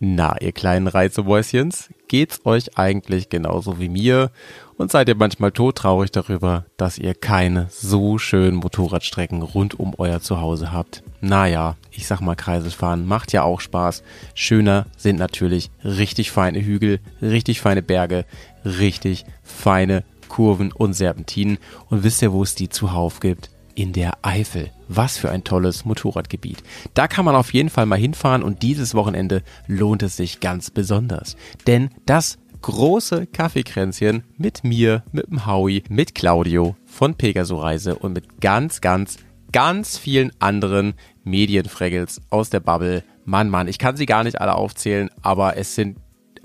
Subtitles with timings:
[0.00, 4.30] Na, ihr kleinen Reizebäuschens, geht's euch eigentlich genauso wie mir?
[4.76, 10.20] Und seid ihr manchmal todtraurig darüber, dass ihr keine so schönen Motorradstrecken rund um euer
[10.20, 11.04] Zuhause habt?
[11.20, 14.02] Naja, ich sag mal, Kreiselfahren macht ja auch Spaß.
[14.34, 18.24] Schöner sind natürlich richtig feine Hügel, richtig feine Berge,
[18.64, 21.58] richtig feine Kurven und Serpentinen.
[21.88, 23.50] Und wisst ihr, wo es die zuhauf gibt?
[23.74, 24.70] In der Eifel.
[24.88, 26.62] Was für ein tolles Motorradgebiet.
[26.94, 30.70] Da kann man auf jeden Fall mal hinfahren und dieses Wochenende lohnt es sich ganz
[30.70, 31.36] besonders.
[31.66, 38.14] Denn das große Kaffeekränzchen mit mir, mit dem Howie, mit Claudio von Pegaso Reise und
[38.14, 39.18] mit ganz, ganz,
[39.52, 43.04] ganz vielen anderen Medienfraggles aus der Bubble.
[43.26, 45.98] Mann, Mann, ich kann sie gar nicht alle aufzählen, aber es sind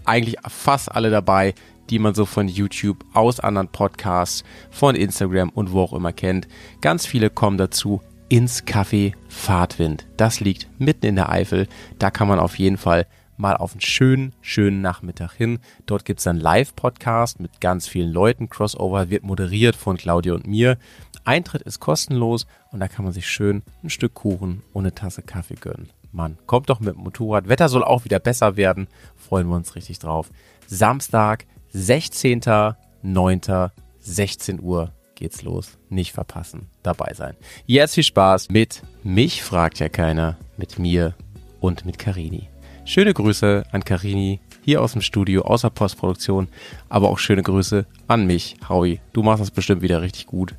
[0.04, 1.54] eigentlich fast alle dabei,
[1.90, 6.48] die man so von YouTube, aus anderen Podcasts, von Instagram und wo auch immer kennt.
[6.82, 10.08] Ganz viele kommen dazu ins Café Fahrtwind.
[10.18, 11.68] Das liegt mitten in der Eifel.
[11.98, 13.08] Da kann man auf jeden Fall
[13.38, 15.60] mal auf einen schönen, schönen Nachmittag hin.
[15.86, 18.50] Dort gibt's dann Live-Podcast mit ganz vielen Leuten.
[18.50, 20.78] Crossover wird moderiert von Claudia und mir.
[21.24, 25.22] Eintritt ist kostenlos und da kann man sich schön ein Stück Kuchen und eine Tasse
[25.22, 25.90] Kaffee gönnen.
[26.12, 27.48] Mann, kommt doch mit dem Motorrad.
[27.48, 28.88] Wetter soll auch wieder besser werden.
[29.16, 30.32] Freuen wir uns richtig drauf.
[30.68, 33.72] Samstag, 16.09.
[34.00, 35.78] 16 Uhr geht's los.
[35.90, 37.36] Nicht verpassen, dabei sein.
[37.66, 41.14] Jetzt viel Spaß mit Mich fragt ja keiner, mit mir
[41.60, 42.48] und mit Karini.
[42.86, 46.48] Schöne Grüße an Karini hier aus dem Studio, außer Postproduktion,
[46.90, 49.00] aber auch schöne Grüße an mich, Howie.
[49.14, 50.56] Du machst das bestimmt wieder richtig gut.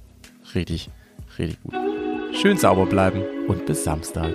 [0.55, 0.91] Richtig,
[1.39, 1.74] richtig gut.
[2.41, 4.34] Schön sauber bleiben und bis Samstag.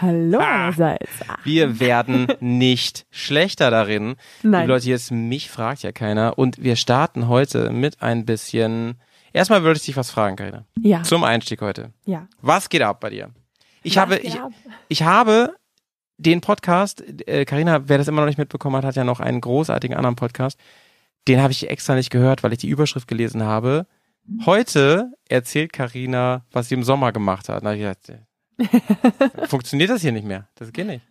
[0.00, 1.10] Hallo allerseits.
[1.44, 4.16] Wir werden nicht schlechter darin.
[4.42, 4.62] Nein.
[4.62, 6.38] Liebe Leute, ist mich fragt ja keiner.
[6.38, 9.00] Und wir starten heute mit ein bisschen.
[9.32, 10.64] Erstmal würde ich dich was fragen, Karina.
[10.80, 11.02] Ja.
[11.02, 11.92] Zum Einstieg heute.
[12.04, 12.26] Ja.
[12.40, 13.30] Was geht ab bei dir?
[13.82, 14.50] Ich Was habe, ich, ab?
[14.88, 15.54] ich habe
[16.18, 19.40] den Podcast, äh, Carina, wer das immer noch nicht mitbekommen hat, hat ja noch einen
[19.40, 20.58] großartigen anderen Podcast.
[21.28, 23.86] Den habe ich extra nicht gehört, weil ich die Überschrift gelesen habe.
[24.44, 27.62] Heute erzählt Carina, was sie im Sommer gemacht hat.
[27.62, 28.25] Na, ich dachte,
[29.48, 30.48] funktioniert das hier nicht mehr?
[30.54, 31.04] Das geht nicht.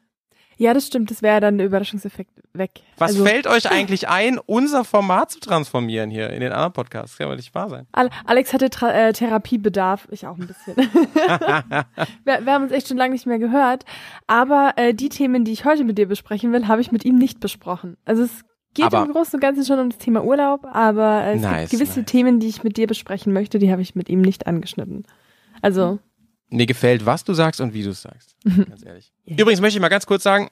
[0.57, 1.11] Ja, das stimmt.
[1.11, 2.79] Das wäre dann der Überraschungseffekt weg.
[2.97, 7.11] Was also, fällt euch eigentlich ein, unser Format zu transformieren hier in den anderen Podcasts?
[7.11, 7.88] Das kann aber nicht wahr sein.
[7.91, 10.75] Ale- Alex hatte Tra äh, Therapiebedarf, ich auch ein bisschen.
[12.23, 13.84] wir, wir haben uns echt schon lange nicht mehr gehört.
[14.28, 17.17] Aber äh, die Themen, die ich heute mit dir besprechen will, habe ich mit ihm
[17.17, 17.97] nicht besprochen.
[18.05, 18.31] Also es
[18.73, 21.81] geht Aber- im Großen und Ganzen schon um das Thema Urlaub, aber es Nice, gibt
[21.81, 22.11] gewisse nice.
[22.11, 25.03] Themen, die ich mit dir besprechen möchte, die habe ich mit ihm nicht angeschnitten.
[25.61, 26.00] Also,
[26.50, 28.35] Mir gefällt, was du sagst und wie du es sagst.
[28.44, 29.11] Ganz ehrlich.
[29.25, 29.38] Ja.
[29.38, 30.50] Übrigens möchte ich mal ganz kurz sagen,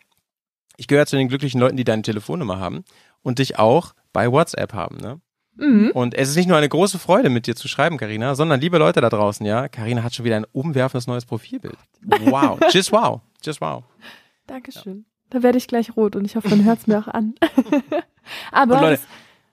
[0.77, 2.83] ich gehöre zu den glücklichen Leuten, die deine Telefonnummer haben
[3.21, 4.97] und dich auch bei WhatsApp haben.
[4.97, 5.21] Ne?
[5.55, 5.91] mhm.
[5.93, 8.77] Und es ist nicht nur eine große Freude, mit dir zu schreiben, Karina, sondern liebe
[8.77, 11.77] Leute da draußen, ja, Karina hat schon wieder ein umwerfendes neues Profilbild.
[12.01, 13.83] Wow, just wow, just wow.
[14.47, 15.05] Dankeschön.
[15.29, 17.35] Da werde ich gleich rot und ich hoffe, man hört es mir auch an.
[18.51, 19.01] aber Leute,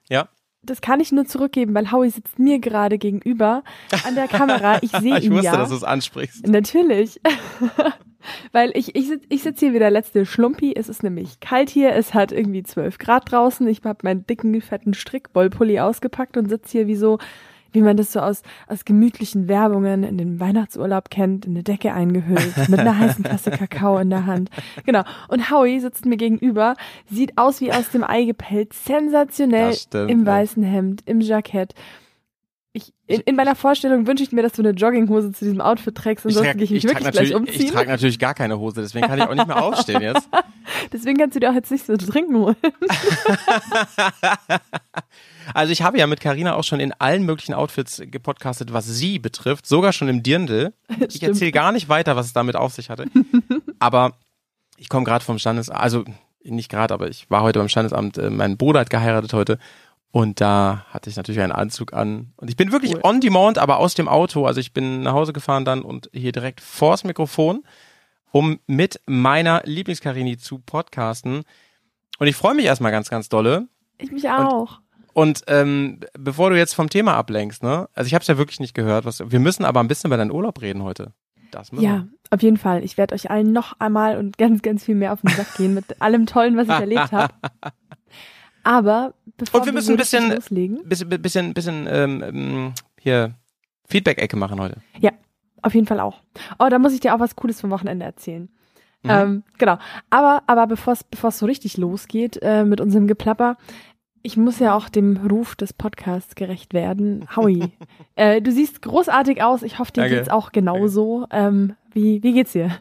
[0.08, 0.28] ja,
[0.70, 3.64] das kann ich nur zurückgeben, weil Howie sitzt mir gerade gegenüber
[4.06, 4.78] an der Kamera.
[4.82, 5.56] Ich sehe ich ihn wusste, ja.
[5.56, 6.46] dass du es ansprichst.
[6.46, 7.20] Natürlich.
[8.52, 10.74] Weil ich, ich, sitz, ich sitze hier wie der letzte Schlumpi.
[10.76, 11.94] Es ist nämlich kalt hier.
[11.94, 13.66] Es hat irgendwie 12 Grad draußen.
[13.66, 17.18] Ich habe meinen dicken, fetten Strickwollpulli ausgepackt und sitze hier wie so,
[17.72, 21.92] wie man das so aus, aus gemütlichen Werbungen in den Weihnachtsurlaub kennt, in eine Decke
[21.92, 24.50] eingehüllt, mit einer heißen Tasse Kakao in der Hand.
[24.84, 25.02] Genau.
[25.28, 26.74] Und Howie sitzt mir gegenüber,
[27.10, 30.26] sieht aus wie aus dem Ei gepellt, sensationell stimmt, im ne?
[30.26, 31.74] weißen Hemd, im Jackett.
[32.72, 35.92] Ich, in, in meiner Vorstellung wünsche ich mir, dass du eine Jogginghose zu diesem Outfit
[35.96, 37.72] trägst, ansonsten trage gehe ich mich wirklich gleich natürlich, ich umziehen.
[37.72, 40.28] trage natürlich gar keine Hose, deswegen kann ich auch nicht mehr aufstehen jetzt.
[40.92, 42.56] Deswegen kannst du dir auch jetzt nicht so zu trinken holen.
[45.52, 49.18] Also ich habe ja mit Karina auch schon in allen möglichen Outfits gepodcastet, was sie
[49.18, 50.72] betrifft, sogar schon im Dirndl.
[51.08, 53.06] Ich erzähle gar nicht weiter, was es damit auf sich hatte.
[53.80, 54.12] Aber
[54.76, 56.04] ich komme gerade vom Standesamt, also
[56.44, 59.58] nicht gerade, aber ich war heute beim Standesamt, äh, mein Bruder hat geheiratet heute
[60.12, 62.32] und da hatte ich natürlich einen Anzug an.
[62.36, 63.00] Und ich bin wirklich Cool.
[63.04, 64.44] on demand, aber aus dem Auto.
[64.46, 67.62] Also ich bin nach Hause gefahren dann und hier direkt vors Mikrofon,
[68.32, 71.42] um mit meiner Lieblingskarini zu podcasten.
[72.18, 73.68] Und ich freue mich erstmal ganz, ganz dolle.
[73.98, 74.80] Ich mich auch.
[75.12, 77.88] Und ähm, bevor du jetzt vom Thema ablenkst, ne?
[77.94, 79.04] Also ich habe es ja wirklich nicht gehört.
[79.04, 81.12] Was, wir müssen aber ein bisschen über deinen Urlaub reden heute.
[81.50, 82.84] Das müssen Ja, auf jeden Fall.
[82.84, 85.74] Ich werde euch allen noch einmal und ganz, ganz viel mehr auf den Sack gehen
[85.74, 87.34] mit allem Tollen, was ich erlebt habe.
[88.62, 90.80] Aber bevor Und wir müssen ein bisschen- loslegen.
[90.88, 93.34] Bisschen, bisschen, bisschen ähm, ähm, hier
[93.88, 94.76] Feedback-Ecke machen heute.
[95.62, 96.22] auf jeden Fall auch.
[96.58, 98.48] Oh, da muss ich dir auch was Cooles vom Wochenende erzählen.
[99.02, 99.10] Mhm.
[99.10, 99.78] Ähm, genau.
[100.08, 103.58] Aber, aber bevor es bevor es so richtig losgeht äh, mit unserem Geplapper,
[104.22, 107.26] ich muss ja auch dem Ruf des Podcasts gerecht werden.
[107.36, 107.72] Howie,
[108.16, 109.62] äh, du siehst großartig aus.
[109.62, 110.16] Ich hoffe, dir Danke.
[110.16, 111.26] geht's auch genauso.
[111.30, 112.78] Ähm, wie, wie geht's dir?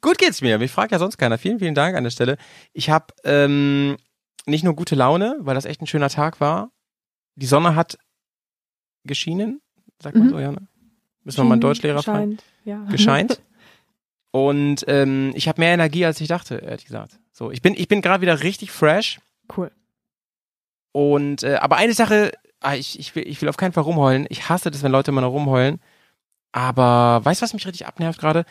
[0.00, 0.58] Gut geht's mir.
[0.58, 1.38] Mich fragt ja sonst keiner.
[1.38, 2.36] Vielen, vielen Dank an der Stelle.
[2.72, 3.96] Ich habe ähm,
[4.46, 6.70] nicht nur gute Laune, weil das echt ein schöner Tag war.
[7.34, 7.98] Die Sonne hat
[9.04, 9.60] geschienen,
[10.00, 10.30] sagt man Mhm.
[10.30, 10.66] so, ja, ne?
[11.24, 12.38] Müssen wir mal einen Deutschlehrer fragen.
[12.38, 12.84] Scheint, ja.
[12.90, 13.40] Gescheint.
[14.30, 17.18] Und ähm, ich habe mehr Energie, als ich dachte, ehrlich gesagt.
[17.32, 19.20] So, ich bin, ich bin gerade wieder richtig fresh.
[19.56, 19.70] Cool.
[20.92, 24.26] Und äh, aber eine Sache, ah, ich, ich, will, ich will auf keinen Fall rumheulen.
[24.28, 25.80] Ich hasse das, wenn Leute immer noch rumheulen.
[26.52, 28.44] Aber weißt du, was mich richtig abnervt gerade?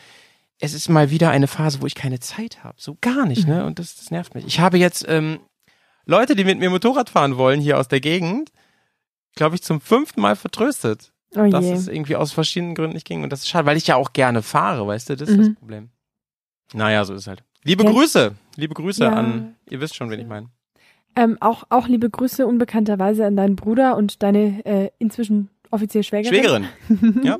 [0.58, 2.76] Es ist mal wieder eine Phase, wo ich keine Zeit habe.
[2.78, 3.66] So gar nicht, ne?
[3.66, 4.46] Und das, das nervt mich.
[4.46, 5.40] Ich habe jetzt ähm,
[6.06, 8.50] Leute, die mit mir Motorrad fahren wollen, hier aus der Gegend,
[9.34, 13.22] glaube ich, zum fünften Mal vertröstet, Oh dass es irgendwie aus verschiedenen Gründen nicht ging.
[13.24, 15.16] Und das ist schade, weil ich ja auch gerne fahre, weißt du?
[15.16, 15.54] Das ist das Mhm.
[15.56, 15.88] Problem.
[16.72, 17.42] Naja, so ist es halt.
[17.64, 17.90] Liebe Ja.
[17.90, 19.12] Grüße, liebe Grüße Ja.
[19.12, 20.48] an, ihr wisst schon, wen ich meine.
[21.16, 26.66] Ähm, auch, auch liebe Grüße unbekannterweise an deinen Bruder und deine äh, inzwischen offiziell Schwägerin.
[26.86, 27.20] Schwägerin.
[27.24, 27.38] ja.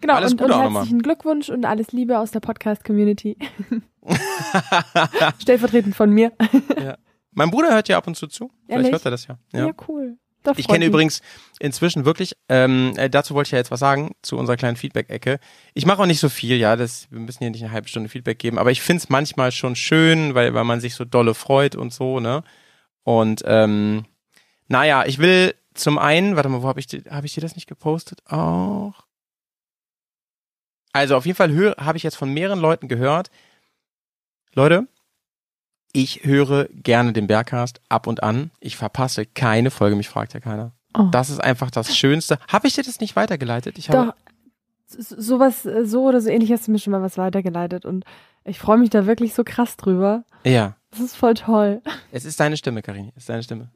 [0.00, 3.36] Genau, Alles und, und herzlichen Glückwunsch und alles Liebe aus der Podcast-Community.
[5.40, 6.32] Stellvertretend von mir.
[7.38, 8.50] Mein Bruder hört ja ab und zu zu.
[8.66, 8.92] Vielleicht Ehrlich?
[8.92, 9.38] hört er das ja.
[9.52, 9.72] Ja, ja.
[9.86, 10.18] cool.
[10.42, 10.88] Da Ich kenne mich.
[10.88, 11.22] übrigens
[11.60, 15.38] inzwischen wirklich, ähm, äh, dazu wollte ich ja jetzt was sagen, zu unserer kleinen Feedback-Ecke.
[15.72, 18.08] Ich mache auch nicht so viel, ja, das, wir müssen hier nicht eine halbe Stunde
[18.08, 21.34] Feedback geben, aber ich finde es manchmal schon schön, weil, weil man sich so dolle
[21.34, 22.42] freut und so, ne?
[23.04, 24.04] Und ähm,
[24.66, 27.68] naja, ich will zum einen, warte mal, wo habe ich, hab ich dir das nicht
[27.68, 28.20] gepostet?
[28.26, 29.04] Auch.
[30.92, 33.30] Also auf jeden Fall habe ich jetzt von mehreren Leuten gehört,
[34.54, 34.88] Leute,
[35.92, 38.50] ich höre gerne den Bergcast ab und an.
[38.60, 40.72] Ich verpasse keine Folge, mich fragt ja keiner.
[40.96, 41.08] Oh.
[41.10, 42.38] Das ist einfach das Schönste.
[42.48, 43.78] Habe ich dir das nicht weitergeleitet?
[43.78, 44.14] Ich habe, Doch,
[44.88, 48.04] sowas, so oder so ähnlich hast du mir schon mal was weitergeleitet und
[48.44, 50.24] ich freue mich da wirklich so krass drüber.
[50.44, 51.82] ja, Das ist voll toll.
[52.12, 53.12] es ist deine Stimme, Karini.
[53.16, 53.70] Es ist deine Stimme.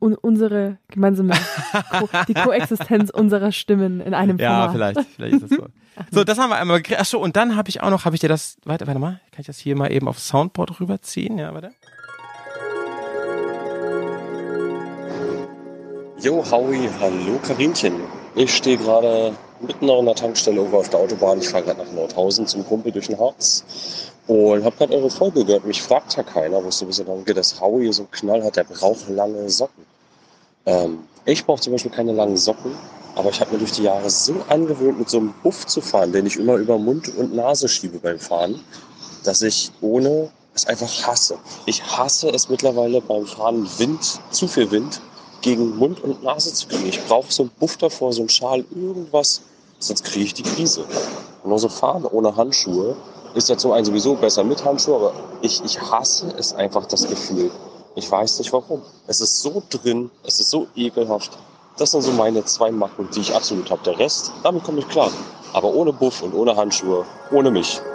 [0.00, 1.32] Und unsere gemeinsame,
[1.98, 4.72] Ko die Koexistenz unserer Stimmen in einem Ja, Format.
[4.96, 5.66] vielleicht, vielleicht ist das so.
[6.10, 7.00] So, das haben wir einmal gekriegt.
[7.00, 9.40] Achso, und dann habe ich auch noch, habe ich dir das, warte, warte mal, kann
[9.40, 11.38] ich das hier mal eben auf Soundboard rüberziehen?
[11.38, 11.72] Ja, warte.
[16.20, 17.94] Jo, Howie, hallo Karinchen.
[18.34, 21.38] Ich stehe gerade mitten an der Tankstelle irgendwo auf der Autobahn.
[21.40, 23.64] Ich fahre gerade nach Nordhausen zum Kumpel durch den Harz
[24.26, 25.64] und habe gerade eure Folge gehört.
[25.64, 28.44] Mich fragt ja keiner, wo es so ein darum geht, dass Howie so einen Knall
[28.44, 28.56] hat.
[28.56, 29.84] Der braucht lange Socken.
[30.64, 32.72] Ähm, ich brauche zum Beispiel keine langen Socken,
[33.14, 36.12] aber ich habe mir durch die Jahre so angewöhnt, mit so einem Buff zu fahren,
[36.12, 38.60] den ich immer über Mund und Nase schiebe beim Fahren,
[39.24, 41.38] dass ich ohne es einfach hasse.
[41.66, 45.00] Ich hasse es mittlerweile beim Fahren Wind, zu viel Wind,
[45.42, 46.86] gegen Mund und Nase zu kriegen.
[46.86, 49.42] Ich brauche so einen Buff davor, so einen Schal, irgendwas,
[49.78, 50.84] sonst kriege ich die Krise.
[51.42, 52.96] Und so fahren ohne Handschuhe
[53.34, 57.08] ist ja zum einen sowieso besser mit Handschuhe, aber ich, ich hasse es einfach, das
[57.08, 57.50] Gefühl.
[57.94, 58.82] Ich weiß nicht warum.
[59.06, 61.32] Es ist so drin, es ist so ekelhaft.
[61.82, 63.82] Das sind so meine zwei Macken, die ich absolut habe.
[63.84, 65.10] Der Rest, damit komme ich klar.
[65.52, 67.80] Aber ohne Buff und ohne Handschuhe, ohne mich.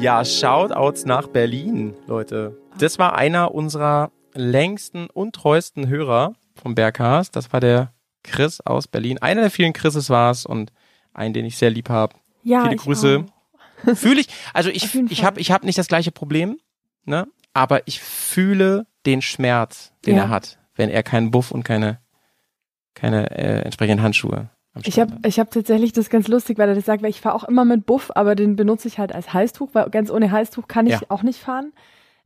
[0.00, 2.58] Ja, Shoutouts nach Berlin, Leute.
[2.80, 7.36] Das war einer unserer längsten und treuesten Hörer vom Bergcast.
[7.36, 7.92] Das war der
[8.24, 9.18] Chris aus Berlin.
[9.18, 10.72] Einer der vielen Chrises war es und
[11.14, 12.16] einen, den ich sehr lieb habe.
[12.42, 13.24] Ja, Viele ich Grüße.
[13.94, 16.58] Fühle ich, also ich, ich habe ich hab nicht das gleiche Problem,
[17.04, 17.28] ne?
[17.54, 20.24] aber ich fühle den Schmerz, den Ja.
[20.24, 21.98] er hat, wenn er keinen Buff und keine,
[22.94, 25.26] keine äh, entsprechenden Handschuhe am Ich habe hat.
[25.26, 27.64] ich hab tatsächlich das ganz lustig, weil er das sagt, weil ich fahre auch immer
[27.64, 30.92] mit Buff, aber den benutze ich halt als Halstuch, weil ganz ohne Halstuch kann ich
[30.92, 31.00] Ja.
[31.08, 31.72] auch nicht fahren.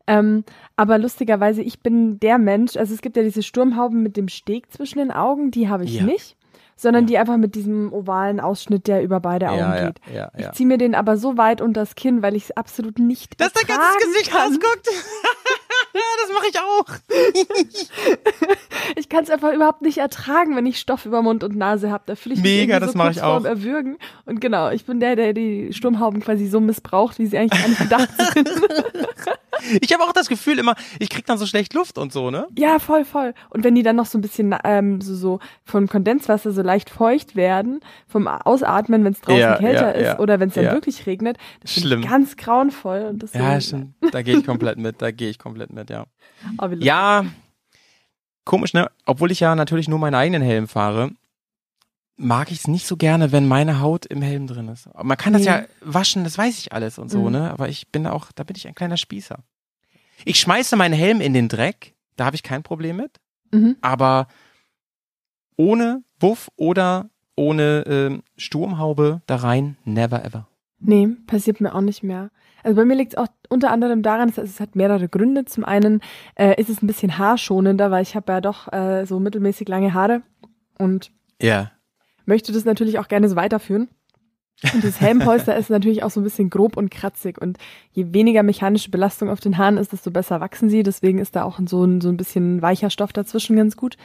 [0.09, 0.45] Ähm,
[0.77, 4.73] aber lustigerweise, ich bin der Mensch, also es gibt ja diese Sturmhauben mit dem Steg
[4.73, 6.05] zwischen den Augen, die habe ich Ja.
[6.05, 6.37] nicht,
[6.77, 7.07] sondern Ja.
[7.09, 10.01] die einfach mit diesem ovalen Ausschnitt, der über beide Augen ja, ja, geht.
[10.15, 13.41] ja, Ich ziehe mir den aber so weit unters Kinn, weil ich es absolut nicht
[13.41, 14.43] Dass dein ganzes Gesicht kann.
[14.53, 14.89] rausguckt.
[15.97, 16.87] ja, das mache ich auch.
[18.99, 22.05] Ich kann es einfach überhaupt nicht ertragen, wenn ich Stoff über Mund und Nase habe.
[22.07, 23.45] Da fühle ich mich Mega, das so mach kurz ich auch.
[23.45, 23.99] Erwürgen.
[24.25, 27.69] Und genau, ich bin der, der die Sturmhauben quasi so missbraucht, wie sie eigentlich gar
[27.69, 28.49] nicht gedacht sind.
[29.81, 32.47] Ich habe auch das Gefühl immer, ich krieg dann so schlecht Luft und so, ne?
[32.57, 33.35] ja, voll, voll.
[33.51, 36.91] Und wenn die dann noch so ein bisschen ähm, so, so von Kondenswasser so leicht
[36.91, 40.19] feucht werden, vom Ausatmen, wenn es draußen Ja, kälter ja, ist ja.
[40.19, 40.73] oder wenn es dann Ja.
[40.73, 42.01] wirklich regnet, das Schlimm.
[42.01, 43.03] ich ganz grauenvoll.
[43.11, 43.95] Und das Ja, stimmt.
[44.13, 46.07] Da gehe ich komplett mit, da gehe ich komplett mit, ja.
[46.61, 46.69] Oh.
[46.79, 47.25] Ja,
[48.45, 48.91] komisch, ne?
[49.07, 51.11] Obwohl ich ja natürlich nur meinen eigenen Helm fahre,
[52.17, 54.89] mag ich es nicht so gerne, wenn meine Haut im Helm drin ist.
[55.03, 57.33] Man kann das ja waschen, das weiß ich alles und so, Mhm.
[57.33, 57.51] ne?
[57.51, 59.39] Aber ich bin auch, da bin ich ein kleiner Spießer.
[60.25, 63.21] Ich schmeiße meinen Helm in den Dreck, da habe ich kein Problem mit,
[63.53, 63.77] Mhm.
[63.83, 64.29] aber
[65.57, 70.49] ohne Buff oder ohne ähm, Sturmhaube da rein, never ever.
[70.79, 72.31] Nee, passiert mir auch nicht mehr.
[72.63, 75.45] Also bei mir liegt es auch unter anderem daran, dass es hat mehrere Gründe.
[75.45, 76.01] Zum einen
[76.35, 79.95] äh, ist es ein bisschen haarschonender, weil ich habe ja doch äh, so mittelmäßig lange
[79.95, 80.23] Haare
[80.79, 81.71] und Ja.
[82.27, 83.89] Möchte das natürlich auch gerne so weiterführen.
[84.73, 87.41] Und das Helmpolster ist natürlich auch so ein bisschen grob und kratzig.
[87.41, 87.59] Und
[87.93, 90.83] je weniger mechanische Belastung auf den Haaren ist, desto besser wachsen sie.
[90.83, 93.97] Deswegen ist da auch so ein, so ein bisschen weicher Stoff dazwischen ganz gut.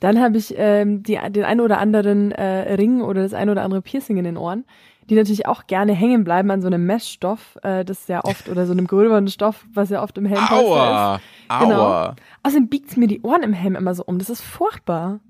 [0.00, 3.62] Dann habe ich ähm, die, den einen oder anderen äh, Ring oder das eine oder
[3.62, 4.64] andere Piercing in den Ohren,
[5.08, 8.66] die natürlich auch gerne hängen bleiben an so einem Messstoff, äh, das ja oft, oder
[8.66, 10.66] so einem gröberen Stoff, was ja oft im Helmpolster ist.
[10.66, 11.20] Aua!
[11.60, 11.80] Genau.
[11.80, 12.16] Aua!
[12.42, 14.18] Außerdem biegt's mir die Ohren im Helm immer so um.
[14.18, 15.20] Das ist furchtbar.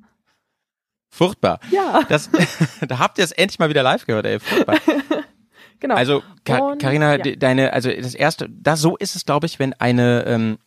[1.14, 1.60] Furchtbar.
[1.70, 2.30] Ja, Das,
[2.88, 4.40] da habt ihr es endlich mal wieder live gehört, ey.
[4.40, 4.76] Furchtbar.
[5.78, 5.94] genau.
[5.94, 7.18] Also, Ka Carina, ja.
[7.18, 10.58] de- deine, also das erste, das so ist es, glaube ich, wenn eine ähm,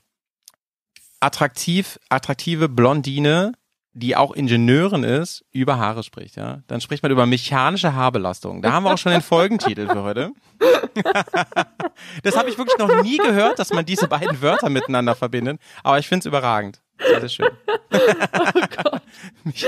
[1.19, 3.53] attraktiv, attraktive Blondine,
[3.93, 6.59] die auch Ingenieurin ist, über Haare spricht, ja.
[6.67, 8.61] Dann spricht man über mechanische Haarbelastung.
[8.61, 10.31] Da haben wir auch schon den Folgentitel für heute.
[12.23, 15.59] das habe ich wirklich noch nie gehört, dass man diese beiden Wörter miteinander verbindet.
[15.81, 16.81] Aber ich finde es überragend.
[16.99, 17.47] Sehr, sehr schön.
[19.43, 19.65] Mich-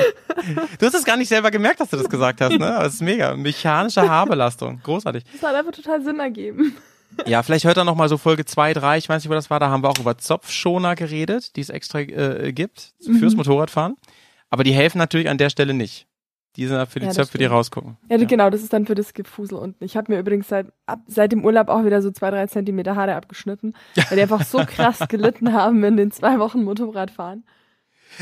[0.80, 2.76] du hast es gar nicht selber gemerkt, dass du das gesagt hast, ne?
[2.76, 3.36] Aber es ist mega.
[3.36, 4.80] Mechanische Haarbelastung.
[4.84, 5.24] Großartig.
[5.34, 6.76] Das hat einfach total Sinn ergeben.
[7.26, 9.50] Ja, vielleicht hört er noch mal so Folge 2, 3, ich weiß nicht, wo das
[9.50, 13.38] war, da haben wir auch über Zopfschoner geredet, die es extra äh, gibt fürs Mhm.
[13.38, 13.96] Motorradfahren.
[14.50, 16.07] Aber die helfen natürlich an der Stelle nicht.
[16.58, 17.98] Die sind ja für die Ja, Zöpfe, die rausgucken.
[18.10, 19.84] Ja, genau, das ist dann für das Gefusel unten.
[19.84, 22.96] Ich habe mir übrigens seit, ab, seit dem Urlaub auch wieder so zwei, drei Zentimeter
[22.96, 27.46] Haare abgeschnitten, weil die einfach so krass gelitten haben in den zwei Wochen Motorradfahren.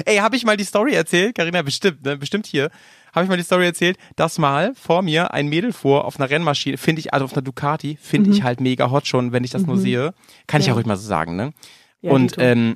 [0.06, 1.36] Ey, habe ich mal die Story erzählt?
[1.36, 2.18] Karina, bestimmt, ne?
[2.18, 2.70] bestimmt hier.
[3.14, 6.30] Habe ich mal die Story erzählt, dass mal vor mir ein Mädel fuhr auf einer
[6.30, 9.52] Rennmaschine, finde ich, also auf einer Ducati, finde ich halt mega hot schon, wenn ich
[9.52, 9.82] das nur Mhm.
[9.82, 10.14] sehe.
[10.48, 10.72] Kann ich Ja.
[10.72, 11.54] ja ruhig mal so sagen, ne?
[12.02, 12.76] Ja, und ähm,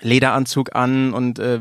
[0.00, 1.60] Lederanzug an und äh,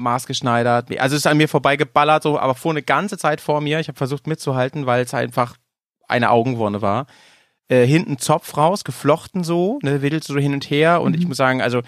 [0.00, 0.90] maßgeschneidert.
[0.98, 3.78] Also es ist an mir vorbeigeballert, so, aber vor eine ganze Zeit vor mir.
[3.80, 5.56] Ich habe versucht mitzuhalten, weil es einfach
[6.08, 7.06] eine Augenwonne war.
[7.68, 11.00] Äh, hinten Zopf raus, geflochten so, ne, wedelt so hin und her.
[11.02, 11.20] Und Mhm.
[11.22, 11.82] ich muss sagen, also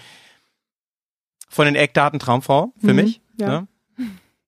[1.49, 3.21] von den Eckdaten Traumfrau für Mhm, mich.
[3.37, 3.47] ja.
[3.47, 3.67] Ne?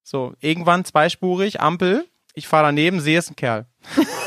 [0.04, 2.06] So, irgendwann zweispurig, Ampel.
[2.36, 3.66] Ich fahre daneben, sehe es ein Kerl.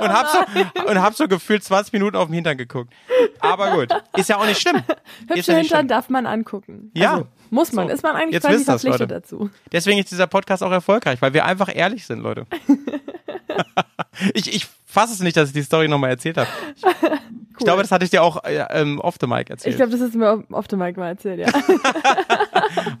[0.00, 2.92] und hab so und hab so gefühlt 20 Minuten auf den Hintern geguckt.
[3.40, 4.76] Aber gut, ist ja auch nicht schlimm.
[4.76, 5.88] Ist Hübsche ja Hintern schlimm.
[5.88, 6.90] darf man angucken.
[6.94, 7.12] Ja.
[7.14, 7.88] Also, muss man.
[7.88, 7.94] So.
[7.94, 9.14] Ist man eigentlich Jetzt quasi verpflichtet Leute.
[9.14, 9.50] dazu.
[9.72, 12.46] Deswegen ist dieser Podcast auch erfolgreich, weil wir einfach ehrlich sind, Leute.
[14.34, 16.48] ich ich fasse es nicht, dass ich die Story nochmal erzählt habe.
[17.58, 19.74] Ich glaube, das hatte ich dir auch äh, ähm, off the mic erzählt.
[19.74, 21.46] Ich glaube, das ist mir auf dem Mic mal erzählt, ja.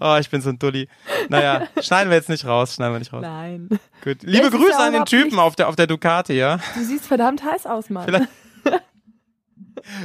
[0.00, 0.88] oh, ich bin so ein Dulli.
[1.28, 3.22] Naja, schneiden wir jetzt nicht raus, schneiden wir nicht raus.
[3.22, 3.68] Nein.
[4.02, 4.22] Gut.
[4.22, 6.58] Liebe ja Grüße an den Typen auf der, auf der Ducati, ja.
[6.74, 8.04] Du siehst verdammt heiß aus, Mann.
[8.04, 8.28] Vielleicht-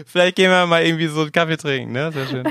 [0.05, 2.11] Vielleicht gehen wir mal irgendwie so einen Kaffee trinken, ne?
[2.11, 2.45] Sehr schön.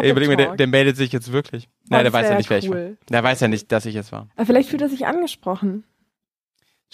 [0.00, 1.68] Ey, überleg mir, der, der meldet sich jetzt wirklich.
[1.88, 2.96] Nein, der das weiß ja nicht, wer ich cool.
[2.98, 3.06] war.
[3.08, 4.28] Der weiß ja nicht, dass ich es war.
[4.36, 5.84] Aber vielleicht fühlt er sich angesprochen.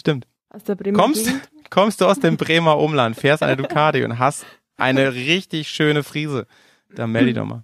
[0.02, 0.26] Stimmt.
[0.50, 1.49] Aus der Bremer Kommst, Gegend.
[1.71, 4.44] kommst du aus dem Bremer Umland, fährst eine Ducati und hast
[4.76, 6.49] eine richtig schöne Frise,
[6.92, 7.62] dann melde dich doch mal.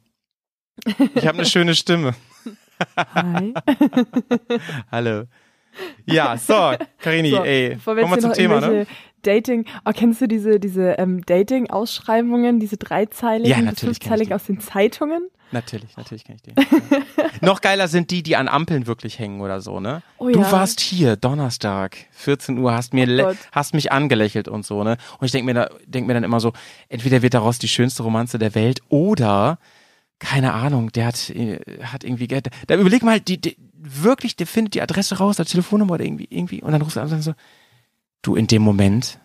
[1.17, 2.15] Ich habe eine schöne Stimme.
[2.97, 3.53] Hi.
[4.93, 5.25] Hallo.
[6.07, 8.87] Ja, so, Karini, So, ey, kommen wir zum Thema, ne?
[9.23, 14.35] Dating, oh, kennst du diese, diese ähm, Dating-Ausschreibungen, diese dreizeiligen, Ja, natürlich fünfzeiligen die.
[14.35, 15.29] aus den Zeitungen?
[15.51, 16.65] Natürlich, natürlich kenne ich den.
[17.41, 20.03] Noch geiler sind die, die an Ampeln wirklich hängen oder so, ne?
[20.19, 20.53] Oh du ja.
[20.53, 24.99] warst hier, Donnerstag, 14 Uhr, hast mir, Oh hast mich angelächelt und so, ne?
[25.19, 26.53] Und ich denke mir, da, denk mir dann immer so,
[26.89, 29.59] entweder wird daraus die schönste Romanze der Welt oder,
[30.19, 32.49] keine Ahnung, der hat, äh, hat irgendwie Geld.
[32.67, 36.27] Da überleg mal, die, die, wirklich, der findet die Adresse raus, die Telefonnummer oder irgendwie,
[36.29, 37.33] irgendwie, und dann rufst du an und dann so,
[38.23, 39.19] du, in dem Moment,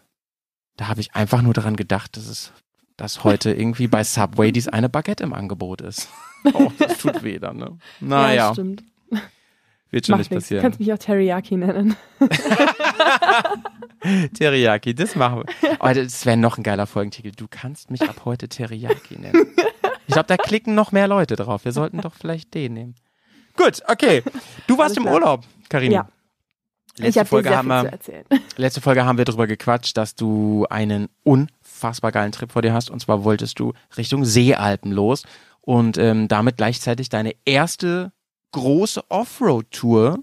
[0.77, 2.51] da habe ich einfach nur daran gedacht, dass es,
[2.97, 6.09] dass heute irgendwie bei Subway dies eine Baguette im Angebot ist.
[6.53, 7.77] Oh, das tut weh dann, ne?
[8.01, 8.83] ja, Naja, stimmt.
[9.91, 10.31] wird schon Macht nicht nichts.
[10.31, 10.61] Du passieren.
[10.61, 11.95] kannst mich auch Teriyaki nennen.
[14.37, 15.71] Teriyaki, das machen wir.
[15.79, 17.31] Aber das wäre noch ein geiler Folgentitel.
[17.31, 19.47] Du kannst mich ab heute Teriyaki nennen.
[20.05, 21.63] Ich glaube, da klicken noch mehr Leute drauf.
[21.63, 22.95] Wir sollten doch vielleicht den nehmen.
[23.55, 24.21] Gut, okay.
[24.67, 25.07] Du warst im.
[25.07, 25.95] Urlaub, Karini.
[25.95, 26.09] Ja.
[26.95, 28.25] Ich Letzte dir Folge, haben wir, erzählen.
[28.57, 32.89] letzte Folge haben wir darüber gequatscht, dass du einen unfassbar geilen Trip vor dir hast.
[32.89, 35.23] Und zwar wolltest du Richtung Seealpen los
[35.61, 38.11] und ähm, damit gleichzeitig deine erste
[38.51, 40.19] große Offroad-Tour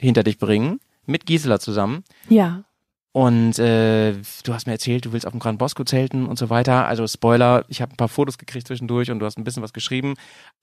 [0.00, 2.04] hinter dich bringen mit Gisela zusammen.
[2.28, 2.64] Ja.
[3.12, 6.48] Und äh, du hast mir erzählt, du willst auf dem Gran Bosco zelten und so
[6.48, 6.86] weiter.
[6.86, 9.74] Also Spoiler, ich habe ein paar Fotos gekriegt zwischendurch und du hast ein bisschen was
[9.74, 10.14] geschrieben.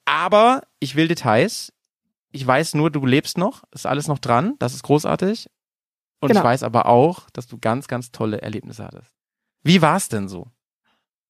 [0.06, 1.72] Aber ich will Details.
[2.32, 5.48] Ich weiß nur, du lebst noch, ist alles noch dran, das ist großartig.
[6.22, 6.42] Und Genau.
[6.42, 9.14] ich weiß aber auch, dass du ganz, ganz tolle Erlebnisse hattest.
[9.64, 10.48] Wie war's denn so?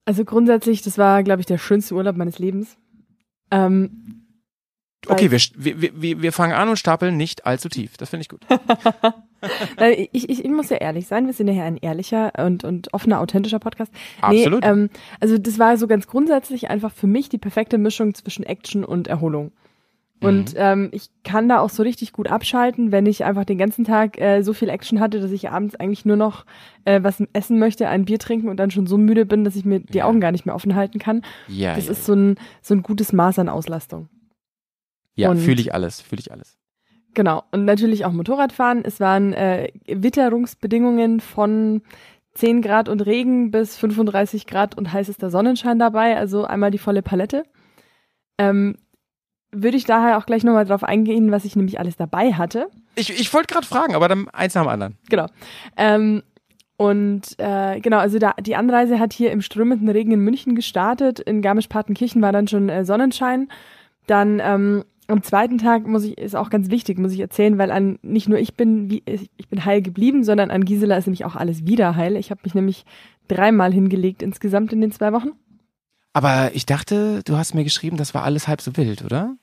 [0.05, 2.77] Also grundsätzlich, das war, glaube ich, der schönste Urlaub meines Lebens.
[3.51, 4.25] Ähm,
[5.07, 7.95] Okay, wir, wir, wir, wir fangen an und stapeln nicht allzu tief.
[7.97, 8.45] Das finde ich gut.
[10.11, 12.93] Ich, ich, ich muss ja ehrlich sein, wir sind ja hier ein ehrlicher und, und
[12.93, 13.89] offener, authentischer Podcast.
[14.19, 14.63] Absolut.
[14.63, 14.89] Nee, ähm,
[15.21, 19.07] also das war so ganz grundsätzlich einfach für mich die perfekte Mischung zwischen Action und
[19.07, 19.53] Erholung.
[20.21, 20.59] Und Mhm.
[20.59, 24.19] ähm, ich kann da auch so richtig gut abschalten, wenn ich einfach den ganzen Tag
[24.19, 26.45] äh, so viel Action hatte, dass ich abends eigentlich nur noch
[26.83, 29.63] äh, was essen möchte, ein Bier trinken und dann schon so müde bin, dass ich
[29.63, 30.05] mir die Ja.
[30.05, 31.21] Augen gar nicht mehr offen halten kann.
[31.47, 34.09] Ja, Das ja, ist so ein, so ein gutes Maß an Auslastung.
[35.15, 36.57] ja fühle ich alles, fühle ich alles.
[37.13, 37.43] Genau.
[37.51, 38.83] Und natürlich auch Motorradfahren.
[38.85, 41.81] Es waren äh, Witterungsbedingungen von
[42.35, 46.17] 10 Grad und Regen bis 35 Grad und heißester Sonnenschein dabei.
[46.17, 47.43] Also einmal die volle Palette.
[48.37, 48.75] Ähm,
[49.51, 52.67] würde ich daher auch gleich nochmal drauf eingehen, was ich nämlich alles dabei hatte.
[52.95, 54.97] Ich, ich wollte gerade fragen, aber dann eins nach dem anderen.
[55.09, 55.25] Genau.
[55.77, 56.23] Ähm,
[56.77, 61.19] und äh, genau, also da, die Anreise hat hier im strömenden Regen in München gestartet.
[61.19, 63.49] In Garmisch-Partenkirchen war dann schon äh, Sonnenschein.
[64.07, 67.71] Dann ähm, am zweiten Tag muss ich, ist auch ganz wichtig, muss ich erzählen, weil
[67.71, 71.25] an nicht nur ich bin, wie, ich bin heil geblieben, sondern an Gisela ist nämlich
[71.25, 72.15] auch alles wieder heil.
[72.15, 72.85] Ich habe mich nämlich
[73.27, 75.31] dreimal hingelegt insgesamt in den zwei Wochen.
[76.13, 79.35] Aber ich dachte, du hast mir geschrieben, das war alles halb so wild, oder?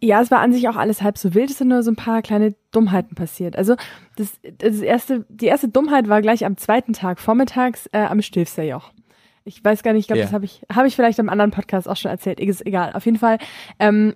[0.00, 1.96] Ja, es war an sich auch alles halb so wild, es sind nur so ein
[1.96, 3.56] paar kleine Dummheiten passiert.
[3.56, 3.74] Also
[4.16, 8.92] das, das erste, die erste Dummheit war gleich am zweiten Tag vormittags äh, am Stilfserjoch.
[9.44, 10.24] Ich weiß gar nicht, ich glaube, Ja.
[10.24, 12.40] das habe ich, habe ich vielleicht im anderen Podcast auch schon erzählt.
[12.40, 12.94] Ist egal.
[12.94, 13.38] Auf jeden Fall,
[13.78, 14.14] ähm,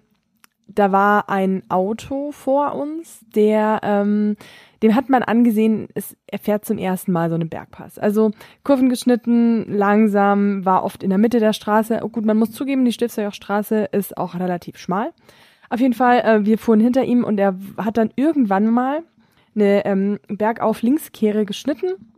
[0.68, 4.36] da war ein Auto vor uns, der, ähm,
[4.82, 7.98] dem hat man angesehen, es, er fährt zum ersten Mal so einen Bergpass.
[7.98, 8.30] Also
[8.64, 12.00] Kurven geschnitten, langsam, war oft in der Mitte der Straße.
[12.02, 15.12] Oh, gut, man muss zugeben, die Stilfserjoch-Straße ist auch relativ schmal.
[15.70, 19.02] Auf jeden Fall, äh, wir fuhren hinter ihm und er hat dann irgendwann mal
[19.54, 22.14] eine ähm, Bergauf-Linkskehre geschnitten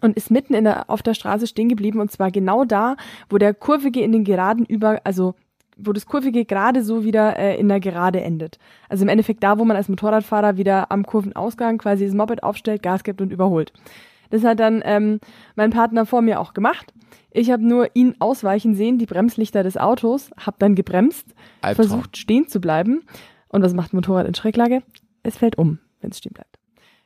[0.00, 2.96] und ist mitten in der, auf der Straße stehen geblieben und zwar genau da,
[3.28, 5.34] wo der kurvige in den Geraden über, also
[5.82, 8.58] wo das kurvige gerade so wieder äh, in der Gerade endet.
[8.88, 12.82] Also im Endeffekt da, wo man als Motorradfahrer wieder am Kurvenausgang quasi das Moped aufstellt,
[12.82, 13.72] Gas gibt und überholt.
[14.30, 15.20] Das hat dann ähm,
[15.56, 16.92] mein Partner vor mir auch gemacht.
[17.32, 21.26] Ich habe nur ihn ausweichen sehen, die Bremslichter des Autos, habe dann gebremst,
[21.60, 21.88] Albtraum.
[21.88, 23.02] versucht stehen zu bleiben.
[23.48, 24.82] Und was macht ein Motorrad in Schräglage?
[25.22, 26.58] Es fällt um, wenn es stehen bleibt.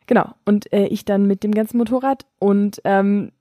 [0.07, 0.35] Genau.
[0.45, 2.27] Und äh, ich dann mit dem ganzen Motorrad.
[2.39, 3.33] Und ähm,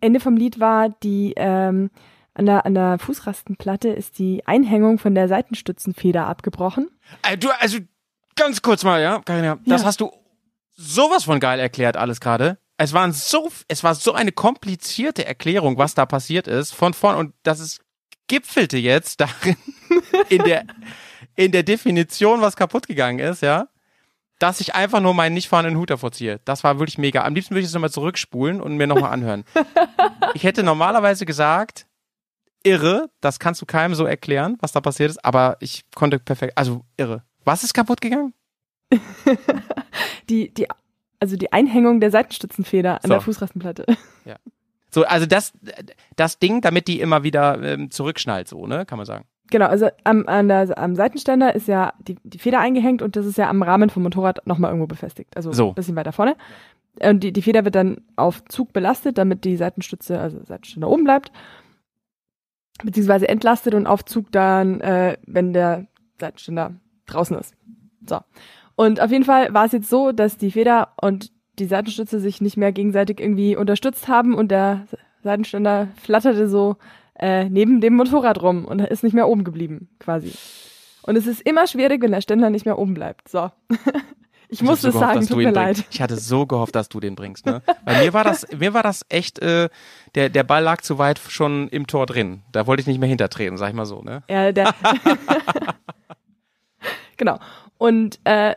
[0.00, 1.90] Ende vom Lied war die ähm,
[2.34, 6.90] an der, an der Fußrastenplatte ist die Einhängung von der Seitenstützenfeder abgebrochen.
[7.22, 7.78] Äh, du, also
[8.36, 9.86] ganz kurz mal, ja, Carina, das Ja.
[9.88, 10.12] hast du
[10.76, 12.58] sowas von geil erklärt alles gerade.
[12.76, 17.16] Es waren so, es war so eine komplizierte Erklärung, was da passiert ist, von vorn
[17.16, 17.80] und das ist
[18.28, 19.56] gipfelte jetzt darin
[20.28, 20.64] in der
[21.36, 23.68] in der Definition, was kaputt gegangen ist, ja,
[24.38, 26.40] dass ich einfach nur meinen nicht fahrenden Hut davor ziehe.
[26.44, 27.24] Das war wirklich mega.
[27.24, 29.44] Am liebsten würde ich es nochmal zurückspulen und mir nochmal anhören.
[30.34, 31.86] ich hätte normalerweise gesagt,
[32.62, 36.56] irre, das kannst du keinem so erklären, was da passiert ist, aber ich konnte perfekt,
[36.56, 37.22] also irre.
[37.44, 38.34] Was ist kaputt gegangen?
[40.28, 40.66] Die, die,
[41.18, 43.08] also die Einhängung der Seitenstützenfeder an So.
[43.08, 43.86] der Fußrastenplatte.
[44.92, 45.52] So, also das,
[46.16, 49.24] das Ding, damit die immer wieder ähm, zurückschnallt, so, ne, kann man sagen.
[49.48, 53.24] Genau, also am, an der, am Seitenständer ist ja die, die Feder eingehängt und das
[53.24, 55.36] ist ja am Rahmen vom Motorrad nochmal irgendwo befestigt.
[55.36, 55.68] Also So.
[55.68, 56.36] ein bisschen weiter vorne.
[57.00, 61.04] Und die, die Feder wird dann auf Zug belastet, damit die Seitenstütze, also Seitenständer oben
[61.04, 61.30] bleibt.
[62.82, 65.86] Beziehungsweise entlastet und auf Zug dann, äh, wenn der
[66.18, 66.74] Seitenständer
[67.06, 67.54] draußen ist.
[68.06, 68.20] So.
[68.76, 72.40] Und auf jeden Fall war es jetzt so, dass die Feder und die Seitenstütze sich
[72.40, 74.86] nicht mehr gegenseitig irgendwie unterstützt haben und der
[75.22, 76.76] Seitenständer flatterte so
[77.18, 80.32] äh, neben dem Motorrad rum und ist nicht mehr oben geblieben, quasi.
[81.02, 83.28] Und es ist immer schwierig, wenn der Ständer nicht mehr oben bleibt.
[83.28, 83.50] So.
[84.50, 85.78] ich muss es so sagen, tut mir bringst.
[85.80, 85.84] leid.
[85.90, 87.62] Ich hatte so gehofft, dass du den bringst, ne?
[87.84, 89.68] Weil mir war das, mir war das echt, äh,
[90.14, 92.42] der, der Ball lag zu weit schon im Tor drin.
[92.52, 94.22] Da wollte ich nicht mehr hintertreten, sag ich mal so, ne?
[94.28, 94.74] Ja, der
[97.16, 97.38] genau.
[97.78, 98.54] Und äh,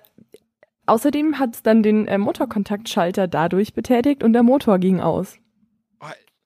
[0.86, 5.38] außerdem hat es dann den äh, Motorkontaktschalter dadurch betätigt und der Motor ging aus.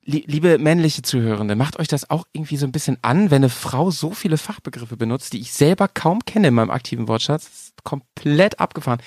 [0.09, 3.49] Lie- Liebe männliche Zuhörende, macht euch das auch irgendwie so ein bisschen an, wenn eine
[3.49, 7.43] Frau so viele Fachbegriffe benutzt, die ich selber kaum kenne in meinem aktiven Wortschatz.
[7.45, 9.01] Das ist komplett abgefahren.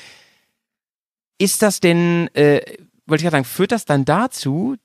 [1.41, 2.61] Ist das denn, äh,
[3.07, 4.77] wollte ich gerade sagen, führt das dann dazu,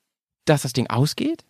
[0.45, 1.43] dass das Ding ausgeht?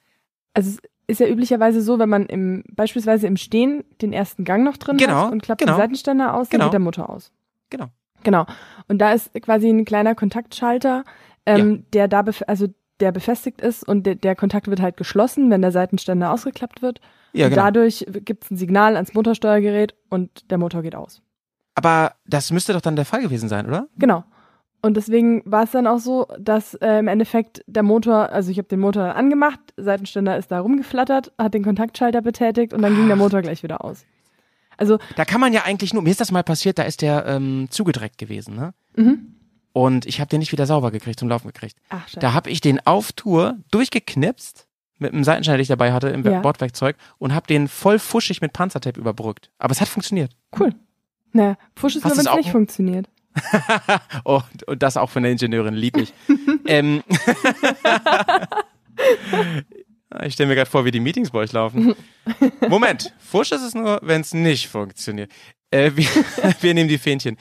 [0.53, 4.63] Also es ist ja üblicherweise so, wenn man im beispielsweise im Stehen den ersten Gang
[4.63, 5.73] noch drin Genau, hat und klappt genau.
[5.73, 6.69] den Seitenständer aus, dann Genau.
[6.69, 7.31] geht der Motor aus.
[7.69, 7.87] Genau.
[8.23, 8.45] Genau.
[8.87, 11.03] Und da ist quasi ein kleiner Kontaktschalter
[11.45, 12.67] ähm, der da, also
[12.99, 17.01] der befestigt ist und der, der Kontakt wird halt geschlossen, wenn der Seitenständer ausgeklappt wird.
[17.33, 17.63] Ja, und genau.
[17.65, 21.21] dadurch gibt es ein Signal ans Motorsteuergerät und der Motor geht aus.
[21.75, 23.87] Aber das müsste doch dann der Fall gewesen sein, oder?
[23.97, 24.23] Genau.
[24.81, 28.57] Und deswegen war es dann auch so, dass äh, im Endeffekt der Motor, also ich
[28.59, 32.95] habe den Motor dann angemacht, Seitenständer ist da rumgeflattert, hat den Kontaktschalter betätigt und dann
[32.95, 34.05] ging der Motor gleich wieder aus.
[34.77, 37.25] Also, Da kann man ja eigentlich nur, mir ist das mal passiert, da ist der
[37.25, 38.73] ähm, zugedreckt gewesen, ne?
[38.95, 39.31] mhm.
[39.71, 41.75] Und ich habe den nicht wieder sauber gekriegt, zum Laufen gekriegt.
[41.89, 42.19] ach scheiße.
[42.21, 44.67] Da habe ich den auf Tour durchgeknipst
[44.99, 46.39] mit einem Seitenschneider, den ich dabei hatte im Ja.
[46.39, 49.51] Bordwerkzeug und habe den voll fuschig mit Panzertape überbrückt.
[49.59, 50.31] Aber es hat funktioniert.
[50.57, 50.73] Cool.
[51.33, 53.09] Naja, Pfusch ist Hast nur, wenn es nicht funktioniert.
[54.25, 56.13] oh, und das auch von der Ingenieurin, lieb ich.
[56.65, 57.03] ähm,
[60.23, 61.95] ich stelle mir gerade vor, wie die Meetings bei euch laufen.
[62.67, 65.31] Moment, Fusch ist es nur, wenn es nicht funktioniert.
[65.71, 66.07] Äh, wir,
[66.61, 67.37] wir nehmen die Fähnchen.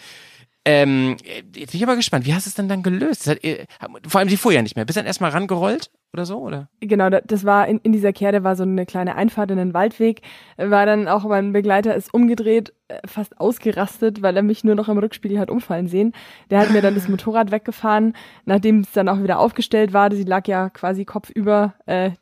[0.66, 1.16] Ähm,
[1.54, 3.26] jetzt bin ich aber gespannt, wie hast du es denn dann gelöst?
[3.28, 3.66] Hat, äh,
[4.06, 4.84] vor allem die fuhr ja nicht mehr.
[4.86, 6.38] Bist du dann erstmal rangerollt oder so?
[6.38, 6.68] Oder?
[6.80, 9.74] Genau, da- das war in, in dieser Kehre war so eine kleine Einfahrt in den
[9.74, 10.22] Waldweg.
[10.56, 14.88] War dann auch mein Begleiter ist umgedreht, äh, fast ausgerastet, weil er mich nur noch
[14.88, 16.12] im Rückspiegel hat umfallen sehen.
[16.50, 18.14] Der hat mir dann das Motorrad weggefahren,
[18.46, 20.10] nachdem es dann auch wieder aufgestellt war.
[20.12, 22.12] Sie lag ja quasi kopfüber, äh,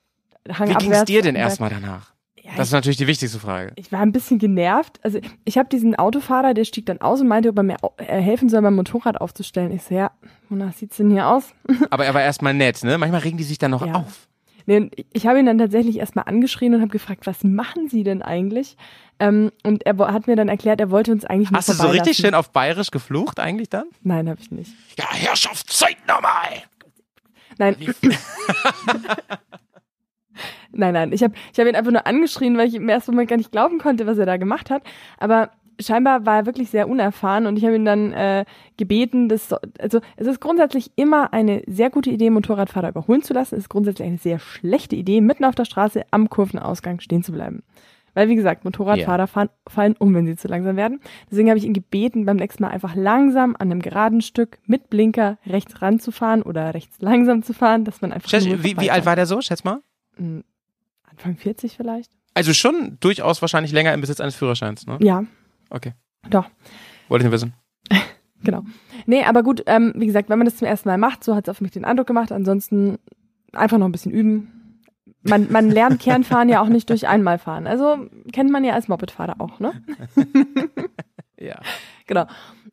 [0.50, 2.11] hang Wie ging es dir denn erstmal danach?
[2.44, 3.72] Ja, Das ist natürlich die wichtigste Frage.
[3.76, 4.98] ich war ein bisschen genervt.
[5.02, 8.20] Also ich habe diesen Autofahrer, der stieg dann aus und meinte, ob er mir äh,
[8.20, 9.70] helfen soll, mein Motorrad aufzustellen.
[9.70, 10.10] Ich so, ja,
[10.48, 11.54] wonach sieht's denn hier aus?
[11.90, 12.98] Aber er war erstmal nett, ne?
[12.98, 13.94] Manchmal regen die sich dann noch Ja.
[13.94, 14.26] auf.
[14.66, 18.22] Nee, ich habe ihn dann tatsächlich erstmal angeschrien und habe gefragt, was machen Sie denn
[18.22, 18.76] eigentlich?
[19.18, 21.88] Ähm, und er hat mir dann erklärt, er wollte uns eigentlich nur Hast du so
[21.88, 23.86] richtig schön auf bayerisch geflucht eigentlich dann?
[24.02, 24.72] Nein, habe ich nicht.
[24.98, 26.62] Ja, Herrschaft, Zeit nochmal!
[27.58, 27.76] Nein.
[30.72, 31.12] nein, nein.
[31.12, 33.52] Ich habe ich hab ihn einfach nur angeschrien, weil ich im ersten Moment gar nicht
[33.52, 34.82] glauben konnte, was er da gemacht hat.
[35.18, 38.44] Aber scheinbar war er wirklich sehr unerfahren und ich habe ihn dann äh,
[38.76, 43.32] gebeten, dass so- also es ist grundsätzlich immer eine sehr gute Idee, Motorradfahrer überholen zu
[43.34, 43.54] lassen.
[43.56, 47.32] Es ist grundsätzlich eine sehr schlechte Idee, mitten auf der Straße am Kurvenausgang stehen zu
[47.32, 47.62] bleiben.
[48.14, 51.00] Weil, wie gesagt, Motorradfahrer fahren, fallen um, wenn sie zu langsam werden.
[51.30, 54.90] Deswegen habe ich ihn gebeten, beim nächsten Mal einfach langsam an einem geraden Stück mit
[54.90, 59.06] Blinker rechts ranzufahren oder rechts langsam zu fahren, dass man einfach Schätz, wie, wie alt
[59.06, 59.40] war der so?
[59.40, 59.80] Schätz mal.
[61.12, 62.10] Anfang 40 vielleicht?
[62.34, 64.98] Also schon durchaus wahrscheinlich länger im Besitz eines Führerscheins, ne?
[65.00, 65.24] Ja,
[65.70, 65.92] Okay.
[66.28, 66.48] doch.
[67.08, 67.54] Wollte ich nur wissen.
[68.44, 68.64] Genau.
[69.06, 71.46] Nee, aber gut, ähm, wie gesagt, wenn man das zum ersten Mal macht, so hat
[71.46, 72.32] es auf mich den Eindruck gemacht.
[72.32, 72.98] Ansonsten
[73.52, 74.80] einfach noch ein bisschen üben.
[75.22, 77.68] Man, man lernt Kernfahren ja auch nicht durch einmal fahren.
[77.68, 79.70] Also kennt man ja als Mopedfahrer auch, ne?
[81.38, 81.60] Ja.
[82.08, 82.26] Genau.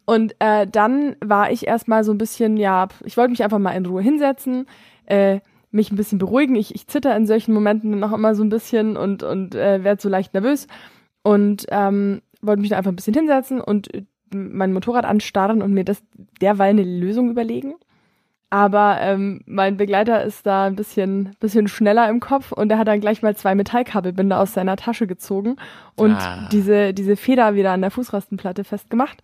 [0.06, 3.72] Und äh, dann war ich erstmal so ein bisschen, ja, ich wollte mich einfach mal
[3.74, 4.66] in Ruhe hinsetzen,
[5.06, 5.40] äh,
[5.72, 6.56] mich ein bisschen beruhigen.
[6.56, 10.02] Ich, ich zitter in solchen Momenten noch immer so ein bisschen und, und äh, werde
[10.02, 10.68] so leicht nervös.
[11.22, 14.04] Und ähm, wollte mich da einfach ein bisschen hinsetzen und äh,
[14.34, 16.02] mein Motorrad anstarren und mir das
[16.42, 17.74] derweil eine Lösung überlegen.
[18.52, 22.88] Aber ähm, mein Begleiter ist da ein bisschen, bisschen schneller im Kopf und er hat
[22.88, 25.58] dann gleich mal zwei Metallkabelbinder aus seiner Tasche gezogen
[25.96, 26.50] und Ah.
[26.52, 29.22] diese, diese Feder wieder an der Fußrastenplatte festgemacht.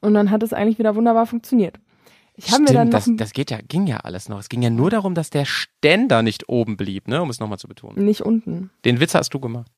[0.00, 1.74] Und dann hat es eigentlich wieder wunderbar funktioniert.
[2.40, 4.38] Ich habe mir dann das, das geht ja, ging ja alles noch.
[4.38, 7.20] Es ging ja nur darum, dass der Ständer nicht oben blieb, ne?
[7.20, 8.04] Um es nochmal zu betonen.
[8.04, 8.70] nicht unten.
[8.84, 9.70] Den Witz hast du gemacht.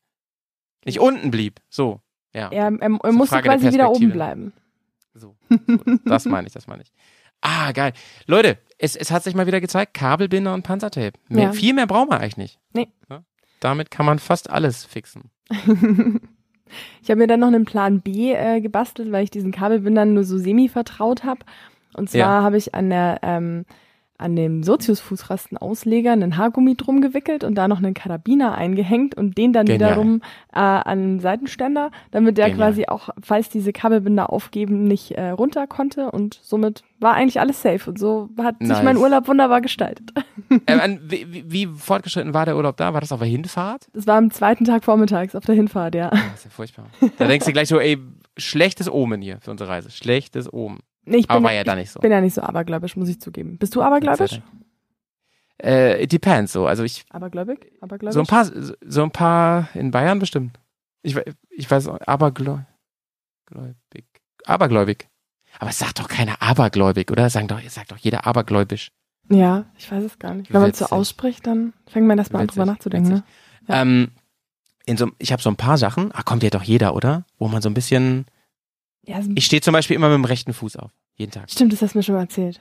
[0.85, 1.61] Nicht unten blieb.
[1.71, 2.01] So.
[2.35, 2.49] Ja.
[2.51, 4.53] Er, er, er musste quasi wieder oben bleiben.
[5.15, 5.37] So.
[5.49, 5.79] so.
[6.05, 6.93] Das meine ich, das meine ich.
[7.41, 7.95] Ah, geil.
[8.27, 11.19] Leute, es, es hat sich mal wieder gezeigt, Kabelbinder und Panzertape.
[11.29, 11.53] Mehr, Ja.
[11.53, 12.59] Viel mehr brauchen wir eigentlich nicht.
[12.75, 12.89] Nee.
[13.09, 13.25] Ja?
[13.61, 15.31] Damit kann man fast alles fixen.
[17.03, 20.23] Ich habe mir dann noch einen Plan B äh, gebastelt, weil ich diesen Kabelbindern nur
[20.23, 21.41] so semi vertraut habe.
[21.95, 22.43] Und zwar Ja.
[22.43, 23.65] habe ich an der ähm,
[24.19, 29.55] an dem Sozius-Fußrastenausleger einen Haargummi drum gewickelt und da noch einen Karabiner eingehängt und den
[29.55, 29.93] dann Genial.
[29.93, 30.21] wiederum
[30.53, 32.69] äh, an den Seitenständer, damit der Genial.
[32.71, 37.63] quasi auch, falls diese Kabelbinder aufgeben, nicht äh, runter konnte und somit war eigentlich alles
[37.63, 38.83] safe und so hat sich Nice.
[38.83, 40.13] mein Urlaub wunderbar gestaltet.
[40.67, 42.93] ähm, wie, wie- wie fortgeschritten war der Urlaub da?
[42.93, 43.89] War das auf der Hinfahrt?
[43.95, 46.11] Das war am zweiten Tag vormittags auf der Hinfahrt, ja.
[46.11, 46.87] Das ist ja furchtbar.
[47.17, 47.97] Da denkst du gleich so, ey,
[48.37, 49.91] schlechtes Omen hier für unsere Reise.
[49.91, 50.81] Schlechtes Omen.
[51.11, 52.01] Nee, ich Aber bin, war ja da nicht so.
[52.01, 53.59] bin ja nicht so abergläubisch, muss ich zugeben.
[53.59, 54.41] Bist du abergläubisch?
[55.63, 56.67] Äh, it depends so.
[56.67, 57.73] Also ich, Abergläubig?
[57.81, 58.15] Abergläubisch?
[58.15, 60.59] so ein paar, so- ein paar in Bayern bestimmt.
[61.03, 61.17] Ich,
[61.51, 62.65] ich weiß, abergläubig.
[64.45, 65.09] Abergläubig.
[65.59, 67.29] Aber es sagt doch keiner abergläubig, oder?
[67.29, 68.91] Sagen doch, sagt doch jeder abergläubisch.
[69.29, 70.53] Ja, ich weiß es gar nicht.
[70.53, 73.09] Wenn man es so ausspricht, dann fängt man erstmal an, drüber nachzudenken.
[73.11, 73.23] Ne?
[73.61, 73.67] witzig.
[73.69, 74.09] Ähm,
[74.87, 77.25] in so, ich habe so ein paar Sachen, ah, kommt ja doch jeder, oder?
[77.39, 78.27] Wo man so ein bisschen,
[79.07, 80.91] Ja, so- ich stehe zum Beispiel immer mit dem rechten Fuß auf.
[81.21, 81.51] Jeden Tag.
[81.51, 82.61] stimmt, das hast du mir schon mal erzählt.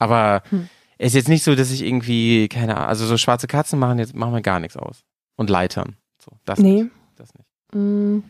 [0.00, 0.68] Aber Hm.
[0.96, 3.98] es ist jetzt nicht so, dass ich irgendwie, keine Ahnung, also so schwarze Katzen machen
[3.98, 5.02] jetzt, machen mir gar nichts aus.
[5.34, 5.96] Und Leitern.
[6.24, 6.84] So, das Nee.
[6.84, 6.92] nicht.
[7.16, 7.46] Das nicht.
[7.74, 8.20] Mm.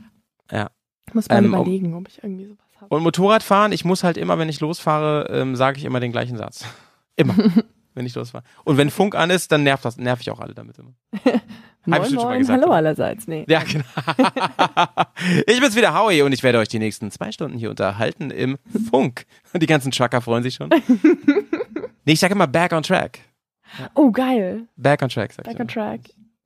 [0.50, 0.70] Ja.
[1.06, 2.94] Ich muss mal Ähm, überlegen, ob ich irgendwie sowas habe.
[2.94, 6.38] Und Motorradfahren, ich muss halt immer, wenn ich losfahre, ähm, sage ich immer den gleichen
[6.38, 6.64] Satz.
[7.16, 7.34] Immer.
[7.94, 8.44] wenn ich losfahre.
[8.64, 10.94] Und wenn Funk an ist, dann nervt das, nerv ich auch alle damit immer.
[11.88, 12.76] Ich Moin, bestimmt schon mal moin, gesagt, hallo oder?
[12.76, 13.26] allerseits.
[13.28, 13.46] Nee.
[13.48, 13.84] Ja, genau.
[15.46, 18.58] ich bin's wieder, Howie, und ich werde euch die nächsten zwei Stunden hier unterhalten im
[18.90, 19.24] Funk.
[19.54, 20.68] Und die ganzen Trucker freuen sich schon.
[22.04, 23.20] nee, ich sage immer back on track.
[23.94, 24.68] Oh, geil.
[24.76, 25.72] Back on track, sag Back ich on immer.
[25.72, 26.00] track.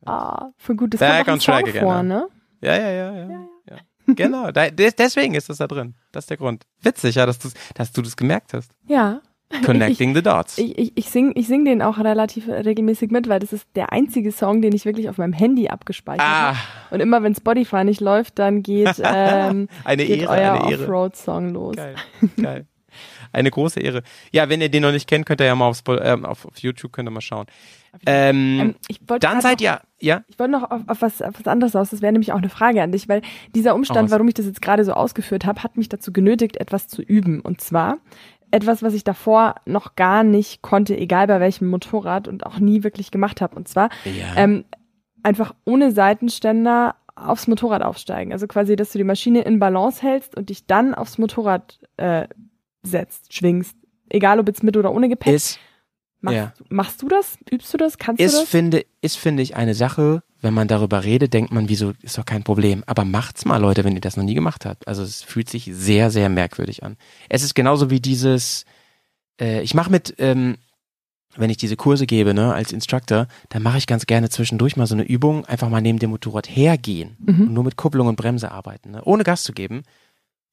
[0.07, 0.95] Ah, für gut.
[0.95, 2.03] Das Back on track again, vor, ja.
[2.05, 2.29] ne?
[2.61, 3.29] Ja, ja, ja, ja.
[3.69, 3.77] ja.
[4.07, 5.97] Genau, da, des, deswegen ist das da drin.
[6.13, 6.67] Das ist der Grund.
[6.83, 7.41] Witzig, ja, dass,
[7.75, 8.71] dass du das gemerkt hast.
[8.87, 9.21] Ja.
[9.65, 10.59] Connecting the dots.
[10.59, 13.93] Ich, ich, ich sing, ich sing den auch relativ regelmäßig mit, weil das ist der
[13.93, 16.59] einzige Song, den ich wirklich auf meinem Handy abgespeichert ah, habe.
[16.91, 20.81] Und immer wenn Spotify nicht läuft, dann geht, ähm, eine geht Ehre, euer.
[20.81, 21.77] Offroad-Song los.
[21.77, 21.95] Geil,
[22.41, 22.67] geil.
[23.33, 24.03] Eine große Ehre.
[24.31, 26.45] Ja, wenn ihr den noch nicht kennt, könnt ihr ja mal auf, Spo- ähm, auf,
[26.45, 27.47] auf YouTube könnt ihr mal schauen.
[28.07, 31.23] Ähm, Ähm, ich wollte dann seid noch, ihr, ja, Ich wollte noch auf, auf, was,
[31.23, 31.91] auf was anderes aus.
[31.91, 33.23] Das wäre nämlich auch eine Frage an dich, weil
[33.55, 36.89] dieser Umstand, warum ich das jetzt gerade so ausgeführt habe, hat mich dazu genötigt, etwas
[36.89, 37.41] zu üben.
[37.41, 37.99] Und zwar
[38.53, 42.85] etwas, was ich davor noch gar nicht konnte, egal bei welchem Motorrad und auch nie
[42.85, 43.57] wirklich gemacht habe.
[43.57, 44.37] Und zwar ja.
[44.37, 44.65] ähm,
[45.23, 48.33] einfach ohne Seitenständer aufs Motorrad aufsteigen.
[48.33, 52.29] Also quasi, dass du die Maschine in Balance hältst und dich dann aufs Motorrad äh,
[52.83, 53.77] setzt, schwingst.
[54.09, 55.35] Egal ob jetzt mit oder ohne Gepäck.
[55.35, 55.59] ist,
[56.23, 56.53] machst, ja.
[56.59, 57.39] du, machst du das?
[57.51, 57.99] Übst du das?
[57.99, 58.49] Kannst du ist das?
[58.49, 62.25] finde, ist finde ich eine Sache, wenn man darüber redet, denkt man, wieso, ist doch
[62.25, 62.83] kein Problem.
[62.87, 64.89] Aber macht's mal, Leute, wenn ihr das noch nie gemacht habt.
[64.89, 66.97] Also es fühlt sich sehr, sehr merkwürdig an.
[67.29, 68.65] Es ist genauso wie dieses,
[69.41, 70.57] äh, ich mache mit, ähm,
[71.37, 74.87] wenn ich diese Kurse gebe, ne, als Instructor, dann mache ich ganz gerne zwischendurch mal
[74.87, 77.41] so eine Übung, einfach mal neben dem Motorrad hergehen Mhm.
[77.49, 79.83] und nur mit Kupplung und Bremse arbeiten, ne, ohne Gas zu geben.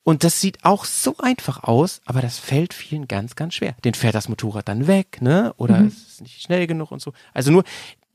[0.04, 3.76] Und das sieht auch so einfach aus, aber das fällt vielen ganz, ganz schwer.
[3.84, 5.54] Den fährt das Motorrad dann weg, ne?
[5.58, 5.88] Oder Mhm.
[5.88, 7.14] es ist nicht schnell genug und so.
[7.34, 7.64] Also nur,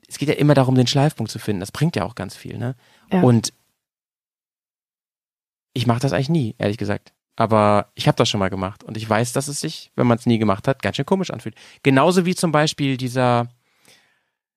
[0.09, 1.61] es geht ja immer darum, den Schleifpunkt zu finden.
[1.61, 2.75] Das bringt ja auch ganz viel, ne?
[3.13, 3.21] Ja.
[3.23, 3.53] Und
[5.73, 7.13] ich mache das eigentlich nie, ehrlich gesagt.
[7.37, 10.19] Aber ich habe das schon mal gemacht und ich weiß, dass es sich, wenn man
[10.19, 11.57] es nie gemacht hat, ganz schön komisch anfühlt.
[11.83, 13.49] Genauso wie zum Beispiel dieser,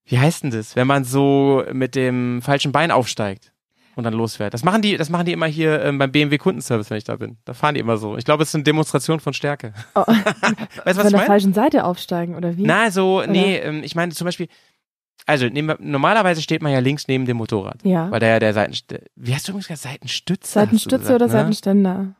[0.05, 3.51] wie heißt denn das, wenn man so mit dem falschen Bein aufsteigt
[3.97, 4.53] und dann losfährt.
[4.53, 7.15] Das machen die, das machen die immer hier ähm, beim BMW Kundenservice, wenn ich da
[7.17, 7.37] bin.
[7.45, 8.15] Da fahren die immer so.
[8.17, 9.73] Ich glaube, es ist eine Demonstration von Stärke.
[9.95, 10.01] Oh.
[10.07, 11.25] weißt du, was Von ich der meine?
[11.25, 12.63] falschen Seite aufsteigen, oder wie?
[12.63, 14.47] Na, so, nee, ähm, ich meine zum Beispiel,
[15.25, 17.83] also nehmen wir, normalerweise steht man ja links neben dem Motorrad.
[17.83, 18.09] Ja.
[18.11, 18.73] Weil der ja der Seiten,
[19.15, 20.41] wie hast du übrigens gesagt, Seitenstütze?
[20.47, 21.31] hast du Seitenstütze gesagt, oder ne?
[21.31, 22.15] Seitenständer?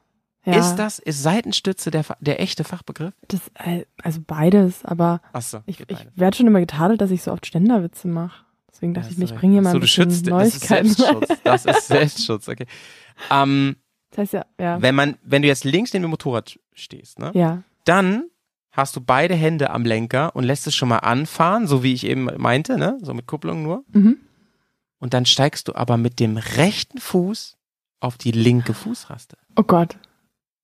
[0.46, 0.54] Ja.
[0.60, 3.14] Ist das, ist Seitenstütze der, Fa- der echte Fachbegriff?
[3.28, 3.42] das?
[3.56, 6.12] äh, Also beides, aber Achso, ich, geht ich beide.
[6.16, 8.44] werde schon immer getadelt, dass ich so oft Ständerwitze mache.
[8.78, 10.96] Deswegen dachte Ja, ich mir, ich bringe hier mal so, ein du bisschen schützt, Neuigkeiten.
[10.96, 11.42] Das ist Selbstschutz.
[11.44, 12.68] Das ist Selbstschutz, okay.
[13.32, 13.76] Ähm,
[14.12, 14.82] Das heißt ja, ja.
[14.84, 17.32] wenn man, wenn du jetzt links neben dem Motorrad stehst, ne?
[17.34, 17.64] Ja.
[17.86, 18.26] Dann
[18.72, 22.06] hast du beide Hände am Lenker und lässt es schon mal anfahren, so wie ich
[22.06, 23.00] eben meinte, ne?
[23.02, 23.84] So mit Kupplung nur.
[23.94, 24.18] Mhm.
[25.00, 27.58] Und dann steigst du aber mit dem rechten Fuß
[28.00, 29.38] auf die linke Fußraste.
[29.56, 29.98] Oh Gott.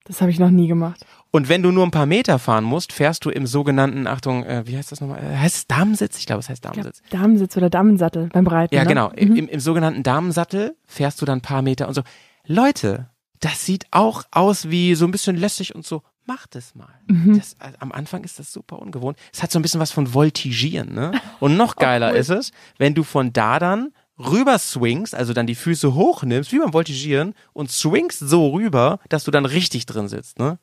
[0.05, 1.05] Das habe ich noch nie gemacht.
[1.31, 4.63] Und wenn du nur ein paar Meter fahren musst, fährst du im sogenannten, Achtung, äh,
[4.67, 5.19] wie heißt das nochmal?
[5.23, 6.19] Äh, heißt es Damensitz?
[6.19, 7.01] Ich glaube, es heißt Ich glaub, Damensitz.
[7.09, 8.75] Damensitz oder Damensattel beim Breiten.
[8.75, 8.89] Ja, ne?
[8.89, 9.09] genau.
[9.09, 9.35] Mhm.
[9.35, 12.03] Im, Im sogenannten Damensattel fährst du dann ein paar Meter und so.
[12.45, 16.03] Leute, das sieht auch aus wie so ein bisschen lässig und so.
[16.25, 16.93] Macht es mal.
[17.07, 17.37] Mhm.
[17.37, 19.17] Das, also, am Anfang ist das super ungewohnt.
[19.33, 21.11] Es hat so ein bisschen was von Voltigieren, ne?
[21.41, 22.17] Und noch geiler cool.
[22.17, 26.59] ist es, wenn du von da dann rüber swingst, also dann die Füße hochnimmst, wie
[26.59, 30.59] beim Voltigieren, und swingst so rüber, dass du dann richtig drin sitzt, ne?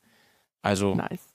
[0.61, 1.27] Also, Nice.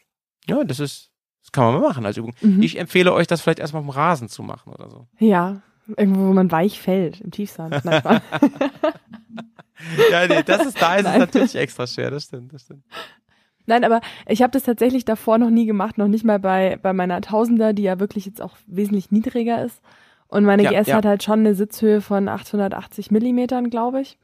[0.49, 1.11] ja, das ist,
[1.43, 2.35] das kann man mal machen als Übung.
[2.41, 2.63] Mhm.
[2.63, 5.07] Ich empfehle euch, das vielleicht erstmal auf dem Rasen zu machen oder so.
[5.19, 5.63] Ja.
[5.97, 7.83] Irgendwo, wo man weich fällt, im Tiefsand.
[10.11, 11.19] Ja, nee, das ist, da ist es Nein.
[11.21, 12.83] natürlich extra schwer, das stimmt, das stimmt.
[13.67, 16.93] Nein, aber ich habe das tatsächlich davor noch nie gemacht, noch nicht mal bei, bei
[16.93, 19.81] meiner Tausender, die ja wirklich jetzt auch wesentlich niedriger ist.
[20.29, 20.97] Und meine Ja, GS ja.
[20.97, 24.19] hat halt schon eine Sitzhöhe von 880 Millimetern, glaube ich.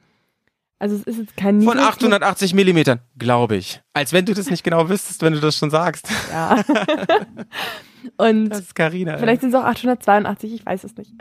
[0.79, 3.81] Also es ist jetzt kein Von Niedrig- 880 Millimetern, glaube ich.
[3.93, 6.07] Als wenn du das nicht genau wüsstest, wenn du das schon sagst.
[6.31, 6.61] Ja.
[8.17, 9.17] Und Das ist Carina.
[9.17, 11.13] vielleicht sind es auch 882, ich weiß es nicht.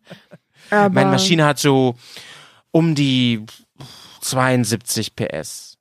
[0.70, 1.96] Aber Meine Maschine hat so
[2.70, 3.44] um die
[4.20, 5.78] 72 PS.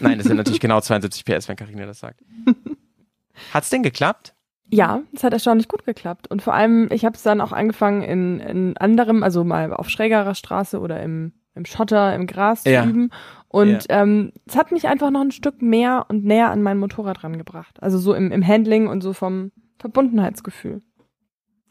[0.00, 2.20] Nein, das sind natürlich genau 72 PS, wenn Carina das sagt.
[3.54, 4.34] Hat's denn geklappt?
[4.74, 6.30] Ja, es hat erstaunlich gut geklappt.
[6.30, 9.90] Und vor allem, ich habe es dann auch angefangen in, in anderem, also mal auf
[9.90, 12.82] schrägerer Straße oder im, im Schotter, im Gras Ja.
[12.82, 13.10] zu üben.
[13.48, 17.22] Und ähm, es hat mich einfach noch ein Stück mehr und näher an mein Motorrad
[17.22, 17.82] rangebracht.
[17.82, 20.80] Also so im, im Handling und so vom Verbundenheitsgefühl.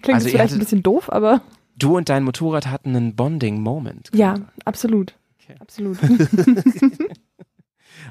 [0.04, 1.42] Klingt Also vielleicht ein bisschen doof, aber
[1.78, 4.10] Du und dein Motorrad hatten einen Bonding-Moment.
[4.14, 4.36] ja,
[4.66, 5.16] absolut.
[5.42, 5.56] Okay.
[5.60, 5.98] Absolut.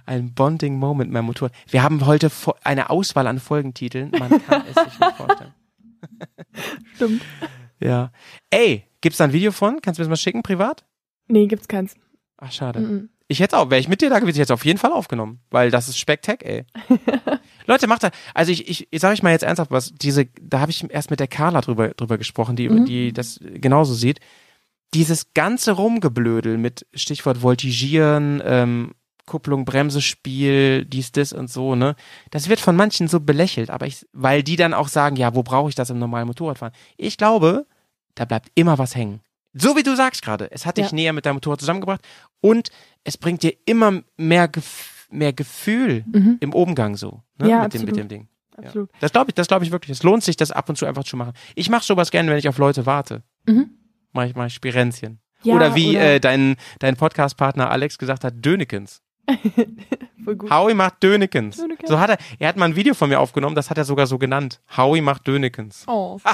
[0.06, 1.52] Ein Bonding-Moment, mein Motorrad.
[1.68, 2.30] Wir haben heute
[2.64, 4.10] eine Auswahl an Folgentiteln.
[4.18, 5.54] Man kann es sich nicht vorstellen.
[6.94, 7.22] Stimmt.
[7.78, 8.12] Ja.
[8.50, 9.80] Ey, gibt's da ein Video von?
[9.82, 10.84] Kannst du mir das mal schicken, privat?
[11.28, 11.94] Nee, gibt's keins.
[12.38, 12.80] Ach, schade.
[12.80, 13.08] Mhm.
[13.28, 14.92] Ich hätte auch, wäre ich mit dir da gewesen, ich hätte es auf jeden Fall
[14.92, 16.64] aufgenommen, weil das ist Spektak, ey.
[17.66, 20.58] Leute, macht da, also ich, ich, ich sage ich mal jetzt ernsthaft was, diese, da
[20.58, 22.86] habe ich erst mit der Carla drüber, drüber gesprochen, die, Mhm.
[22.86, 24.18] die das genauso sieht.
[24.94, 28.94] Dieses ganze Rumgeblödel mit Stichwort Voltigieren, ähm,
[29.26, 31.94] Kupplung, Bremsespiel, dies, das und so, ne?
[32.30, 35.42] Das wird von manchen so belächelt, aber ich, weil die dann auch sagen, ja, wo
[35.42, 36.74] brauche ich das im normalen Motorradfahren?
[36.96, 37.66] Ich glaube,
[38.14, 39.20] da bleibt immer was hängen.
[39.52, 40.94] So wie du sagst gerade, es hat dich Ja.
[40.94, 42.00] näher mit deinem Motorrad zusammengebracht
[42.40, 42.70] und
[43.04, 46.37] es bringt dir immer mehr, Gef mehr Gefühl Mhm.
[46.40, 47.48] im Umgang so, ne?
[47.50, 48.28] Ja, mit, dem, mit dem Ding.
[48.56, 48.90] Absolut.
[49.00, 49.90] Das glaube ich, das glaube ich wirklich.
[49.96, 51.33] Es lohnt sich, das ab und zu einfach zu machen.
[51.56, 53.22] Ich mache sowas gerne, wenn ich auf Leute warte.
[53.46, 53.70] Mhm.
[54.12, 55.18] Mach ich mal Spirenzchen.
[55.42, 59.00] Ja, oder wie oder- Äh, dein, dein Podcast-Partner Alex gesagt hat, Dönekens.
[60.51, 61.57] Howie macht Dönekens.
[61.57, 61.88] Dönekens.
[61.88, 64.07] So hat er, er hat mal ein Video von mir aufgenommen, das hat er sogar
[64.07, 64.61] so genannt.
[64.77, 65.85] Howie macht Dönekens.
[65.87, 66.19] Oh.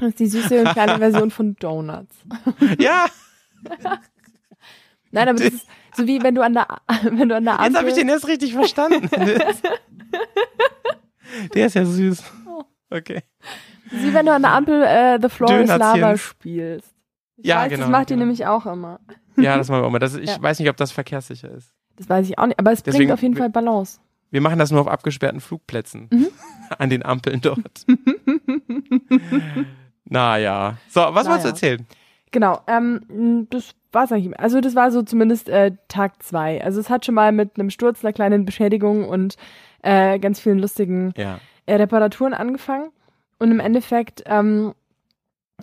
[0.00, 2.14] Das ist die süße und kleine Version von Donuts.
[2.78, 3.06] ja,
[5.10, 6.66] Nein, aber das ist so wie wenn du an der,
[7.02, 7.78] wenn du an der jetzt Ampel.
[7.78, 9.08] habe ich den erst richtig verstanden.
[11.54, 12.22] Der ist ja süß.
[12.46, 12.64] Oh.
[12.90, 13.22] Okay.
[13.90, 16.94] wie wenn du an der Ampel äh, The Floor is Lava spielst.
[17.38, 18.26] Ich Ja, weiß, genau, Das macht ihr genau.
[18.26, 19.00] nämlich auch immer.
[19.36, 19.98] Ja, das machen wir auch mal.
[20.00, 20.42] Das, ich Ja.
[20.42, 21.72] weiß nicht, ob das verkehrssicher ist.
[21.96, 22.58] Das weiß ich auch nicht.
[22.58, 24.00] Aber es Deswegen- bringt auf jeden Fall Balance.
[24.30, 26.08] Wir machen das nur auf abgesperrten Flugplätzen.
[26.12, 26.26] Mhm.
[26.78, 27.86] An den Ampeln dort.
[30.04, 30.76] naja.
[30.88, 31.48] So, was wolltest du Naja.
[31.48, 31.86] erzählen?
[32.30, 34.28] Genau, ähm, das war's eigentlich.
[34.28, 34.40] mehr.
[34.40, 36.62] Also das war so zumindest äh, Tag zwei.
[36.62, 39.36] Also es hat schon mal mit einem Sturz, einer kleinen Beschädigung und
[39.82, 41.40] äh, ganz vielen lustigen Ja.
[41.66, 42.90] äh, Reparaturen angefangen.
[43.38, 44.74] Und im Endeffekt, ähm,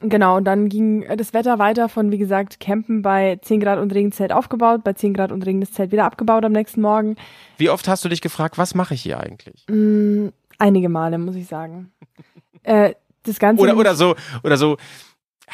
[0.02, 4.12] genau, dann ging das Wetter weiter von, wie gesagt, Campen bei 10 Grad und Regen
[4.12, 7.16] Zelt aufgebaut, bei 10 Grad und Regen das Zelt wieder abgebaut am nächsten Morgen.
[7.58, 9.66] Wie oft hast du dich gefragt, was mache ich hier eigentlich?
[9.70, 10.28] Mm,
[10.58, 11.92] einige Male, muss ich sagen.
[12.64, 13.62] äh, das Ganze.
[13.64, 14.78] Oder, oder so, oder so,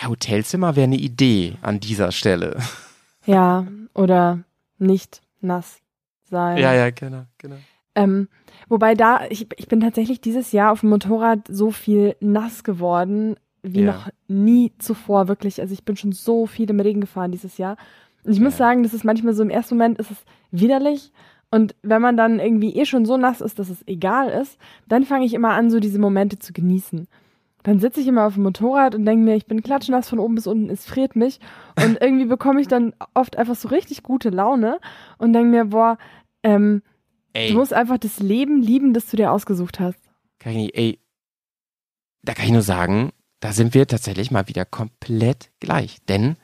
[0.01, 2.57] ja, Hotelzimmer wäre eine Idee an dieser Stelle.
[3.27, 4.39] Ja, oder
[4.79, 5.79] nicht nass
[6.23, 6.57] sein.
[6.57, 7.57] Ja, ja, genau, genau.
[7.93, 8.29] Ähm,
[8.67, 13.35] wobei da, ich, ich bin tatsächlich dieses Jahr auf dem Motorrad so viel nass geworden
[13.63, 13.91] wie Ja.
[13.91, 15.61] noch nie zuvor, wirklich.
[15.61, 17.77] Also ich bin schon so viel im Regen gefahren dieses Jahr.
[18.23, 18.59] Und ich muss Ja.
[18.65, 20.17] sagen, das ist manchmal so im ersten Moment ist es
[20.51, 21.11] widerlich.
[21.51, 25.03] Und wenn man dann irgendwie eh schon so nass ist, dass es egal ist, dann
[25.03, 27.07] fange ich immer an, so diese Momente zu genießen.
[27.63, 30.33] Dann sitze ich immer auf dem Motorrad und denke mir, ich bin klatschnass von oben
[30.35, 31.39] bis unten, es friert mich.
[31.83, 34.79] Und irgendwie bekomme ich dann oft einfach so richtig gute Laune
[35.19, 35.97] und denke mir, boah,
[36.43, 36.81] ähm,
[37.33, 39.99] Ey, Du musst einfach das Leben lieben, das du dir ausgesucht hast.
[40.39, 40.99] kann ich nicht, ey,
[42.23, 45.97] da kann ich nur sagen, da sind wir tatsächlich mal wieder komplett gleich.
[46.07, 46.37] Denn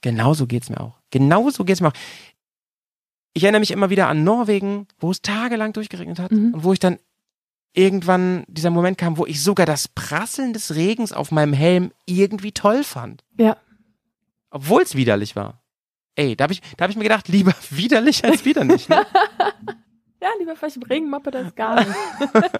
[0.00, 0.98] genauso geht's mir auch.
[1.10, 1.92] Genauso geht's mir auch.
[3.34, 6.54] Ich erinnere mich immer wieder an Norwegen, wo es tagelang durchgeregnet hat Mhm.
[6.54, 6.98] und wo ich dann
[7.74, 12.52] irgendwann dieser Moment kam, wo ich sogar das Prasseln des Regens auf meinem Helm irgendwie
[12.52, 13.24] toll fand.
[13.36, 13.56] Ja.
[14.50, 15.60] Obwohl es widerlich war.
[16.14, 18.88] Ey, da habe ich, da hab ich mir gedacht, lieber widerlich als widerlich.
[18.88, 19.04] Ne?
[20.22, 21.90] Ja, lieber vielleicht im Regen mappe das gar nicht.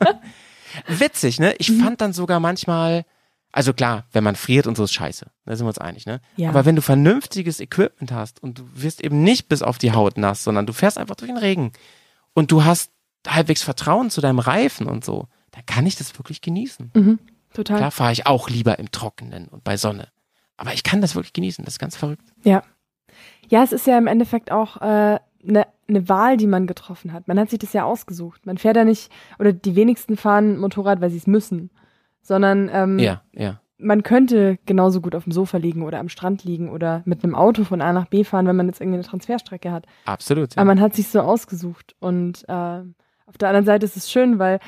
[0.86, 1.54] Witzig, ne?
[1.58, 1.80] Ich Mhm.
[1.80, 3.06] fand dann sogar manchmal,
[3.54, 5.26] also klar, wenn man friert und so ist scheiße.
[5.44, 6.20] Da sind wir uns einig, ne?
[6.34, 6.48] Ja.
[6.48, 10.18] Aber wenn du vernünftiges Equipment hast und du wirst eben nicht bis auf die Haut
[10.18, 11.72] nass, sondern du fährst einfach durch den Regen
[12.32, 12.90] und du hast
[13.24, 16.90] halbwegs Vertrauen zu deinem Reifen und so, dann kann ich das wirklich genießen.
[16.94, 17.20] mhm,
[17.52, 17.76] total.
[17.76, 20.08] Klar fahre ich auch lieber im Trockenen und bei Sonne.
[20.56, 22.26] Aber ich kann das wirklich genießen, das ist ganz verrückt.
[22.42, 22.64] Ja.
[23.48, 27.28] Ja, es ist ja im Endeffekt auch eine ne, ne Wahl, die man getroffen hat.
[27.28, 28.46] Man hat sich das ja ausgesucht.
[28.46, 31.70] Man fährt ja nicht, oder die wenigsten fahren Motorrad, weil sie es müssen,
[32.24, 33.60] sondern ähm, Ja, ja.
[33.78, 37.34] man könnte genauso gut auf dem Sofa liegen oder am Strand liegen oder mit einem
[37.36, 39.86] Auto von A nach B fahren, wenn man jetzt irgendwie eine Transferstrecke hat.
[40.06, 40.54] Absolut.
[40.56, 40.62] Ja.
[40.62, 41.94] Aber man hat sich so ausgesucht.
[42.00, 42.52] Und äh,
[43.26, 44.58] auf der anderen Seite ist es schön, weil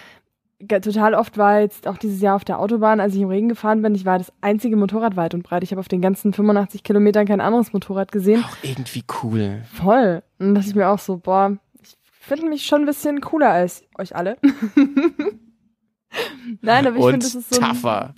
[0.68, 3.82] total oft war jetzt auch dieses Jahr auf der Autobahn, als ich im Regen gefahren
[3.82, 5.62] bin, ich war das einzige Motorrad weit und breit.
[5.62, 8.42] Ich habe auf den ganzen 85 Kilometern kein anderes Motorrad gesehen.
[8.44, 9.62] auch irgendwie cool.
[9.72, 10.22] Voll.
[10.38, 13.50] Und da dachte ich mir auch so, boah, ich finde mich schon ein bisschen cooler
[13.50, 14.38] als euch alle.
[16.60, 17.60] Nein, aber ich finde, das ist so.
[17.60, 18.14] tougher.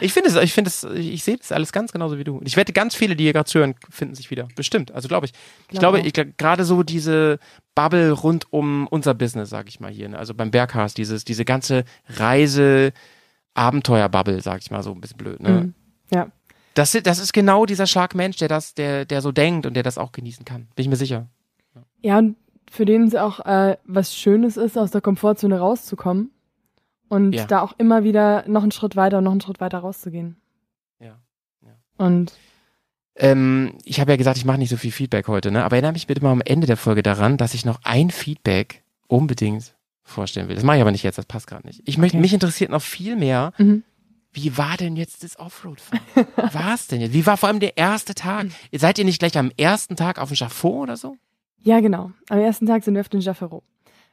[0.00, 2.40] Ich finde es, ich finde es, ich sehe das alles ganz genauso wie du.
[2.44, 4.48] Ich wette, ganz viele, die hier gerade zuhören, finden sich wieder.
[4.56, 4.90] Bestimmt.
[4.92, 5.32] Also glaube ich.
[5.70, 7.38] Ich Glaube ich gerade so diese
[7.76, 10.08] Bubble rund um unser Business, sag ich mal hier.
[10.08, 10.18] Ne?
[10.18, 12.92] Also beim Berghast, dieses, diese ganze Reise,
[13.54, 15.40] Abenteuer-Bubble, sag ich mal so ein bisschen blöd.
[15.40, 15.50] Ne?
[15.50, 15.74] Mhm.
[16.12, 16.28] Ja.
[16.74, 19.82] Das, das ist genau dieser Schlag Mensch, der das, der, der so denkt und der
[19.82, 20.68] das auch genießen kann.
[20.74, 21.28] Bin ich mir sicher.
[22.02, 22.36] Ja, und
[22.70, 26.30] für den es auch äh, was Schönes ist, aus der Komfortzone rauszukommen.
[27.08, 27.46] Und Ja.
[27.46, 30.36] da auch immer wieder noch einen Schritt weiter und noch einen Schritt weiter rauszugehen.
[31.00, 31.18] Ja,
[31.62, 31.76] ja.
[31.96, 32.32] Und
[33.20, 35.64] Ähm, ich habe ja gesagt, ich mache nicht so viel Feedback heute, ne?
[35.64, 38.84] Aber erinnere mich bitte mal am Ende der Folge daran, dass ich noch ein Feedback
[39.08, 40.54] unbedingt vorstellen will.
[40.54, 41.82] Das mache ich aber nicht jetzt, das passt gerade nicht.
[41.84, 42.22] Ich möchte, Okay.
[42.22, 43.82] mich interessiert noch viel mehr, mhm.
[44.32, 46.00] wie war denn jetzt das Offroad-Fahren?
[46.52, 47.12] war es denn jetzt?
[47.12, 48.46] Wie war vor allem der erste Tag?
[48.72, 51.16] Seid ihr nicht gleich am ersten Tag auf dem Schafot oder so?
[51.62, 52.10] Ja, genau.
[52.28, 53.62] Am ersten Tag sind wir auf den Jaffero.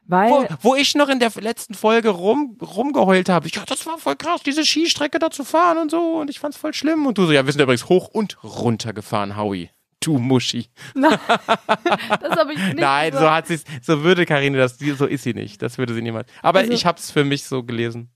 [0.07, 3.47] Weil, Wo, wo ich noch in der letzten Folge rum, rumgeheult habe.
[3.49, 6.17] Ja, das war voll krass, diese Skistrecke da zu fahren und so.
[6.17, 7.07] Und ich fand's voll schlimm.
[7.07, 9.71] Und du so, ja, wir sind übrigens hoch und runter gefahren, Howie.
[10.01, 10.67] Du Muschi.
[10.93, 13.35] das habe ich nicht Nein, so gesagt.
[13.35, 15.63] hat sie's, so würde Karine das, so ist sie nicht.
[15.63, 16.29] Das würde sie niemals.
[16.43, 18.11] Aber Also- ich hab's für mich so gelesen.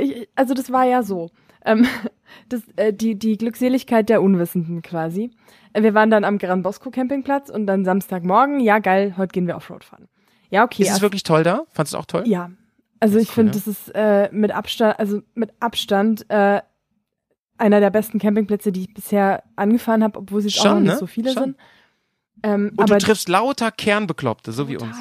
[0.00, 1.30] Ich, also das war ja so.
[1.64, 1.86] Ähm,
[2.48, 5.30] das, äh, die, die Glückseligkeit der Unwissenden quasi.
[5.72, 9.46] Äh, Wir waren dann am Gran Bosco Campingplatz und dann Samstagmorgen, ja geil, heute gehen
[9.46, 10.08] wir Offroad fahren.
[10.50, 10.82] Ja, okay.
[10.82, 11.62] ist es erst- wirklich toll da?
[11.70, 12.24] Fandest du auch toll?
[12.26, 12.50] Ja.
[13.00, 13.56] Also ich cool, finde, ne?
[13.58, 16.62] das ist äh, mit Abstand, also mit Abstand äh,
[17.58, 20.92] einer der besten Campingplätze, die ich bisher angefahren habe, obwohl sie auch Schon, noch nicht
[20.92, 20.98] ne?
[20.98, 21.42] so viele Schon.
[21.42, 21.56] sind.
[22.42, 24.96] Ähm, Und aber du triffst lauter Kernbekloppte, so wie uns.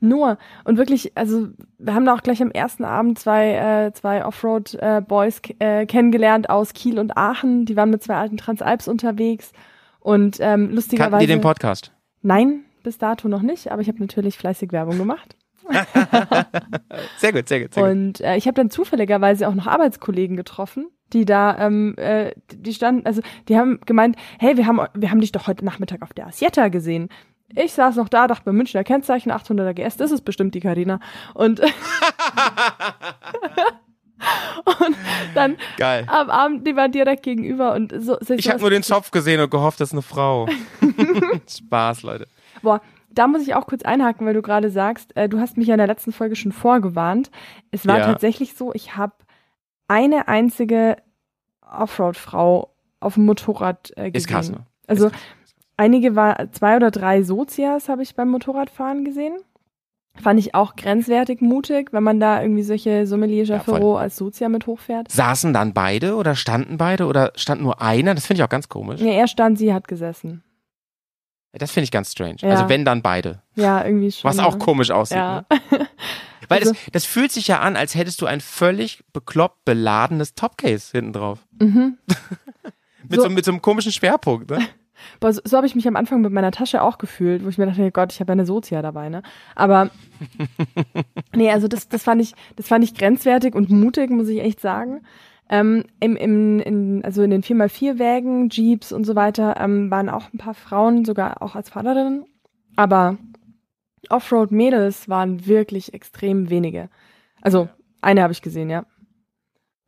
[0.00, 0.38] Nur.
[0.64, 5.42] Und wirklich, also wir haben da auch gleich am ersten Abend zwei, äh, zwei Offroad-Boys
[5.58, 7.64] äh, kennengelernt aus Kiel und Aachen.
[7.64, 9.52] Die waren mit zwei alten Transalps unterwegs.
[10.00, 11.26] Und ähm, Kannten lustigerweise.
[11.26, 11.92] die den Podcast?
[12.22, 15.36] Nein, bis dato noch nicht, aber ich habe natürlich fleißig Werbung gemacht.
[17.18, 17.84] Sehr gut, sehr gut, sehr.
[17.84, 22.72] Und äh, ich habe dann zufälligerweise auch noch Arbeitskollegen getroffen, die da, ähm, äh, die
[22.72, 26.12] standen, also die haben gemeint, hey, wir haben, wir haben dich doch heute Nachmittag auf
[26.12, 27.08] der Asietta gesehen.
[27.54, 30.98] Ich saß noch da, dachte beim Münchner Kennzeichen 800er GS, das ist bestimmt die Karina.
[31.34, 31.60] Und,
[34.80, 34.96] und
[35.34, 36.06] dann Geil.
[36.08, 38.16] am Abend, die war direkt gegenüber und so.
[38.20, 40.48] so Ich habe nur den Zopf gesehen und gehofft, das ist eine Frau.
[41.48, 42.26] Spaß, Leute.
[42.62, 42.80] Boah,
[43.10, 45.74] da muss ich auch kurz einhaken, weil du gerade sagst, äh, du hast mich ja
[45.74, 47.30] in der letzten Folge schon vorgewarnt.
[47.70, 48.06] Es war Ja.
[48.06, 49.14] tatsächlich so, ich habe
[49.88, 50.96] eine einzige
[51.60, 54.14] Offroad-Frau auf dem Motorrad äh, gesehen.
[54.14, 54.66] Ist krass, ne?
[54.86, 55.22] Also Ist krass.
[55.76, 59.36] Einige war zwei oder drei Sozias habe ich beim Motorradfahren gesehen.
[60.18, 63.56] Fand ich auch grenzwertig mutig, wenn man da irgendwie solche Sommelier Ja.
[63.56, 65.12] Jaffero als Sozia mit hochfährt.
[65.12, 68.14] Saßen dann beide oder standen beide oder stand nur einer?
[68.14, 69.00] Das finde ich auch ganz komisch.
[69.02, 70.42] Ja, er stand, sie hat gesessen.
[71.52, 72.36] Das finde ich ganz strange.
[72.40, 72.48] Ja.
[72.50, 73.42] Also wenn dann beide.
[73.56, 74.28] Ja, irgendwie schon.
[74.30, 74.58] Was auch ne?
[74.58, 75.18] komisch aussieht.
[75.18, 75.44] Ja.
[75.50, 75.58] Ne?
[76.48, 80.34] Weil Also- das, das fühlt sich ja an, als hättest du ein völlig bekloppt beladenes
[80.34, 81.40] Topcase hinten drauf.
[81.60, 81.98] mhm.
[83.08, 84.50] Mit so, So- mit so einem komischen Schwerpunkt.
[84.50, 84.58] Ne?
[85.20, 87.58] Boah, so, so habe ich mich am Anfang mit meiner Tasche auch gefühlt, wo ich
[87.58, 89.22] mir dachte, Gott, ich habe ja eine Sozia dabei, ne?
[89.54, 89.90] Aber
[91.34, 94.60] nee, also das, das fand ich, das fand ich grenzwertig und mutig, muss ich echt
[94.60, 95.02] sagen.
[95.48, 100.08] Ähm, im, im, in, also in den 4x4 Wägen, Jeeps und so weiter, ähm, waren
[100.08, 102.24] auch ein paar Frauen, sogar auch als Fahrerinnen.
[102.74, 103.16] Aber
[104.08, 106.88] Offroad-Mädels waren wirklich extrem wenige.
[107.42, 107.68] Also
[108.00, 108.84] eine habe ich gesehen, ja.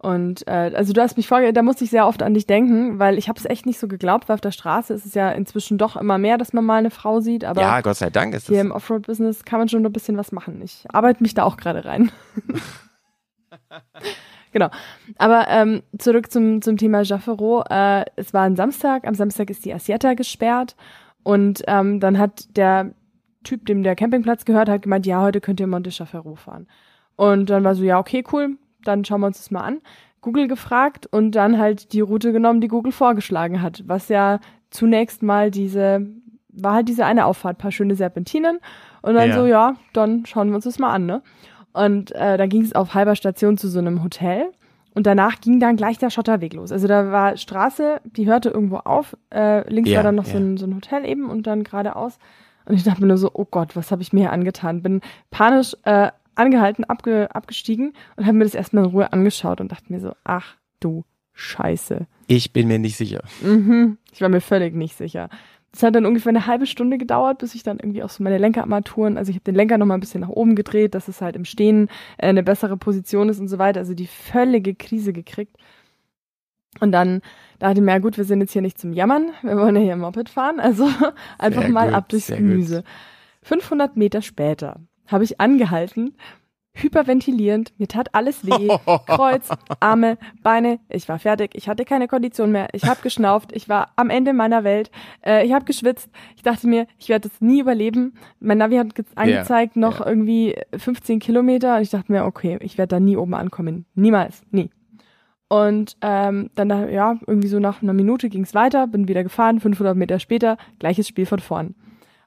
[0.00, 3.00] Und äh, also du hast mich vorge, da musste ich sehr oft an dich denken,
[3.00, 5.30] weil ich habe es echt nicht so geglaubt, weil auf der Straße ist es ja
[5.30, 8.32] inzwischen doch immer mehr, dass man mal eine Frau sieht, aber Ja, Gott sei Dank
[8.32, 8.66] ist hier das.
[8.66, 10.62] im Offroad-Business kann man schon ein bisschen was machen.
[10.62, 12.12] Ich arbeite mich da auch gerade rein.
[14.52, 14.68] genau.
[15.16, 17.64] Aber ähm, zurück zum, zum Thema Jaffero.
[17.68, 19.04] Äh, es war ein Samstag.
[19.04, 20.76] Am Samstag ist die Asietta gesperrt.
[21.24, 22.92] Und ähm, dann hat der
[23.42, 26.68] Typ, dem der Campingplatz gehört, hat gemeint, ja, heute könnt ihr Monte Jaffero fahren.
[27.16, 29.78] Und dann war so, ja, okay, cool, dann schauen wir uns das mal an.
[30.20, 35.22] Google gefragt und dann halt die Route genommen, die Google vorgeschlagen hat, was ja zunächst
[35.22, 36.06] mal diese,
[36.48, 38.58] war halt diese eine Auffahrt, paar schöne Serpentinen
[39.02, 39.34] und dann Ja.
[39.34, 41.22] so, ja, dann schauen wir uns das mal an, ne?
[41.72, 44.50] Und äh, dann ging es auf halber Station zu so einem Hotel
[44.94, 46.72] und danach ging dann gleich der Schotterweg los.
[46.72, 50.32] Also da war Straße, die hörte irgendwo auf, äh, links Ja, war dann noch ja.
[50.32, 52.18] so, ein, so ein Hotel eben und dann geradeaus.
[52.66, 54.82] Und ich dachte mir nur so, oh Gott, was habe ich mir hier angetan?
[54.82, 55.00] Bin
[55.30, 59.92] panisch äh, angehalten, abge, abgestiegen und habe mir das erstmal in Ruhe angeschaut und dachte
[59.92, 62.06] mir so, ach du Scheiße.
[62.26, 63.22] Ich bin mir nicht sicher.
[63.42, 63.98] Mhm.
[64.12, 65.28] Ich war mir völlig nicht sicher.
[65.70, 68.38] Das hat dann ungefähr eine halbe Stunde gedauert, bis ich dann irgendwie auch so meine
[68.38, 71.36] Lenkerarmaturen, also ich habe den Lenker nochmal ein bisschen nach oben gedreht, dass es halt
[71.36, 73.80] im Stehen äh, eine bessere Position ist und so weiter.
[73.80, 75.56] Also die völlige Krise gekriegt.
[76.80, 77.20] Und dann
[77.58, 79.82] dachte ich mir, ja gut, wir sind jetzt hier nicht zum Jammern, wir wollen ja
[79.82, 80.88] hier im Moped fahren, also
[81.38, 82.46] einfach Sehr mal gut, ab durchs sehr gut.
[82.46, 82.84] Gemüse.
[83.42, 86.14] 500 Meter später habe ich angehalten,
[86.74, 88.68] hyperventilierend, mir tat alles weh,
[89.06, 89.48] Kreuz,
[89.80, 93.90] Arme, Beine, ich war fertig, ich hatte keine Kondition mehr, ich habe geschnauft, ich war
[93.96, 94.90] am Ende meiner Welt,
[95.26, 98.14] äh, ich habe geschwitzt, ich dachte mir, ich werde das nie überleben.
[98.38, 100.06] Mein Navi hat ge- angezeigt noch ja.
[100.06, 104.42] irgendwie 15 Kilometer und ich dachte mir, okay, ich werde da nie oben ankommen, niemals,
[104.52, 104.70] nie.
[105.48, 109.22] Und ähm, dann, da- ja, irgendwie so nach einer Minute ging es weiter, bin wieder
[109.24, 111.74] gefahren, 500 Meter später, gleiches Spiel von vorn.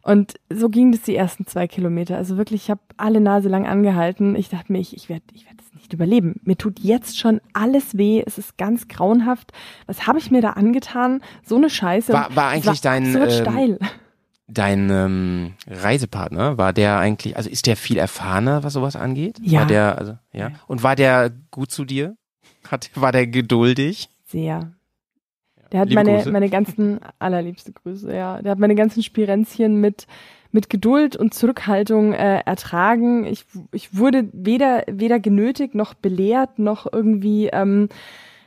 [0.04, 2.18] Und so ging das die ersten zwei Kilometer.
[2.18, 4.36] Also wirklich, ich habe alle Nase lang angehalten.
[4.36, 6.40] Ich dachte mir, ich, ich werde ich werd das nicht überleben.
[6.44, 8.24] Mir tut jetzt schon alles weh.
[8.26, 9.52] Es ist ganz grauenhaft.
[9.86, 11.22] Was habe ich mir da angetan?
[11.44, 12.14] So eine Scheiße.
[12.14, 13.80] War- war Es eigentlich dein, absurd ähm, steil.
[14.48, 19.38] Dein ähm, Reisepartner, war der eigentlich, also ist der viel erfahrener, was sowas angeht?
[19.42, 19.62] Ja.
[19.62, 20.52] War der, also, ja.
[20.68, 22.16] Und war der gut zu dir?
[22.70, 24.10] Hat, war der geduldig?
[24.26, 24.74] Sehr.
[25.72, 26.32] Der hat Liebe meine, Grüße.
[26.32, 28.42] meine ganzen, allerliebste Grüße, ja.
[28.42, 30.06] Der hat meine ganzen Spirenzchen mit,
[30.52, 33.26] mit Geduld und Zurückhaltung äh, ertragen.
[33.26, 37.88] Ich, ich wurde weder, weder genötigt noch belehrt noch irgendwie, ähm,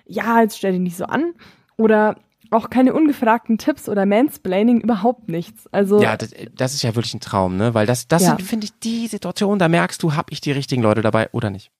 [0.06, 1.32] ja, jetzt stell dich nicht so an.
[1.76, 2.16] Oder
[2.50, 5.66] auch keine ungefragten Tipps oder Mansplaining, überhaupt nichts.
[5.72, 7.74] Also Ja, das, das ist ja wirklich ein Traum, ne?
[7.74, 8.28] Weil das, das Ja.
[8.28, 11.50] sind, finde ich, die Situation, da merkst du, hab ich die richtigen Leute dabei oder
[11.50, 11.70] nicht.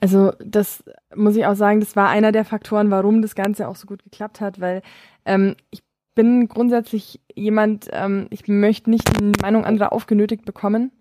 [0.00, 3.76] Also das muss ich auch sagen, das war einer der Faktoren, warum das Ganze auch
[3.76, 4.82] so gut geklappt hat, weil
[5.24, 5.82] ähm, ich
[6.14, 10.92] bin grundsätzlich jemand, ähm, ich möchte nicht die Meinung anderer aufgenötigt bekommen,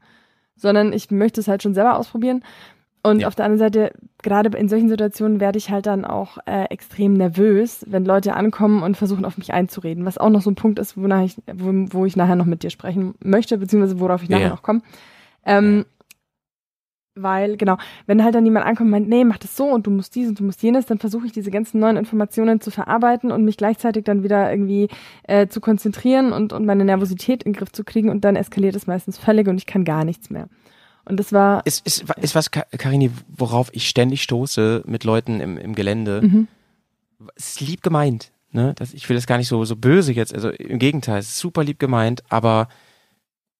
[0.55, 2.43] sondern ich möchte es halt schon selber ausprobieren.
[3.03, 3.27] Und Ja.
[3.27, 7.13] auf der anderen Seite, gerade in solchen Situationen werde ich halt dann auch äh, extrem
[7.13, 10.77] nervös, wenn Leute ankommen und versuchen, auf mich einzureden, was auch noch so ein Punkt
[10.79, 14.29] ist, wonach ich, wo, wo ich nachher noch mit dir sprechen möchte, beziehungsweise worauf ich
[14.29, 14.49] nachher Ja.
[14.49, 14.81] noch komme.
[15.45, 15.85] Ähm,
[17.15, 19.91] Weil, genau, wenn halt dann jemand ankommt und meint, nee, mach das so und du
[19.91, 23.33] musst dies und du musst jenes, dann versuche ich diese ganzen neuen Informationen zu verarbeiten
[23.33, 24.87] und mich gleichzeitig dann wieder irgendwie
[25.23, 28.77] äh, zu konzentrieren und, und meine Nervosität in den Griff zu kriegen und dann eskaliert
[28.77, 30.47] es meistens völlig und ich kann gar nichts mehr.
[31.03, 35.41] Und das war, Ist, ist, ist was, Ka- Karini, worauf ich ständig stoße mit Leuten
[35.41, 36.21] im, im Gelände.
[36.21, 36.47] Mhm.
[37.35, 38.31] Es ist lieb gemeint.
[38.51, 38.73] Ne?
[38.77, 40.33] Das, ich will das gar nicht so, so böse jetzt.
[40.33, 42.69] Also im Gegenteil, es ist super lieb gemeint, aber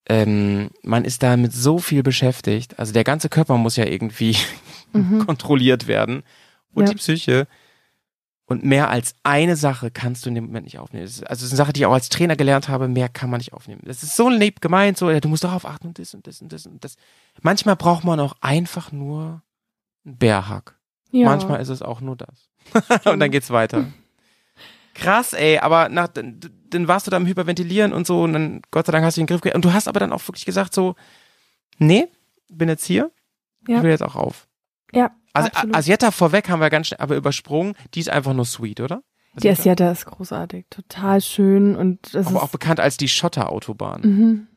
[0.08, 2.80] ähm, man ist da mit so viel beschäftigt.
[2.80, 4.36] Also der ganze Körper muss ja irgendwie
[4.94, 5.26] Mhm.
[5.26, 6.24] kontrolliert werden.
[6.74, 6.90] Und Ja.
[6.92, 7.48] die Psyche.
[8.46, 11.06] Und mehr als eine Sache kannst du in dem Moment nicht aufnehmen.
[11.06, 13.08] Das ist, also das ist eine Sache, die ich auch als Trainer gelernt habe, mehr
[13.08, 13.82] kann man nicht aufnehmen.
[13.86, 16.52] Das ist so lieb gemeint, so, du musst darauf achten und das und das und
[16.52, 16.96] das und das.
[17.42, 19.42] Manchmal braucht man auch einfach nur
[20.06, 20.78] einen Bärhack.
[21.12, 22.50] ja, Manchmal ist es auch nur das.
[23.06, 23.86] und dann geht's weiter.
[24.94, 26.40] Krass, ey, aber nach, dann,
[26.70, 29.22] dann warst du da am Hyperventilieren und so und dann, Gott sei Dank hast du
[29.22, 29.56] den Griff gekriegt.
[29.56, 30.96] Und du hast aber dann auch wirklich gesagt so,
[31.78, 32.08] nee,
[32.50, 33.12] bin jetzt hier,
[33.68, 33.78] Ja.
[33.78, 34.48] ich will jetzt auch auf.
[34.94, 35.76] ja, Also absolut.
[35.76, 39.02] Asietta vorweg haben wir ganz schnell aber übersprungen, die ist einfach nur sweet, oder?
[39.42, 44.02] die Asiata ist großartig, total schön und das aber ist auch bekannt als die Schotterautobahn.
[44.02, 44.48] Mhm.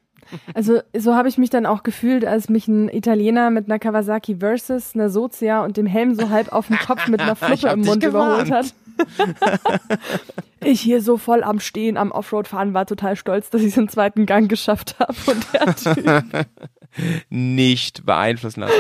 [0.54, 4.38] Also so habe ich mich dann auch gefühlt, als mich ein Italiener mit einer Kawasaki
[4.40, 7.82] Versus, einer Sozia und dem Helm so halb auf dem Kopf mit einer Fluppe im
[7.82, 8.74] Mund überholt hat.
[10.60, 13.88] ich hier so voll am Stehen, am Offroad-Fahren, war total stolz, dass ich es im
[13.88, 15.14] zweiten Gang geschafft habe.
[15.26, 15.76] Und der
[16.36, 16.46] Typ,
[17.30, 18.74] Nicht beeinflussen lassen.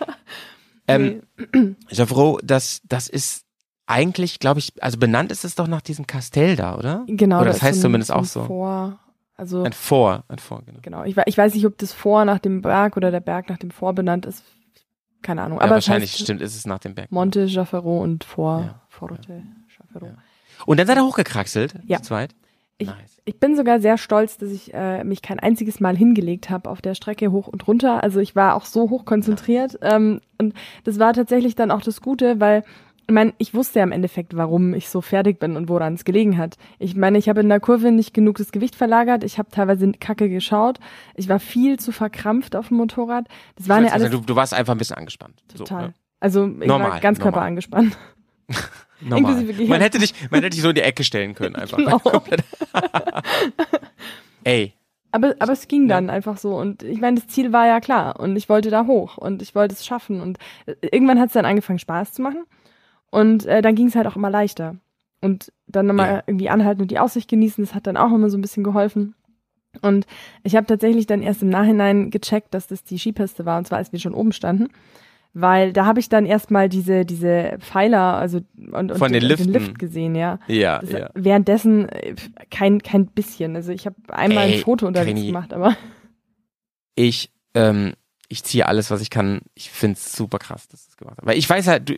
[0.88, 1.22] ähm,
[1.52, 1.76] bin
[2.06, 3.44] froh, dass das ist
[3.86, 7.04] eigentlich, glaube ich, also benannt ist es doch nach diesem Kastell da, oder?
[7.08, 8.44] genau, Oder da das ist heißt so ein- zumindest auch so.
[8.44, 8.98] Vor,
[9.36, 10.78] also Ein Vor, ein Vor, genau.
[10.82, 13.58] genau, ich, ich weiß nicht, ob das Vor nach dem Berg oder der Berg nach
[13.58, 14.44] dem Vor benannt ist.
[15.22, 15.58] Keine Ahnung.
[15.58, 17.10] Ja, Aber wahrscheinlich heißt stimmt, ist es nach dem Berg.
[17.10, 19.42] Monte Jaffero und Vor, Ja, Forte
[19.78, 20.06] Jaffero.
[20.06, 20.14] Ja.
[20.66, 21.98] Und dann seid ihr hochgekraxelt, Ja.
[21.98, 22.34] zu zweit?
[22.78, 23.18] Ich- nice.
[23.26, 26.80] Ich bin sogar sehr stolz, dass ich äh, mich kein einziges Mal hingelegt habe auf
[26.80, 28.02] der Strecke hoch und runter.
[28.02, 29.78] Also ich war auch so hoch konzentriert.
[29.82, 32.64] Ähm, und das war tatsächlich dann auch das Gute, weil
[33.06, 36.04] ich meine, ich wusste ja im Endeffekt, warum ich so fertig bin und woran es
[36.04, 36.56] gelegen hat.
[36.78, 39.24] Ich meine, ich habe in der Kurve nicht genug das Gewicht verlagert.
[39.24, 40.78] Ich habe teilweise kacke geschaut.
[41.16, 43.26] Ich war viel zu verkrampft auf dem Motorrad.
[43.56, 45.42] Das waren ja Also, alles du, du warst einfach ein bisschen angespannt.
[45.56, 45.80] total.
[45.80, 45.94] So, ne?
[46.20, 47.32] Also ich Normal, war ganz normal.
[47.32, 47.98] Körper angespannt.
[49.00, 49.44] Normal.
[49.44, 51.78] Man hätte dich, man hätte dich so in die Ecke stellen können, einfach.
[51.78, 52.00] Genau.
[54.44, 54.72] Ey,
[55.12, 55.96] Aber, aber es ging Ja.
[55.96, 56.54] dann einfach so.
[56.56, 58.18] Und ich meine, das Ziel war ja klar.
[58.20, 60.20] Und ich wollte da hoch und ich wollte es schaffen.
[60.20, 62.44] Und äh, irgendwann hat es dann angefangen, Spaß zu machen.
[63.10, 64.76] Und äh, dann ging es halt auch immer leichter.
[65.20, 66.22] Und dann nochmal Ja.
[66.26, 69.14] irgendwie anhalten und die Aussicht genießen, das hat dann auch immer so ein bisschen geholfen.
[69.82, 70.06] Und
[70.42, 73.78] ich habe tatsächlich dann erst im Nachhinein gecheckt, dass das die Skipiste war, und zwar
[73.78, 74.68] als wir schon oben standen.
[75.32, 78.40] Weil da habe ich dann erstmal diese, diese Pfeiler, also
[78.72, 79.52] und, und Von den Liften.
[79.52, 80.40] Lift gesehen, ja.
[80.48, 81.10] ja, Das, ja.
[81.14, 82.16] Währenddessen äh,
[82.50, 83.54] kein, kein bisschen.
[83.54, 85.76] Also ich habe einmal Ey, ein Foto unterwegs gemacht, aber
[86.94, 87.94] Ich, ähm,
[88.28, 89.40] ich ziehe alles, was ich kann.
[89.54, 91.26] Ich find's super krass, dass du es gemacht hast.
[91.26, 91.94] Weil ich weiß halt, du,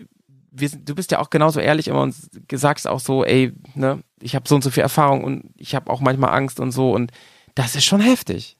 [0.52, 2.14] wir, du bist ja auch genauso ehrlich immer und
[2.52, 5.90] sagst auch so, ey, ne, ich habe so und so viel Erfahrung und ich habe
[5.90, 7.10] auch manchmal Angst und so und
[7.54, 8.58] das ist schon heftig.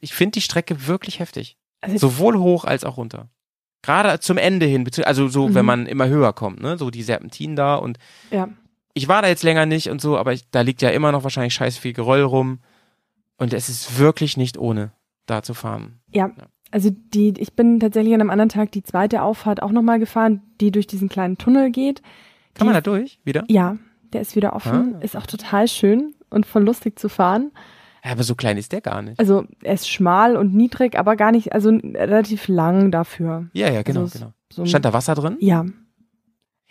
[0.00, 1.58] Ich finde die Strecke wirklich heftig.
[1.80, 3.28] also Sowohl hoch als auch runter.
[3.84, 5.54] Gerade zum Ende hin, also so, Mhm.
[5.54, 7.98] wenn man immer höher kommt, ne, so die Serpentinen da und
[8.30, 8.48] ja.
[8.94, 11.22] ich war da jetzt länger nicht und so, aber ich, da liegt ja immer noch
[11.24, 12.60] wahrscheinlich scheiß viel Geröll rum
[13.38, 14.92] und es ist wirklich nicht ohne,
[15.26, 16.00] da zu fahren.
[16.70, 20.42] Also die, ich bin tatsächlich an einem anderen Tag die zweite Auffahrt auch nochmal gefahren,
[20.60, 22.02] die durch diesen kleinen Tunnel geht.
[22.54, 23.44] Kann Die- man da durch wieder?
[23.48, 23.76] Ja,
[24.12, 25.04] der ist wieder offen, Ah.
[25.04, 27.52] ist auch total schön und voll lustig zu fahren.
[28.04, 29.18] Ja, aber so klein ist der gar nicht.
[29.18, 33.48] Also er ist schmal und niedrig, aber gar nicht, also relativ lang dafür.
[33.52, 34.32] Ja, ja, genau, Also genau.
[34.52, 35.36] So Stand da Wasser drin?
[35.40, 35.64] Ja,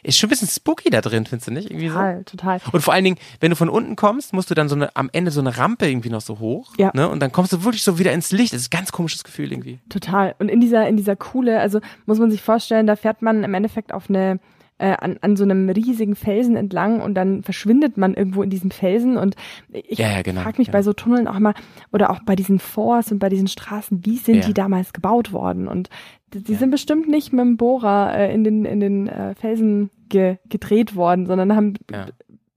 [0.03, 1.71] Ist schon ein bisschen spooky da drin, findest du nicht?
[1.71, 1.93] Irgendwie so?
[1.95, 2.59] total, total.
[2.71, 5.09] Und vor allen Dingen, wenn du von unten kommst, musst du dann so eine, am
[5.11, 6.73] Ende so eine Rampe irgendwie noch so hoch.
[6.77, 6.91] Ja.
[6.93, 7.09] Ne?
[7.09, 8.53] Und dann kommst du wirklich so wieder ins Licht.
[8.53, 9.79] Das ist ein ganz komisches Gefühl irgendwie.
[9.89, 10.35] Total.
[10.39, 13.53] Und in dieser, in dieser Kuhle, also muss man sich vorstellen, da fährt man im
[13.53, 14.39] Endeffekt auf eine,
[14.77, 18.71] äh, an, an so einem riesigen Felsen entlang und dann verschwindet man irgendwo in diesem
[18.71, 19.35] Felsen und
[19.71, 20.73] ich Ja, ja, genau, frage mich ja.
[20.73, 21.53] bei so Tunneln auch mal
[21.91, 25.67] oder auch bei diesen Forts und bei diesen Straßen, wie sind die damals gebaut worden
[25.67, 25.89] und
[26.33, 29.91] die, die sind bestimmt nicht mit dem Bohrer äh, in den in den äh, Felsen
[30.09, 31.73] ge, gedreht worden, sondern haben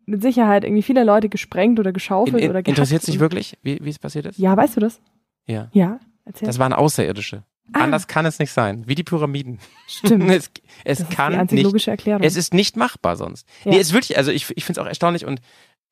[0.06, 3.78] mit Sicherheit irgendwie viele Leute gesprengt oder geschaufelt In, in, oder interessiert dich wirklich, wie,
[3.82, 4.38] wie es passiert ist?
[4.38, 5.00] Ja, weißt du das?
[5.46, 5.68] Ja.
[5.72, 6.46] Ja, erzähl.
[6.46, 7.42] Das waren Außerirdische.
[7.72, 7.80] Ah.
[7.80, 8.84] Anders kann es nicht sein.
[8.86, 9.58] Wie die Pyramiden.
[9.88, 10.24] Stimmt.
[10.30, 10.50] es
[10.84, 11.64] es das ist kann die einzige nicht.
[11.64, 12.22] logische Erklärung.
[12.22, 13.46] Es ist nicht machbar sonst.
[13.64, 13.72] Ja.
[13.72, 15.40] Nee, es ist wirklich, also ich, ich finde es auch erstaunlich und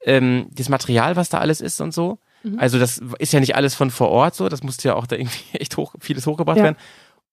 [0.05, 2.59] ähm, das Material, was da alles ist und so, Mhm.
[2.59, 5.17] also das ist ja nicht alles von vor Ort so, das musste ja auch da
[5.17, 6.65] irgendwie echt hoch, vieles hochgebracht Ja.
[6.65, 6.77] werden.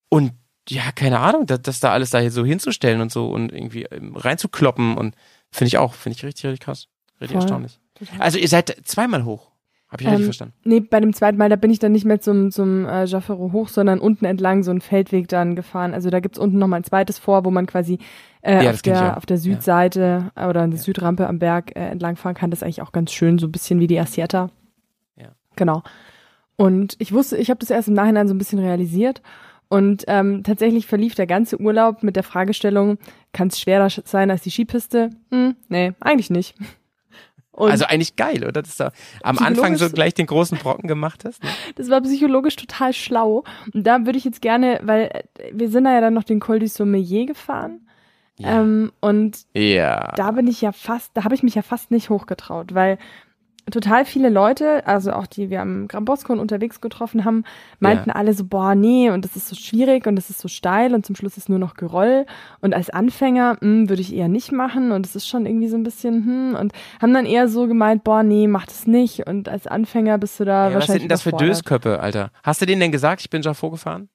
[0.07, 0.31] Und
[0.69, 4.15] ja, keine Ahnung, das, das da alles da so hinzustellen und so und irgendwie ähm,
[4.15, 5.15] reinzukloppen und
[5.51, 6.87] finde ich auch, finde ich richtig, richtig krass.
[7.19, 7.41] Richtig Voll.
[7.41, 7.79] erstaunlich.
[8.19, 9.51] Also ihr seid zweimal hoch.
[9.91, 10.53] Habe ich richtig Ähm, verstanden.
[10.63, 13.51] Nee, bei dem zweiten Mal, da bin ich dann nicht mehr zum, zum äh, Jaffero
[13.51, 15.93] hoch, sondern unten entlang so einen Feldweg dann gefahren.
[15.93, 17.99] Also da gibt's unten nochmal ein zweites vor, wo man quasi
[18.41, 21.89] äh, Ja, auf, der, auf der Südseite äh, oder an der Südrampe am Berg äh,
[21.89, 22.49] entlang fahren kann.
[22.51, 24.49] Das ist eigentlich auch ganz schön, so ein bisschen wie die Asieta.
[25.17, 25.29] Ja.
[25.57, 25.83] Genau.
[26.55, 29.21] Und ich wusste, ich habe das erst im Nachhinein so ein bisschen realisiert.
[29.67, 32.97] Und ähm, tatsächlich verlief der ganze Urlaub mit der Fragestellung,
[33.33, 35.11] kann es schwerer sch- sein als die Skipiste?
[35.31, 36.55] Hm, nee, eigentlich nicht.
[37.52, 38.62] Und Also eigentlich geil, oder?
[38.62, 38.91] Dass du
[39.24, 41.43] am Anfang so gleich den großen Brocken gemacht hast.
[41.43, 41.49] Ne?
[41.76, 43.43] Das war psychologisch total schlau.
[43.74, 46.39] Und da würde ich jetzt gerne, weil äh, wir sind da ja dann noch den
[46.39, 47.82] Col du Sommelier gefahren.
[48.38, 48.62] Ja.
[48.62, 50.14] Ähm, und ja.
[50.16, 52.97] da bin ich ja fast, da habe ich mich ja fast nicht hochgetraut, weil
[53.72, 57.43] total viele Leute, also auch die wir am und unterwegs getroffen haben,
[57.80, 58.15] meinten Ja.
[58.15, 61.05] alle so, boah, nee, und das ist so schwierig und das ist so steil und
[61.05, 62.26] zum Schluss ist nur noch Geröll.
[62.59, 65.78] Und als Anfänger hm, würde ich eher nicht machen und es ist schon irgendwie so
[65.78, 69.28] ein bisschen, hm, und haben dann eher so gemeint, boah, nee, mach das nicht.
[69.28, 71.32] Und als Anfänger bist du da Ja, was wahrscheinlich sind denn das für.
[71.34, 72.32] Dösköppe, Alter?
[72.43, 74.09] Hast du denen denn gesagt, ich bin Jaffo gefahren?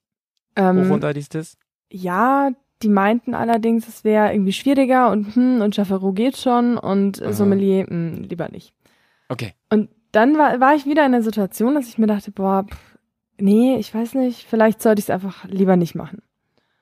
[0.58, 1.56] Hoch Ähm, runter dies, das?
[1.90, 2.50] Ja,
[2.82, 7.32] die meinten allerdings, es wäre irgendwie schwieriger und hm, und Chaffero geht schon und Aha.
[7.32, 8.75] Sommelier hm, lieber nicht.
[9.28, 9.54] Okay.
[9.70, 12.98] Und dann war, war ich wieder in der Situation, dass ich mir dachte, boah, pff,
[13.38, 16.22] nee, ich weiß nicht, vielleicht sollte ich es einfach lieber nicht machen.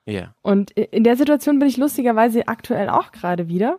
[0.06, 0.34] Ja.
[0.42, 3.78] Und i- in der Situation bin ich lustigerweise aktuell auch gerade wieder,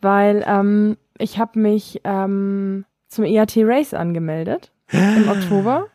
[0.00, 5.86] weil ähm, ich habe mich ähm, zum EAT Race angemeldet im Oktober.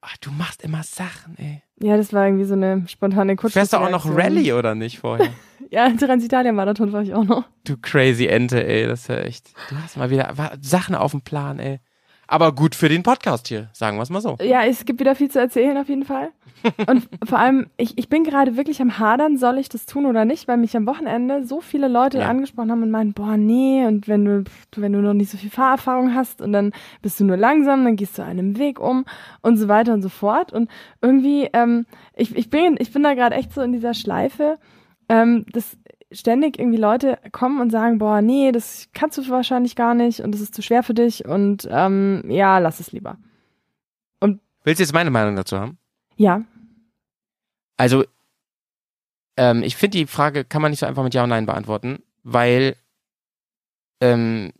[0.00, 1.62] Ach, du machst immer Sachen, ey.
[1.80, 3.80] Ja, das war irgendwie so eine spontane Kurzschlussreaktion.
[3.90, 5.28] Fährst du auch noch Rallye oder nicht vorher?
[5.72, 7.44] Ja, Transitalia-Marathon war ich auch noch.
[7.64, 8.86] du crazy Ente, ey.
[8.86, 9.50] Das ist ja echt.
[9.70, 11.80] Du hast mal wieder Sachen auf dem Plan, ey.
[12.28, 14.36] Aber gut für den Podcast hier, sagen wir es mal so.
[14.40, 16.30] Ja, es gibt wieder viel zu erzählen auf jeden Fall.
[16.86, 20.24] Und vor allem, ich, ich bin gerade wirklich am Hadern, soll ich das tun oder
[20.24, 22.28] nicht, weil mich am Wochenende so viele Leute Ja.
[22.28, 24.44] angesprochen haben und meinen, boah, nee, und wenn du,
[24.76, 27.96] wenn du noch nicht so viel Fahrerfahrung hast und dann bist du nur langsam, dann
[27.96, 29.04] gehst du einen Weg um
[29.42, 30.52] und so weiter und so fort.
[30.52, 30.70] Und
[31.02, 34.58] irgendwie, ähm, ich, ich bin, ich bin da gerade echt so in dieser Schleife,
[35.12, 35.76] ähm, dass
[36.10, 40.32] ständig irgendwie Leute kommen und sagen, boah, nee, das kannst du wahrscheinlich gar nicht und
[40.32, 43.16] das ist zu schwer für dich und ähm, ja, lass es lieber.
[44.64, 45.78] Willst du jetzt meine Meinung dazu haben?
[46.16, 46.42] Ja,
[47.76, 48.04] Also,
[49.36, 52.02] ähm, ich finde, die Frage kann man nicht so einfach mit Ja und Nein beantworten,
[52.22, 52.76] weil
[54.00, 54.52] ähm,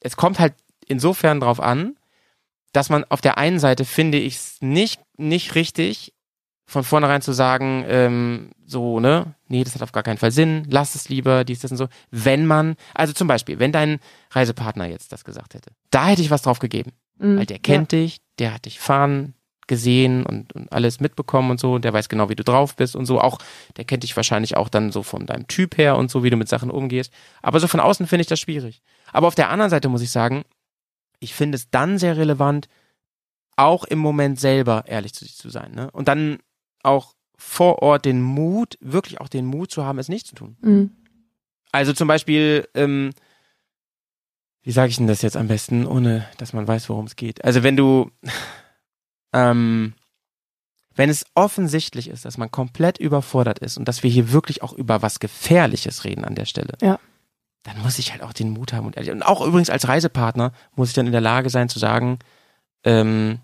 [0.00, 0.54] es kommt halt
[0.86, 1.96] insofern drauf an,
[2.72, 6.14] dass man auf der einen Seite finde ich es nicht, nicht richtig,
[6.70, 10.68] von vornherein zu sagen, ähm, so, ne, nee, das hat auf gar keinen Fall Sinn,
[10.70, 11.88] lass es lieber, dies, das und so.
[12.12, 13.98] Wenn man, also zum Beispiel, wenn dein
[14.30, 16.92] Reisepartner jetzt das gesagt hätte, da hätte ich was drauf gegeben.
[17.18, 17.38] Mhm.
[17.38, 19.34] Weil der kennt dich, der hat dich fahren
[19.66, 23.04] gesehen und, und alles mitbekommen und so, der weiß genau, wie du drauf bist und
[23.04, 23.20] so.
[23.20, 23.38] Auch,
[23.76, 26.36] der kennt dich wahrscheinlich auch dann so von deinem Typ her und so, wie du
[26.36, 27.12] mit Sachen umgehst.
[27.42, 28.80] Aber so von außen finde ich das schwierig.
[29.12, 30.44] Aber auf der anderen Seite muss ich sagen,
[31.18, 32.68] ich finde es dann sehr relevant,
[33.56, 35.72] auch im Moment selber ehrlich zu sich zu sein.
[35.72, 35.90] Ne?
[35.90, 36.38] Und dann
[36.82, 40.56] auch vor Ort den Mut, wirklich auch den Mut zu haben, es nicht zu tun.
[40.60, 40.90] Mhm.
[41.72, 43.10] Also zum Beispiel, ähm,
[44.62, 47.44] wie sage ich denn das jetzt am besten, ohne dass man weiß, worum es geht?
[47.44, 48.10] Also wenn du,
[49.32, 49.94] ähm,
[50.94, 54.72] wenn es offensichtlich ist, dass man komplett überfordert ist und dass wir hier wirklich auch
[54.72, 56.98] über was Gefährliches reden an der Stelle, Ja.
[57.62, 59.12] dann muss ich halt auch den Mut haben und ehrlich.
[59.12, 62.18] Und auch übrigens als Reisepartner muss ich dann in der Lage sein zu sagen,
[62.84, 63.38] ähm,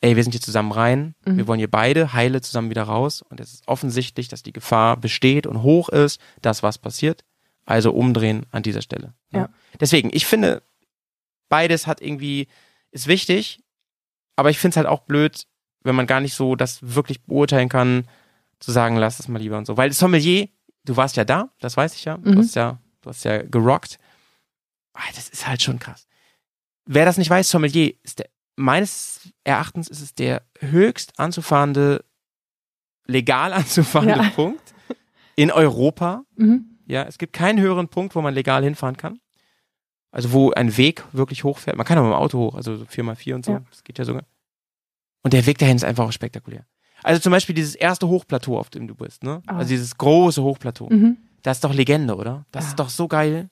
[0.00, 1.36] ey, wir sind hier zusammen rein, Mhm.
[1.36, 4.96] wir wollen hier beide heile zusammen wieder raus und es ist offensichtlich, dass die Gefahr
[4.96, 7.24] besteht und hoch ist, dass was passiert.
[7.66, 9.14] Also umdrehen an dieser Stelle.
[9.30, 9.40] ne?
[9.40, 9.48] Ja.
[9.78, 10.62] Deswegen, ich finde,
[11.48, 12.48] beides hat irgendwie,
[12.90, 13.60] ist wichtig,
[14.36, 15.46] aber ich finde es halt auch blöd,
[15.82, 18.08] wenn man gar nicht so das wirklich beurteilen kann,
[18.58, 19.76] zu sagen, lass es mal lieber und so.
[19.76, 20.48] Weil Sommelier,
[20.84, 22.22] du warst ja da, das weiß ich ja, Mhm.
[22.32, 23.98] du hast ja, du hast ja gerockt.
[24.94, 26.06] Ah, das ist halt schon krass.
[26.86, 28.28] Wer das nicht weiß, Sommelier ist der,
[28.60, 32.04] meines Erachtens ist es der höchst anzufahrende,
[33.06, 34.30] legal anzufahrende Ja.
[34.30, 34.74] Punkt
[35.36, 36.24] in Europa.
[36.36, 36.78] Mhm.
[36.86, 39.20] Ja, es gibt keinen höheren Punkt, wo man legal hinfahren kann.
[40.12, 41.76] Also wo ein Weg wirklich hochfährt.
[41.76, 43.52] Man kann aber mit dem Auto hoch, also so 4x4 und so.
[43.52, 43.62] Ja.
[43.70, 44.24] Das geht ja sogar.
[45.22, 46.66] Und der Weg dahin ist einfach auch spektakulär.
[47.02, 49.40] Also zum Beispiel dieses erste Hochplateau, auf dem du bist, ne?
[49.46, 49.58] Ah.
[49.58, 50.88] Also dieses große Hochplateau.
[50.90, 51.16] Mhm.
[51.42, 52.44] Das ist doch Legende, oder?
[52.50, 52.70] Das Ja.
[52.70, 53.48] ist doch so geil,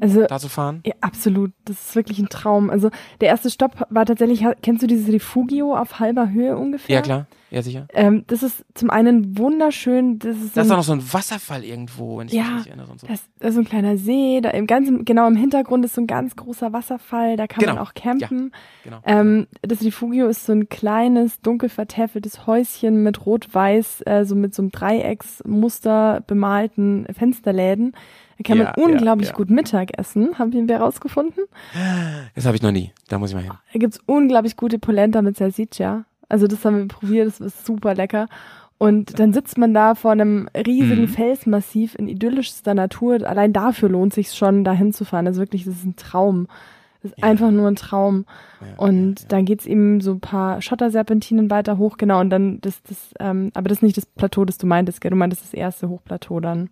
[0.00, 0.80] Also da zu fahren.
[0.84, 1.52] Ja, absolut.
[1.64, 2.70] Das ist wirklich ein Traum.
[2.70, 2.90] Also
[3.20, 6.96] der erste Stopp war tatsächlich, kennst du dieses Refugio auf halber Höhe ungefähr?
[6.96, 7.26] Ja, klar.
[7.54, 7.86] Ja, sicher.
[7.94, 10.18] Ähm, das ist zum einen wunderschön.
[10.18, 12.50] Das ist so Da ist doch noch so ein Wasserfall irgendwo, wenn ich Ja.
[12.56, 13.06] mich erinnere und so.
[13.06, 14.40] das, das ist so ein kleiner See.
[14.42, 17.36] Da im ganzen, genau im Hintergrund ist so ein ganz großer Wasserfall.
[17.36, 17.74] Da kann Genau.
[17.74, 18.50] man auch campen.
[18.82, 18.98] Genau.
[19.06, 24.54] Ähm, das Refugio ist so ein kleines, dunkel vertäfeltes Häuschen mit rot-weiß, äh, so mit
[24.54, 27.92] so einem Dreiecksmuster bemalten Fensterläden.
[28.38, 29.34] Da kann Ja, man ja, unglaublich ja.
[29.34, 31.44] gut Mittag essen, haben wir herausgefunden.
[32.34, 32.90] Das habe ich noch nie.
[33.08, 33.52] Da muss ich mal hin.
[33.72, 36.04] Da gibt's unglaublich gute Polenta mit Salsiccia.
[36.34, 38.26] Also das haben wir probiert, das ist super lecker.
[38.76, 41.08] Und dann sitzt man da vor einem riesigen Mhm.
[41.08, 43.24] Felsmassiv in idyllischster Natur.
[43.24, 45.28] Allein dafür lohnt sich schon, da hinzufahren.
[45.28, 46.48] Also wirklich, das ist ein Traum.
[47.00, 47.24] Das ist Ja.
[47.28, 48.24] einfach nur ein Traum.
[48.60, 49.28] Ja, Und ja, ja.
[49.28, 52.18] dann geht's eben so ein paar Schotterserpentinen weiter hoch, genau.
[52.20, 55.10] Und dann das, das, ähm, aber das ist nicht das Plateau, das du meintest, gell?
[55.10, 56.68] Du meintest das erste Hochplateau dann,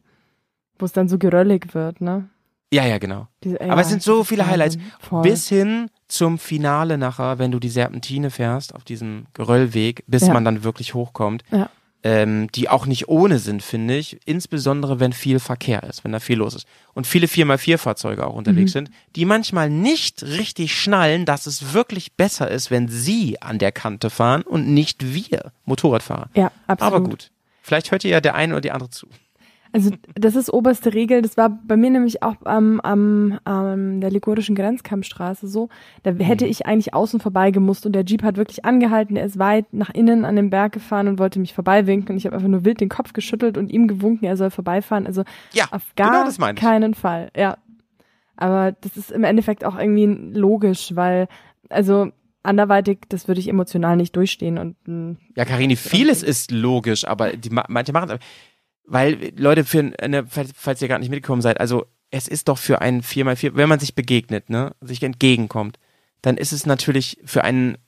[0.81, 2.29] wo es dann so geröllig wird, ne?
[2.73, 3.29] Ja, ja, genau.
[3.45, 4.79] Diese, Aber ja, es sind so viele Highlights.
[5.01, 5.23] Voll.
[5.23, 10.33] Bis hin zum Finale nachher, wenn du die Serpentine fährst, auf diesem Geröllweg, bis Ja.
[10.33, 11.43] man dann wirklich hochkommt.
[11.51, 11.69] Ja.
[12.05, 14.19] Ähm, die auch nicht ohne sind, finde ich.
[14.27, 16.67] Insbesondere, wenn viel Verkehr ist, wenn da viel los ist.
[16.95, 18.87] Und viele 4x4-Fahrzeuge auch unterwegs Mhm.
[18.87, 23.71] sind, die manchmal nicht richtig schnallen, dass es wirklich besser ist, wenn sie an der
[23.71, 26.29] Kante fahren und nicht wir Motorradfahrer.
[26.35, 26.95] Ja, absolut.
[26.95, 27.31] Aber gut.
[27.63, 29.07] Vielleicht hört ihr ja der eine oder die andere zu.
[29.75, 31.23] Also das ist oberste Regel.
[31.23, 35.71] Das war bei mir nämlich auch am, am, am der ligurischen Grenzkampfstraße so.
[36.03, 39.17] Da hätte ich eigentlich außen vorbei gemusst und der Jeep hat wirklich angehalten.
[39.17, 42.11] Er ist weit nach innen an den Berg gefahren und wollte mich vorbeiwinken.
[42.13, 45.07] Und ich habe einfach nur wild den Kopf geschüttelt und ihm gewunken, er soll vorbeifahren.
[45.07, 46.61] Also Ja, auf gar genau meine ich.
[46.63, 47.31] keinen Fall.
[47.35, 47.57] Ja,
[48.37, 51.29] aber das ist im Endeffekt auch irgendwie logisch, weil
[51.71, 52.11] also
[52.43, 57.37] anderweitig, das würde ich emotional nicht durchstehen und mm, Ja, Karini, vieles ist logisch, aber
[57.37, 58.19] die, ma- manche machen es.
[58.85, 62.81] Weil, Leute, für eine, falls, ihr gerade nicht mitgekommen seid, also es ist doch für
[62.81, 65.79] einen 4x4, wenn man sich begegnet, ne, sich entgegenkommt,
[66.21, 67.79] dann ist es natürlich für einen,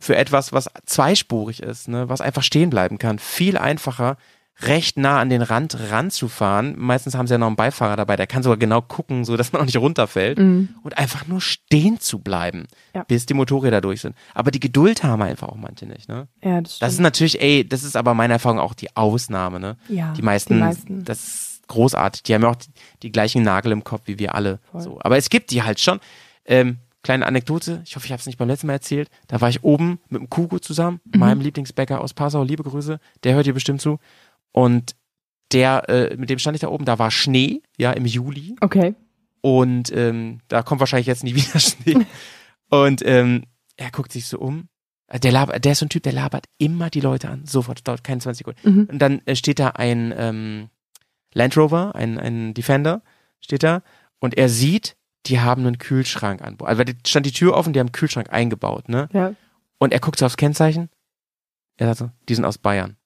[0.00, 4.16] für etwas, was zweispurig ist, ne, was einfach stehen bleiben kann, viel einfacher,
[4.60, 6.74] recht nah an den Rand ranzufahren.
[6.78, 9.52] Meistens haben sie ja noch einen Beifahrer dabei, der kann sogar genau gucken, so dass
[9.52, 13.04] man auch nicht runterfällt mm, und einfach nur stehen zu bleiben, Ja.
[13.04, 14.16] bis die Motorräder durch sind.
[14.34, 16.26] Aber die Geduld haben einfach auch manche nicht, ne?
[16.42, 16.82] ja, das stimmt.
[16.86, 19.76] Das ist natürlich, ey, das ist aber meiner Erfahrung auch die Ausnahme, ne?
[19.88, 21.04] ja, Die meisten, die meisten.
[21.04, 22.22] das ist großartig.
[22.24, 22.70] Die haben ja auch die,
[23.02, 24.58] die gleichen Nagel im Kopf wie wir alle.
[24.72, 24.80] Voll.
[24.80, 24.98] So.
[25.02, 26.00] Aber es gibt die halt schon.
[26.46, 29.08] Ähm, kleine Anekdote, ich hoffe, ich habe es nicht beim letzten Mal erzählt.
[29.28, 31.20] Da war ich oben mit dem Kugo zusammen, Mhm.
[31.20, 33.98] meinem Lieblingsbäcker aus Passau, liebe Grüße, der hört hier bestimmt zu.
[34.52, 34.96] Und
[35.52, 38.56] der, äh, mit dem stand ich da oben, da war Schnee, ja, im Juli.
[38.60, 38.94] Okay.
[39.40, 42.06] Und ähm, da kommt wahrscheinlich jetzt nie wieder Schnee.
[42.70, 43.44] Und ähm,
[43.76, 44.68] er guckt sich so um.
[45.06, 47.46] Äh, Der, labert, der ist so ein Typ, der labert immer die Leute an.
[47.46, 48.70] Sofort, dauert keine 20 Sekunden.
[48.70, 48.88] Mhm.
[48.92, 50.68] Und dann äh, steht da ein ähm,
[51.32, 53.02] Land Rover, ein, ein Defender,
[53.40, 53.82] steht da.
[54.18, 54.96] Und er sieht,
[55.26, 56.56] die haben einen Kühlschrank an.
[56.60, 59.08] Also da stand die Tür offen, die haben einen Kühlschrank eingebaut, ne?
[59.12, 59.34] Ja.
[59.78, 60.90] Und er guckt so aufs Kennzeichen.
[61.76, 62.96] Er sagt so, die sind aus Bayern.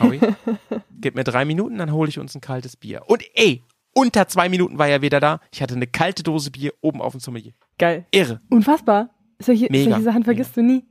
[0.00, 0.20] Howie,
[1.00, 3.02] gib mir drei Minuten, dann hole ich uns ein kaltes Bier.
[3.06, 3.62] Und ey,
[3.94, 5.40] unter zwei Minuten war er wieder da.
[5.52, 7.52] Ich hatte eine kalte Dose Bier oben auf dem Sommelier.
[7.78, 8.06] Geil.
[8.10, 8.40] Irre.
[8.50, 9.10] Unfassbar.
[9.40, 9.90] Solche, Mega.
[9.90, 10.84] solche Sachen vergisst du nie.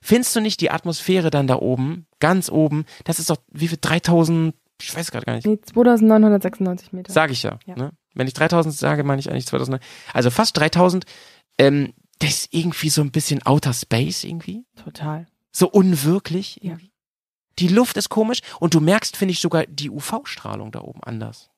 [0.00, 2.84] Findest du nicht die Atmosphäre dann da oben, ganz oben?
[3.04, 5.46] Das ist doch, wie viel, 3000, ich weiß gerade gar nicht.
[5.46, 7.12] Nee, 2996 Meter.
[7.12, 7.58] Sag ich ja.
[7.66, 7.76] Ja.
[7.76, 7.90] Ne?
[8.14, 9.80] Wenn ich 3000 sage, meine ich eigentlich 2000.
[10.12, 11.04] Also fast 3000.
[11.58, 14.64] Ähm, das ist irgendwie so ein bisschen Outer Space irgendwie.
[14.76, 15.26] Total.
[15.52, 16.76] So unwirklich Ja.
[17.58, 21.50] Die Luft ist komisch und du merkst, finde ich, sogar die UV-Strahlung da oben anders.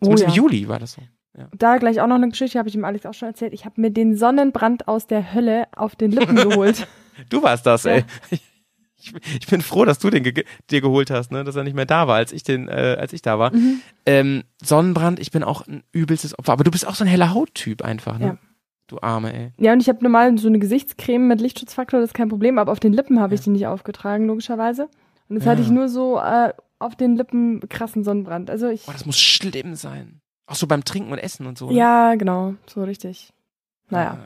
[0.00, 0.26] Oh ja.
[0.26, 1.02] im Juli war das so.
[1.56, 3.54] Da gleich auch noch eine Geschichte, habe ich dem Alex auch schon erzählt.
[3.54, 6.86] Ich habe mir den Sonnenbrand aus der Hölle auf den Lippen geholt.
[7.30, 7.92] Du warst das, Ja.
[7.92, 8.04] ey.
[8.30, 11.42] Ich, ich bin froh, dass du den ge dir geholt hast, ne?
[11.42, 13.52] dass er nicht mehr da war, als ich den, äh, als ich da war.
[13.52, 13.80] Mhm.
[14.06, 16.52] Ähm, Sonnenbrand, ich bin auch ein übelstes Opfer.
[16.52, 18.26] Aber du bist auch so ein heller Hauttyp einfach, ne?
[18.26, 18.36] Ja.
[18.88, 19.52] Du Arme, ey.
[19.58, 22.70] Ja, und ich habe normal so eine Gesichtscreme mit Lichtschutzfaktor, das ist kein Problem, aber
[22.70, 24.88] auf den Lippen habe ich die nicht aufgetragen, logischerweise.
[25.32, 25.52] Und jetzt Ja.
[25.52, 28.50] hatte ich nur so äh, auf den Lippen krassen Sonnenbrand.
[28.50, 28.84] Also ich.
[28.84, 30.20] Boah, das muss schlimm sein.
[30.46, 31.70] Auch so beim Trinken und Essen und so.
[31.70, 31.74] ne?
[31.74, 33.32] ja, genau, so richtig.
[33.88, 34.18] Naja.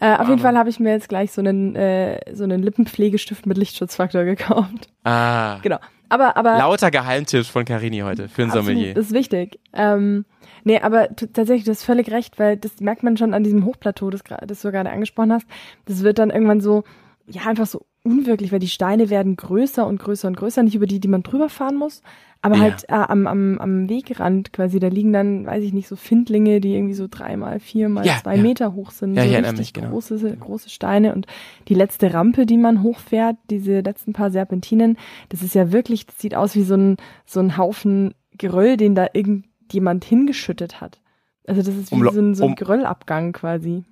[0.00, 0.38] Äh, auf jeden Arme.
[0.42, 4.88] Fall habe ich mir jetzt gleich so einen, äh, so einen Lippenpflegestift mit Lichtschutzfaktor gekauft.
[5.02, 5.58] Ah.
[5.62, 5.78] Genau.
[6.10, 6.58] Aber, aber.
[6.58, 8.94] Lauter Geheimtipps von Carini heute für ein Sommelier.
[8.94, 9.58] Das ist wichtig.
[9.72, 10.24] Ähm,
[10.64, 14.10] nee, aber tatsächlich, du hast völlig recht, weil das merkt man schon an diesem Hochplateau,
[14.10, 15.46] das, das du gerade angesprochen hast.
[15.84, 16.84] Das wird dann irgendwann so,
[17.26, 20.86] ja, einfach so unwirklich, weil die Steine werden größer und größer und größer, nicht über
[20.86, 22.02] die, die man drüber fahren muss,
[22.40, 22.60] aber Ja.
[22.62, 26.60] halt äh, am, am, am Wegrand quasi, da liegen dann, weiß ich nicht, so Findlinge,
[26.60, 28.42] die irgendwie so dreimal, viermal Ja, zwei ja.
[28.42, 29.14] Meter hoch sind.
[29.14, 29.90] Ja, so erinnere richtig genau.
[29.90, 31.26] große, große Steine und
[31.68, 34.96] die letzte Rampe, die man hochfährt, diese letzten paar Serpentinen,
[35.30, 36.96] das ist ja wirklich, das sieht aus wie so ein,
[37.26, 41.00] so ein Haufen Geröll, den da irgendjemand hingeschüttet hat.
[41.46, 43.82] Also das ist wie Um so ein, so ein um- Geröllabgang quasi.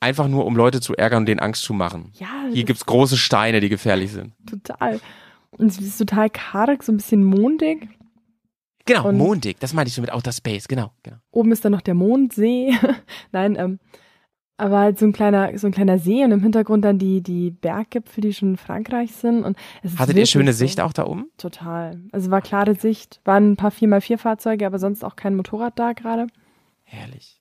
[0.00, 2.12] Einfach nur, um Leute zu ärgern und denen Angst zu machen.
[2.14, 4.34] Ja, Hier das gibt's große Steine, die gefährlich sind.
[4.48, 5.00] total.
[5.52, 7.88] Und es ist total karg, so ein bisschen mondig.
[8.84, 11.16] Genau, Und- mondig, das meinte ich so mit Outer Space, genau, genau.
[11.30, 12.76] Oben ist dann noch der Mondsee.
[13.32, 13.78] Nein, ähm,
[14.58, 17.50] aber halt so ein kleiner, so ein kleiner See und im Hintergrund dann die, die
[17.50, 19.44] Berggipfel, die schon in Frankreich sind.
[19.44, 20.52] Und es ist Hattet ihr schöne.
[20.52, 21.26] Sicht auch da oben?
[21.36, 22.00] Total.
[22.12, 26.26] Also war klare Sicht, waren ein paar 4x4-Fahrzeuge, aber sonst auch kein Motorrad da gerade.
[26.84, 27.40] Herrlich.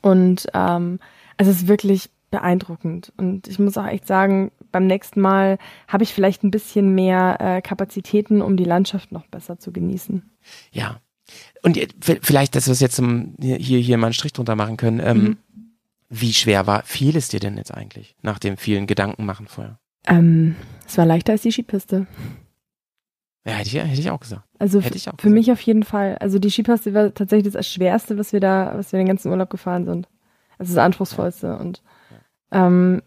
[0.00, 0.98] Und ähm,
[1.38, 3.12] also es ist wirklich beeindruckend.
[3.16, 7.38] Und ich muss auch echt sagen, beim nächsten Mal habe ich vielleicht ein bisschen mehr
[7.40, 10.30] äh, Kapazitäten, um die Landschaft noch besser zu genießen.
[10.72, 11.00] Ja.
[11.62, 11.78] Und
[12.20, 15.00] vielleicht, dass wir es jetzt zum, hier, hier mal einen Strich drunter machen können.
[15.00, 15.36] Ähm, Mhm.
[16.10, 19.78] Wie schwer war, fiel es dir denn jetzt eigentlich nach dem vielen Gedanken machen vorher?
[20.06, 22.06] Ähm, es war leichter als die Skipiste.
[23.46, 24.42] Ja, hätte ich, hätte ich auch gesagt.
[24.58, 25.34] Also Hätte ich auch für gesagt.
[25.34, 26.16] mich auf jeden Fall.
[26.18, 29.50] Also die Skipiste war tatsächlich das Schwerste, was wir da, was wir den ganzen Urlaub
[29.50, 30.08] gefahren sind.
[30.58, 31.56] Also das Anspruchsvollste.
[31.58, 31.82] Und
[32.50, 33.02] ähm,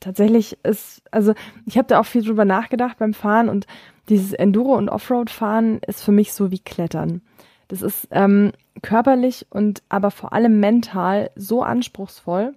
[0.00, 1.34] tatsächlich ist, also
[1.66, 3.66] ich habe da auch viel drüber nachgedacht beim Fahren und
[4.08, 7.22] dieses Enduro- und Offroad-Fahren ist für mich so wie Klettern.
[7.68, 8.52] Das ist ähm,
[8.82, 12.54] körperlich und aber vor allem mental so anspruchsvoll,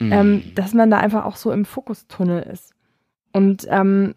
[0.00, 0.12] Mhm.
[0.12, 2.72] ähm, dass man da einfach auch so im Fokustunnel ist.
[3.32, 4.14] Und ähm,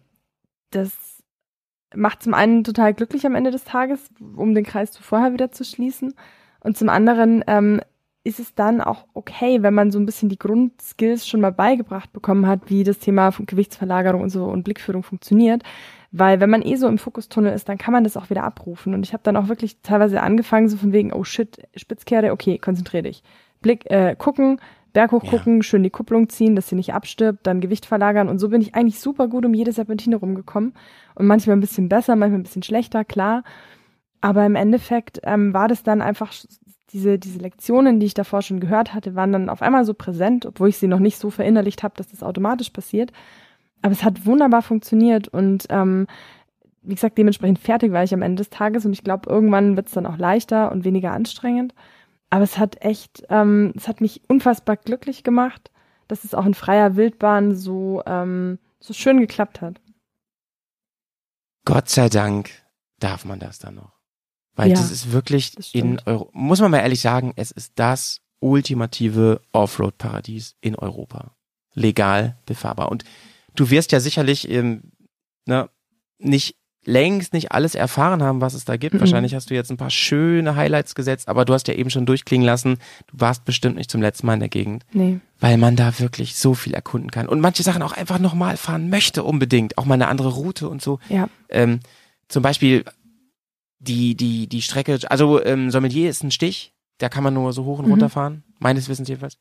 [0.70, 1.22] das
[1.94, 5.50] macht zum einen total glücklich am Ende des Tages, um den Kreis zu vorher wieder
[5.50, 6.14] zu schließen.
[6.60, 7.80] Und zum anderen ähm,
[8.24, 12.12] ist es dann auch okay, wenn man so ein bisschen die Grundskills schon mal beigebracht
[12.12, 15.62] bekommen hat, wie das Thema Gewichtsverlagerung und so und Blickführung funktioniert.
[16.12, 18.94] Weil wenn man eh so im Fokustunnel ist, dann kann man das auch wieder abrufen.
[18.94, 22.58] Und ich habe dann auch wirklich teilweise angefangen, so von wegen, oh shit, Spitzkehre, okay,
[22.58, 23.22] konzentrier dich.
[23.60, 24.60] Blick, äh, gucken,
[24.92, 25.30] Berg hoch Ja.
[25.30, 28.28] gucken, schön die Kupplung ziehen, dass sie nicht abstirbt, dann Gewicht verlagern.
[28.28, 30.74] Und so bin ich eigentlich super gut um jede Serpentine rumgekommen.
[31.14, 33.42] Und manchmal ein bisschen besser, manchmal ein bisschen schlechter, klar.
[34.20, 36.32] Aber im Endeffekt ähm, war das dann einfach
[36.92, 40.46] diese, diese Lektionen, die ich davor schon gehört hatte, waren dann auf einmal so präsent,
[40.46, 43.12] obwohl ich sie noch nicht so verinnerlicht habe, dass das automatisch passiert.
[43.80, 46.06] Aber es hat wunderbar funktioniert und ähm,
[46.82, 49.86] wie gesagt, dementsprechend fertig war ich am Ende des Tages und ich glaube, irgendwann wird
[49.88, 51.74] es dann auch leichter und weniger anstrengend.
[52.30, 55.70] Aber es hat echt, ähm, es hat mich unfassbar glücklich gemacht,
[56.08, 59.80] dass es auch in freier Wildbahn so, ähm, so schön geklappt hat.
[61.64, 62.50] Gott sei Dank
[62.98, 64.01] darf man das dann noch.
[64.54, 65.98] Weil Ja, das ist wirklich das in.
[66.06, 71.32] Euro, muss man mal ehrlich sagen, es ist das ultimative Offroad-Paradies in Europa.
[71.74, 72.90] Legal befahrbar.
[72.90, 73.04] Und
[73.54, 74.92] du wirst ja sicherlich ähm,
[75.46, 75.68] ne,
[76.18, 78.94] nicht längst nicht alles erfahren haben, was es da gibt.
[78.94, 79.00] Mhm.
[79.00, 82.06] Wahrscheinlich hast du jetzt ein paar schöne Highlights gesetzt, aber du hast ja eben schon
[82.06, 85.20] durchklingen lassen, du warst bestimmt nicht zum letzten Mal in der Gegend, Nee.
[85.38, 88.90] weil man da wirklich so viel erkunden kann und manche Sachen auch einfach nochmal fahren
[88.90, 90.98] möchte unbedingt, auch mal eine andere Route und so.
[91.08, 91.28] Ja.
[91.50, 91.78] Ähm,
[92.28, 92.84] zum Beispiel
[93.82, 97.64] die, die, die Strecke, also ähm, Sommelier ist ein Stich, da kann man nur so
[97.64, 97.90] hoch und Mhm.
[97.92, 99.38] runter fahren, meines Wissens jedenfalls.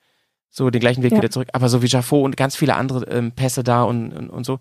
[0.49, 1.19] So den gleichen Weg Ja.
[1.19, 1.49] wieder zurück.
[1.53, 4.59] Aber so wie Jaffo und ganz viele andere ähm, Pässe da und, und, und so,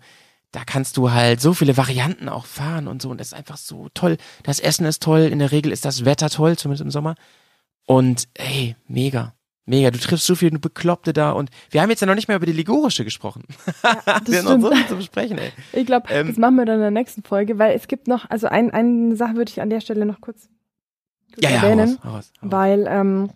[0.51, 3.09] da kannst du halt so viele Varianten auch fahren und so.
[3.09, 4.17] Und das ist einfach so toll.
[4.43, 7.15] Das Essen ist toll, in der Regel ist das Wetter toll, zumindest im Sommer.
[7.85, 9.33] Und ey, mega.
[9.71, 12.35] Mega, du triffst so viele Bekloppte da und wir haben jetzt ja noch nicht mehr
[12.35, 13.43] über die Ligurische gesprochen.
[13.81, 13.93] das
[14.27, 15.51] wir haben noch so viel zu besprechen, ey.
[15.71, 18.29] Ich glaube, Ähm, das machen wir dann in der nächsten Folge, weil es gibt noch,
[18.29, 20.49] also ein, eine Sache würde ich an der Stelle noch kurz,
[21.39, 22.51] Ja, ja, erwähnen, hau raus, hau raus.
[22.51, 23.29] weil ähm,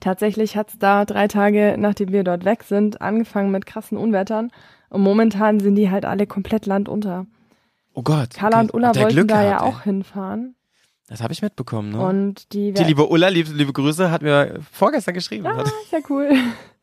[0.00, 4.50] tatsächlich hat's da drei Tage, nachdem wir dort weg sind, angefangen mit krassen Unwettern
[4.88, 7.26] und momentan sind die halt alle komplett landunter.
[7.94, 8.30] Oh Gott.
[8.30, 9.68] Carla und Ulla wollten Glück da ja gehabt, ey.
[9.68, 10.54] auch hinfahren
[11.12, 12.00] Das habe ich mitbekommen, ne?
[12.00, 15.46] und die, die liebe Ulla, liebe, liebe Grüße, hat mir vorgestern geschrieben.
[15.46, 16.30] Ah, ist ja cool.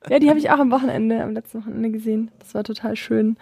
[0.08, 2.30] Ja, die habe ich auch am Wochenende, am letzten Wochenende gesehen.
[2.38, 3.38] Das war total schön.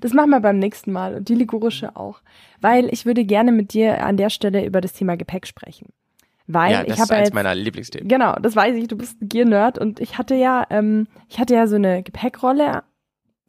[0.00, 2.20] Das machen wir beim nächsten Mal und die ligurische auch.
[2.60, 5.90] Weil ich würde gerne mit dir an der Stelle über das Thema Gepäck sprechen.
[6.48, 8.08] Weil ja, ich das habe ist ja eins jetzt, meiner Lieblingsthemen.
[8.08, 11.54] Genau, das weiß ich, du bist ein Gear-Nerd und ich hatte ja, ähm, ich hatte
[11.54, 12.82] ja so eine Gepäckrolle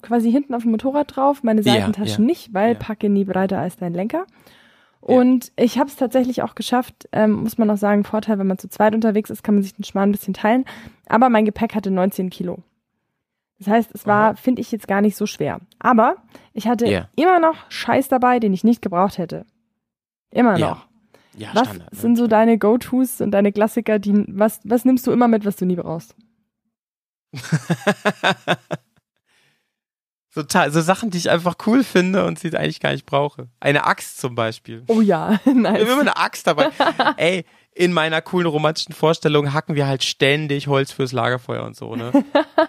[0.04, 2.80] quasi hinten auf dem Motorrad drauf, meine Ja, Seitentaschen ja, nicht, weil ja.
[2.80, 4.28] packe nie breiter als dein Lenker.
[5.08, 8.58] Und ich habe es tatsächlich auch geschafft, ähm, muss man auch sagen, Vorteil, wenn man
[8.58, 10.66] zu zweit unterwegs ist, kann man sich den Schmarrn ein bisschen teilen.
[11.08, 12.64] Aber mein Gepäck hatte 19 Kilo.
[13.60, 15.60] Das heißt, es war, finde ich, jetzt gar nicht so schwer.
[15.78, 16.16] Aber
[16.54, 17.08] ich hatte Ja.
[17.16, 19.46] immer noch Scheiß dabei, den ich nicht gebraucht hätte.
[20.32, 20.70] Immer Ja.
[20.70, 20.88] noch.
[21.38, 21.94] Ja, Was Standard.
[21.94, 22.00] ne?
[22.00, 25.56] sind so deine Go-Tos und deine Klassiker, die, was, was nimmst du immer mit, was
[25.58, 26.16] du nie brauchst?
[30.36, 33.48] So, ta- so Sachen, die ich einfach cool finde und sie eigentlich gar nicht brauche.
[33.62, 34.84] Eine Axt zum Beispiel.
[34.88, 35.82] Oh ja, nice.
[35.84, 36.72] immer eine Axt dabei.
[37.18, 41.96] Ey, in meiner coolen romantischen Vorstellung hacken wir halt ständig Holz fürs Lagerfeuer und so,
[41.96, 42.12] ne?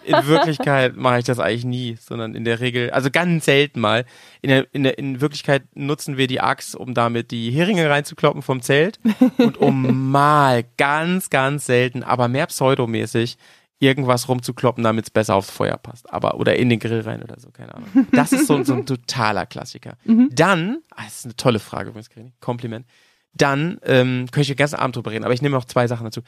[0.05, 4.05] In Wirklichkeit mache ich das eigentlich nie, sondern in der Regel, also ganz selten mal.
[4.43, 8.43] In der, in der, in Wirklichkeit nutzen wir die Axt, um damit die Heringe reinzukloppen
[8.43, 9.01] vom Zelt
[9.39, 13.39] und um mal ganz, ganz selten, aber mehr pseudomäßig
[13.79, 16.11] irgendwas rumzukloppen, damit es besser aufs Feuer passt.
[16.13, 17.89] Aber, oder in den Grill rein oder so, keine Ahnung.
[18.13, 19.97] Das ist so, so ein totaler Klassiker.
[20.31, 22.33] Dann, ah, das ist eine tolle Frage übrigens, Karini.
[22.41, 22.87] Kompliment.
[23.35, 26.05] Dann ähm, könnte ich den ganzen Abend drüber reden, aber ich nehme noch zwei Sachen
[26.05, 26.23] dazu.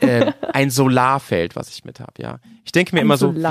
[0.00, 2.38] Ähm, ein Solarfeld, was ich mit habe, ja.
[2.64, 3.44] Ich denke mir immer so, wie,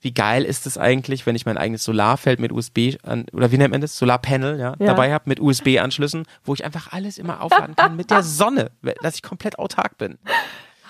[0.00, 3.58] wie geil ist es eigentlich, wenn ich mein eigenes Solarfeld mit USB an, oder wie
[3.58, 3.96] nennt man das?
[3.96, 4.86] Solarpanel, ja, Ja.
[4.86, 8.70] dabei habe mit USB-Anschlüssen, wo ich einfach alles immer aufladen kann mit der Sonne,
[9.02, 10.18] dass ich komplett autark bin.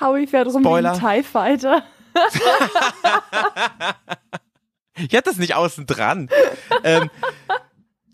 [0.01, 1.01] Howie fährt rum Spoiler.
[1.01, 1.83] wie ein TIE Fighter.
[4.97, 6.29] Ich hatte das nicht außen dran.
[6.85, 7.11] ähm,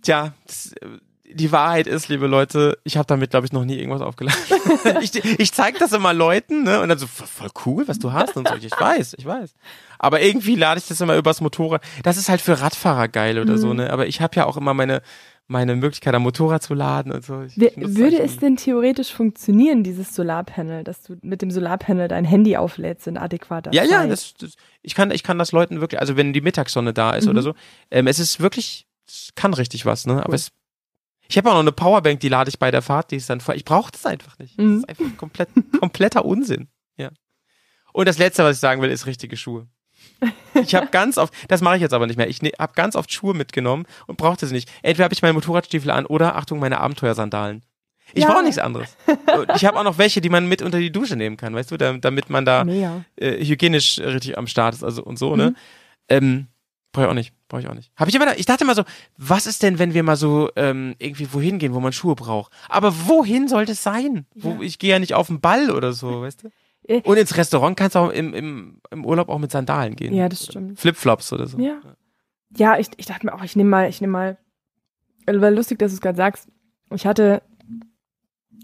[0.03, 0.87] tja, das, äh,
[1.33, 4.41] die Wahrheit ist, liebe Leute, ich habe damit, glaube ich, noch nie irgendwas aufgeladen.
[5.01, 6.81] ich ich zeige das immer Leuten, ne?
[6.81, 8.55] Und dann so, voll voll cool, was du hast und so.
[8.55, 9.55] Ich weiß, ich weiß.
[9.99, 11.83] Aber irgendwie lade ich das immer übers Motorrad.
[12.03, 13.93] Das ist halt für Radfahrer geil oder so, ne?
[13.93, 15.03] Aber ich habe ja auch immer meine
[15.51, 17.43] meine Möglichkeit, am Motorrad zu laden und so.
[17.43, 22.25] Ich nutze Würde es denn theoretisch funktionieren, dieses Solarpanel, dass du mit dem Solarpanel dein
[22.25, 23.91] Handy auflädst in adäquater Ja, Zeit?
[23.91, 27.11] ja, das, das, ich kann, ich kann das Leuten wirklich, also wenn die Mittagssonne da
[27.13, 27.31] ist Mhm.
[27.33, 27.55] oder so,
[27.91, 30.15] ähm, es ist wirklich, es kann richtig was, ne?
[30.23, 30.35] Aber Cool.
[30.37, 30.53] es,
[31.29, 33.41] ich habe auch noch eine Powerbank, die lade ich bei der Fahrt, die ist dann
[33.41, 34.57] voll, ich brauche das einfach nicht.
[34.59, 34.77] Das Mhm.
[34.79, 35.49] ist einfach komplett,
[35.81, 37.11] kompletter Unsinn, ja.
[37.93, 39.67] Und das Letzte, was ich sagen will, ist richtige Schuhe.
[40.63, 42.29] Ich habe ganz oft, das mache ich jetzt aber nicht mehr.
[42.29, 44.69] Ich ne, habe ganz oft Schuhe mitgenommen und brauchte sie nicht.
[44.83, 47.63] Entweder habe ich meine Motorradstiefel an oder Achtung meine Abenteuersandalen.
[48.13, 48.33] Ich Ja.
[48.33, 48.97] brauche nichts anderes.
[49.55, 51.77] Ich habe auch noch welche, die man mit unter die Dusche nehmen kann, weißt du,
[51.77, 52.63] da- damit man da
[53.17, 55.37] äh, hygienisch richtig am Start ist, also und so, Mhm.
[55.37, 55.55] ne?
[56.09, 56.47] Ähm,
[56.93, 57.93] brauche ich auch nicht, brauche ich auch nicht.
[57.97, 58.83] Hab ich immer, ich dachte immer so,
[59.17, 62.53] was ist denn, wenn wir mal so ähm, irgendwie wohin gehen, wo man Schuhe braucht?
[62.69, 64.27] Aber wohin sollte es sein?
[64.35, 64.61] Wo, Ja.
[64.63, 66.51] ich gehe ja nicht auf den Ball oder so, weißt du?
[66.91, 67.03] Äh.
[67.05, 70.13] Und ins Restaurant kannst du auch im, im, im Urlaub auch mit Sandalen gehen.
[70.13, 70.79] Ja, das stimmt.
[70.79, 71.59] Flipflops oder so.
[71.59, 71.81] Ja.
[72.57, 74.39] Ja, ich, ich dachte mir auch, ich nehme mal, ich nehme mal,
[75.27, 76.49] weil lustig, dass du es gerade sagst.
[76.93, 77.43] Ich hatte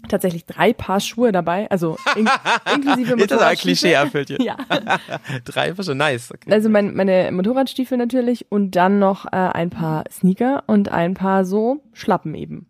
[0.09, 2.29] tatsächlich drei Paar Schuhe dabei, also in,
[2.75, 3.55] inklusive Jetzt ist ein Motorradstiefel.
[3.55, 4.37] Klischee erfüllt hier.
[4.43, 4.57] Ja,
[5.45, 6.33] Drei war schon nice.
[6.33, 6.51] Okay.
[6.51, 11.45] also mein, meine Motorradstiefel natürlich und dann noch äh, ein paar Sneaker und ein paar
[11.45, 12.69] so Schlappen eben.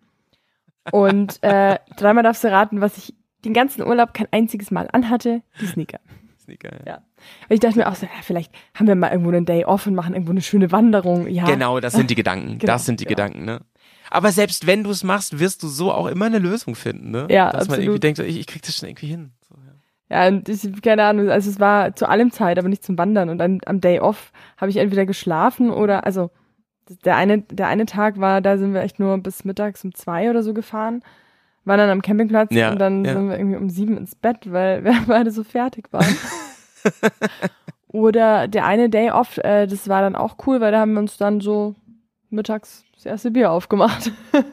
[0.92, 3.16] Und äh, dreimal darfst du raten, was ich
[3.46, 6.00] den ganzen Urlaub kein einziges Mal anhatte, die Sneaker.
[6.44, 6.94] Sneaker, ja.
[6.94, 7.02] Ja.
[7.50, 9.96] Ich dachte mir auch so, ja, vielleicht haben wir mal irgendwo einen Day off und
[9.96, 11.28] machen irgendwo eine schöne Wanderung.
[11.28, 12.58] Ja, Genau, das sind die Gedanken.
[12.60, 13.24] Genau, das sind die genau.
[13.26, 13.62] Gedanken, ne?
[14.10, 17.28] Aber selbst wenn du es machst, wirst du so auch immer eine Lösung finden, ne?
[17.30, 18.04] Ja, Dass man irgendwie absolut.
[18.04, 19.32] denkt, so, ich, ich krieg das schon irgendwie hin.
[19.42, 20.22] So, ja.
[20.24, 23.28] Ja, und ich, keine Ahnung, also es war zu allem Zeit, aber nicht zum Wandern.
[23.28, 26.32] Und dann am Day off habe ich entweder geschlafen oder, also
[27.04, 30.30] der eine, der eine Tag war, da sind wir echt nur bis mittags um zwei
[30.30, 31.04] oder so gefahren,
[31.68, 33.14] waren dann am Campingplatz Ja, und dann ja.
[33.14, 36.16] sind wir irgendwie um sieben ins Bett, weil wir beide so fertig waren.
[37.88, 41.00] oder der eine Day off, äh, das war dann auch cool, weil da haben wir
[41.00, 41.76] uns dann so
[42.30, 44.12] mittags das erste Bier aufgemacht.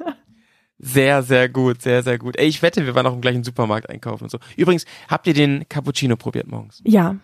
[0.78, 2.36] Sehr, sehr gut, sehr, sehr gut.
[2.36, 4.38] Ey, ich wette, wir waren auch im gleichen Supermarkt einkaufen und so.
[4.56, 6.82] Übrigens, habt ihr den Cappuccino probiert morgens?
[6.84, 7.16] ja,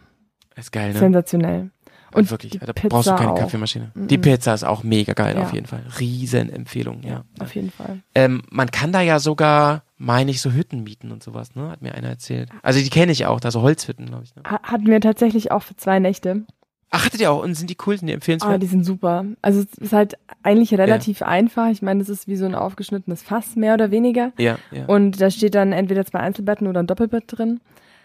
[0.57, 0.99] Ist geil, ne?
[0.99, 1.70] sensationell.
[2.12, 3.38] Und wirklich, die da brauchst du Pizza keine auch.
[3.38, 3.90] Kaffeemaschine.
[3.94, 4.08] Mhm.
[4.08, 5.42] Die Pizza ist auch mega geil, Ja.
[5.42, 5.82] auf jeden Fall.
[5.98, 7.24] Riesenempfehlung, ja.
[7.38, 8.00] Auf jeden Fall.
[8.14, 11.70] Ähm, man kann da ja sogar, meine ich, so Hütten mieten und sowas, ne?
[11.70, 12.50] Hat mir einer erzählt.
[12.62, 14.34] Also die kenne ich auch, da so Holzhütten, glaube ich.
[14.36, 14.42] Ne?
[14.44, 16.44] Ha- Hatten wir tatsächlich auch für zwei Nächte.
[16.92, 17.42] Ach, hattet ihr auch?
[17.44, 18.61] Und sind die cool, sind die Ah, empfehlenswert?
[18.62, 19.24] die sind super.
[19.42, 21.68] Also es ist halt eigentlich relativ einfach.
[21.70, 24.32] Ich meine, das ist wie so ein aufgeschnittenes Fass, mehr oder weniger.
[24.38, 24.86] ja, ja.
[24.86, 27.61] Und da steht dann entweder zwei Einzelbetten oder ein Doppelbett drin.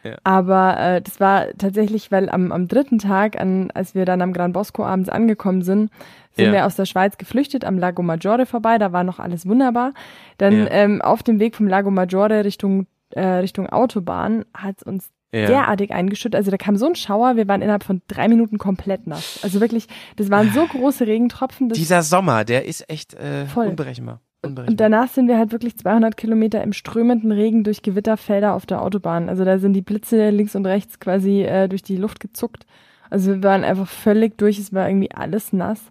[0.06, 0.16] Ja.
[0.24, 4.32] Aber äh, das war tatsächlich, weil am, am dritten Tag, an, als wir dann am
[4.34, 5.89] Gran Bosco abends angekommen sind,
[6.34, 6.51] sind Ja.
[6.51, 9.93] wir aus der Schweiz geflüchtet, am Lago Maggiore vorbei, da war noch alles wunderbar.
[10.38, 10.68] Dann Ja.
[10.72, 15.47] ähm, auf dem Weg vom Lago Maggiore Richtung, äh, Richtung Autobahn hat uns ja.
[15.47, 16.36] derartig eingeschüttet.
[16.36, 19.39] Also da kam so ein Schauer, wir waren innerhalb von drei Minuten komplett nass.
[19.43, 19.88] Also wirklich,
[20.18, 21.70] das waren so große Regentropfen.
[21.70, 23.68] Dieser Sommer, der ist echt äh, Voll.
[23.68, 24.20] unberechenbar.
[24.46, 28.82] Und danach sind wir halt wirklich 200 Kilometer im strömenden Regen durch Gewitterfelder auf der
[28.82, 29.30] Autobahn.
[29.30, 32.66] Also da sind die Blitze links und rechts quasi äh, durch die Luft gezuckt.
[33.10, 35.82] Also wir waren einfach völlig durch, es war irgendwie alles nass.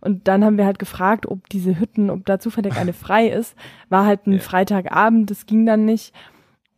[0.00, 3.54] Und dann haben wir halt gefragt, ob diese Hütten, ob da zufällig eine frei ist.
[3.88, 4.38] War halt ein Ja.
[4.40, 6.12] Freitagabend, das ging dann nicht.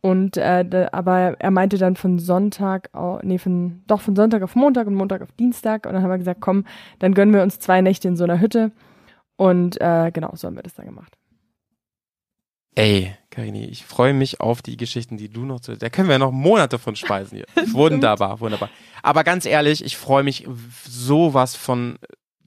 [0.01, 4.43] Und äh, da, aber er meinte dann von Sonntag, au- nee, von doch von Sonntag
[4.43, 5.87] auf Montag und Montag auf Dienstag.
[5.87, 6.65] Und dann haben wir gesagt, komm,
[6.99, 8.71] dann gönnen wir uns zwei Nächte in so einer Hütte.
[9.37, 11.17] Und äh, genau, so haben wir das dann gemacht.
[12.75, 15.77] Ey, Karini, ich freue mich auf die Geschichten, die du noch zu.
[15.77, 17.45] Da können wir noch Monate von speisen hier.
[17.73, 18.69] Wunderbar, wunderbar.
[19.01, 20.47] Aber ganz ehrlich, ich freue mich
[20.87, 21.97] sowas von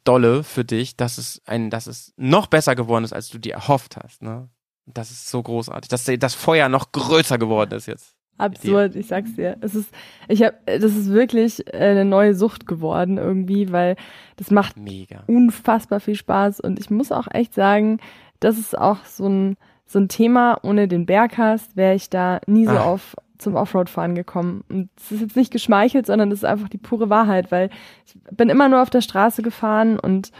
[0.04, 3.54] dolle für dich, dass es ein, dass es noch besser geworden ist, als du dir
[3.54, 4.22] erhofft hast.
[4.22, 4.48] Ne?
[4.86, 8.14] Das ist so großartig, dass das Feuer noch größer geworden ist jetzt.
[8.38, 9.56] Absurd, ich sag's dir.
[9.60, 9.90] Es ist,
[10.28, 13.96] ich hab, das ist wirklich eine neue Sucht geworden irgendwie, weil
[14.36, 15.24] das macht Mega.
[15.26, 17.98] unfassbar viel Spaß und ich muss auch echt sagen,
[18.38, 19.56] das ist auch so ein,
[19.88, 20.58] so ein Thema.
[20.62, 22.84] Ohne den Berghast wäre ich da nie so Ah.
[22.84, 24.62] auf zum Offroad-Fahren gekommen.
[24.68, 27.70] Und es ist jetzt nicht geschmeichelt, sondern es ist einfach die pure Wahrheit, weil
[28.06, 30.32] ich bin immer nur auf der Straße gefahren und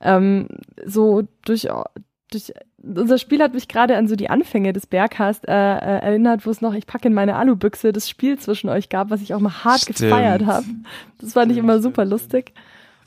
[0.00, 0.48] ähm,
[0.86, 1.68] so durch,
[2.30, 2.52] durch
[2.82, 6.50] unser Spiel hat mich gerade an so die Anfänge des Berghast äh, äh, erinnert, wo
[6.50, 9.40] es noch ich packe in meine Alubüchse das Spiel zwischen euch gab, was ich auch
[9.40, 9.98] mal hart Stimmt.
[9.98, 10.66] gefeiert habe.
[11.20, 12.52] Das fand ich immer super lustig.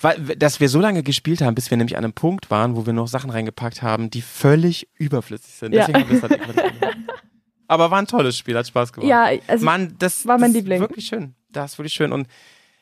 [0.01, 2.85] Weil, dass wir so lange gespielt haben, bis wir nämlich an einem Punkt waren, wo
[2.85, 5.73] wir noch Sachen reingepackt haben, die völlig überflüssig sind.
[5.73, 5.87] Ja.
[5.87, 6.97] Deswegen haben wir es halt gemacht.
[7.67, 9.09] Aber war ein tolles Spiel, hat Spaß gemacht.
[9.09, 10.81] Ja, also Mann, das war mein das Liebling.
[10.81, 11.35] Ist wirklich schön.
[11.51, 12.13] Das ist wirklich schön.
[12.13, 12.27] Und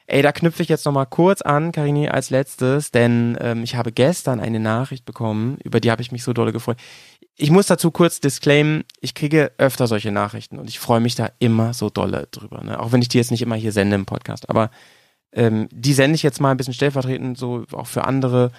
[0.08, 3.92] ey, da knüpfe ich jetzt nochmal kurz an, Karini, als letztes, denn ähm, ich habe
[3.92, 6.78] gestern eine Nachricht bekommen, über die habe ich mich so dolle gefreut.
[7.38, 11.32] Ich muss dazu kurz disclaimen, ich kriege öfter solche Nachrichten und ich freue mich da
[11.40, 12.64] immer so dolle drüber.
[12.64, 12.80] Ne?
[12.80, 14.50] Auch wenn ich die jetzt nicht immer hier sende im Podcast.
[14.50, 14.70] Aber
[15.36, 18.52] ähm, die sende ich jetzt mal ein bisschen stellvertretend, so auch für andere.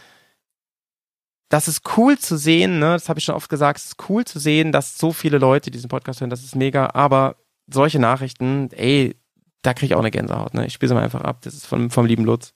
[1.48, 2.92] Das ist cool zu sehen, ne?
[2.92, 5.70] das habe ich schon oft gesagt, es ist cool zu sehen, dass so viele Leute
[5.70, 9.16] diesen Podcast hören, das ist mega, aber solche Nachrichten, ey,
[9.62, 10.54] da kriege ich auch eine Gänsehaut.
[10.54, 10.66] Ne?
[10.66, 12.52] Ich spiele sie mal einfach ab, das ist vom, vom lieben Lutz.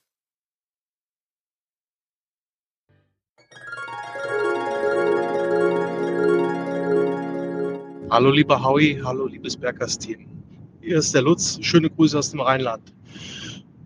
[8.09, 10.27] Hallo lieber Howie, hallo liebes Bergers-Team.
[10.81, 12.93] Hier ist der Lutz, schöne Grüße aus dem Rheinland.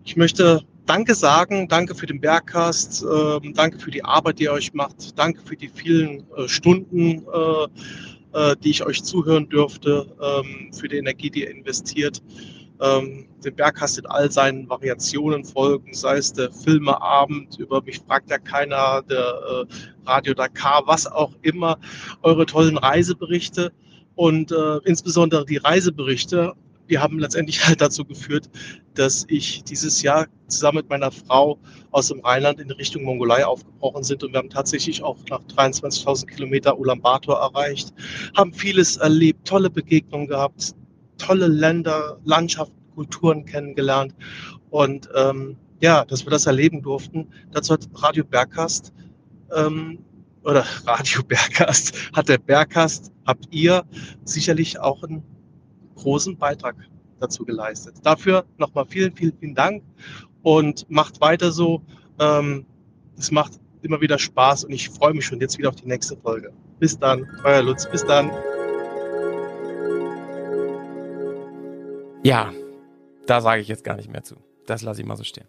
[0.06, 4.52] Ich möchte Danke sagen, danke für den Bergcast, ähm, danke für die Arbeit, die ihr
[4.52, 10.06] euch macht, danke für die vielen äh, Stunden, äh, äh, die ich euch zuhören durfte,
[10.22, 12.22] ähm, für die Energie, die ihr investiert.
[12.80, 18.30] Ähm, den Bergcast in all seinen Variationen folgen, sei es der Filmeabend, über mich fragt
[18.30, 21.80] ja keiner, der äh, Radio Dakar, was auch immer,
[22.22, 23.72] eure tollen Reiseberichte
[24.14, 26.52] und äh, insbesondere die Reiseberichte,
[26.88, 28.48] die haben letztendlich halt dazu geführt,
[28.94, 31.58] dass ich dieses Jahr zusammen mit meiner Frau
[31.90, 36.26] aus dem Rheinland in Richtung Mongolei aufgebrochen sind und wir haben tatsächlich auch nach 23.000
[36.26, 37.92] Kilometer Ulaanbaatar erreicht,
[38.36, 40.74] haben vieles erlebt, tolle Begegnungen gehabt,
[41.18, 44.14] tolle Länder, Landschaften, Kulturen kennengelernt
[44.70, 47.28] und ähm, ja, dass wir das erleben durften.
[47.52, 48.92] Dazu hat Radio Bergkast
[49.54, 49.98] ähm,
[50.42, 53.84] oder Radio Bergkast hat der Bergkast, habt ihr
[54.24, 55.22] sicherlich auch einen
[55.96, 56.76] großen Beitrag
[57.20, 57.96] dazu geleistet.
[58.02, 59.82] Dafür nochmal vielen, vielen, vielen Dank
[60.42, 61.82] und macht weiter so.
[62.20, 62.66] Ähm,
[63.18, 66.16] es macht immer wieder Spaß und ich freue mich schon jetzt wieder auf die nächste
[66.16, 66.52] Folge.
[66.78, 68.30] Bis dann, euer Lutz, bis dann.
[72.22, 72.52] Ja,
[73.26, 74.36] da sage ich jetzt gar nicht mehr zu.
[74.66, 75.46] Das lasse ich mal so stehen.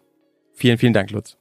[0.52, 1.36] Vielen, vielen Dank, Lutz.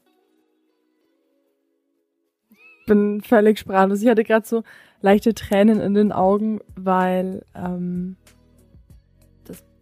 [2.88, 4.02] bin völlig sprachlos.
[4.02, 4.64] Ich hatte gerade so
[5.02, 8.16] leichte Tränen in den Augen, weil ähm,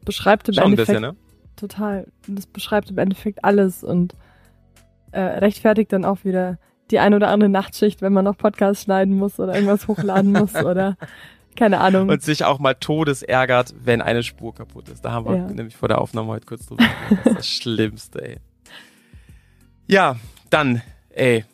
[0.05, 1.15] beschreibt im Schon ein Endeffekt bisschen, ne?
[1.55, 2.07] total.
[2.27, 4.15] Das beschreibt im Endeffekt alles und
[5.11, 6.57] äh, rechtfertigt dann auch wieder
[6.91, 10.53] die ein oder andere Nachtschicht, wenn man noch Podcast schneiden muss oder irgendwas hochladen muss
[10.55, 10.97] oder
[11.55, 12.09] keine Ahnung.
[12.09, 15.03] Und sich auch mal todesärgert, wenn eine Spur kaputt ist.
[15.05, 15.47] Da haben wir Ja.
[15.47, 17.19] nämlich vor der Aufnahme heute kurz drüber gesprochen.
[17.23, 18.37] Das ist das Schlimmste, ey.
[19.87, 20.17] Ja,
[20.49, 21.45] dann, ey,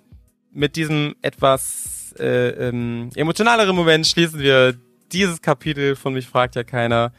[0.52, 4.76] mit diesem etwas äh, ähm, emotionaleren Moment schließen wir
[5.12, 7.12] dieses Kapitel von Mich fragt ja keiner.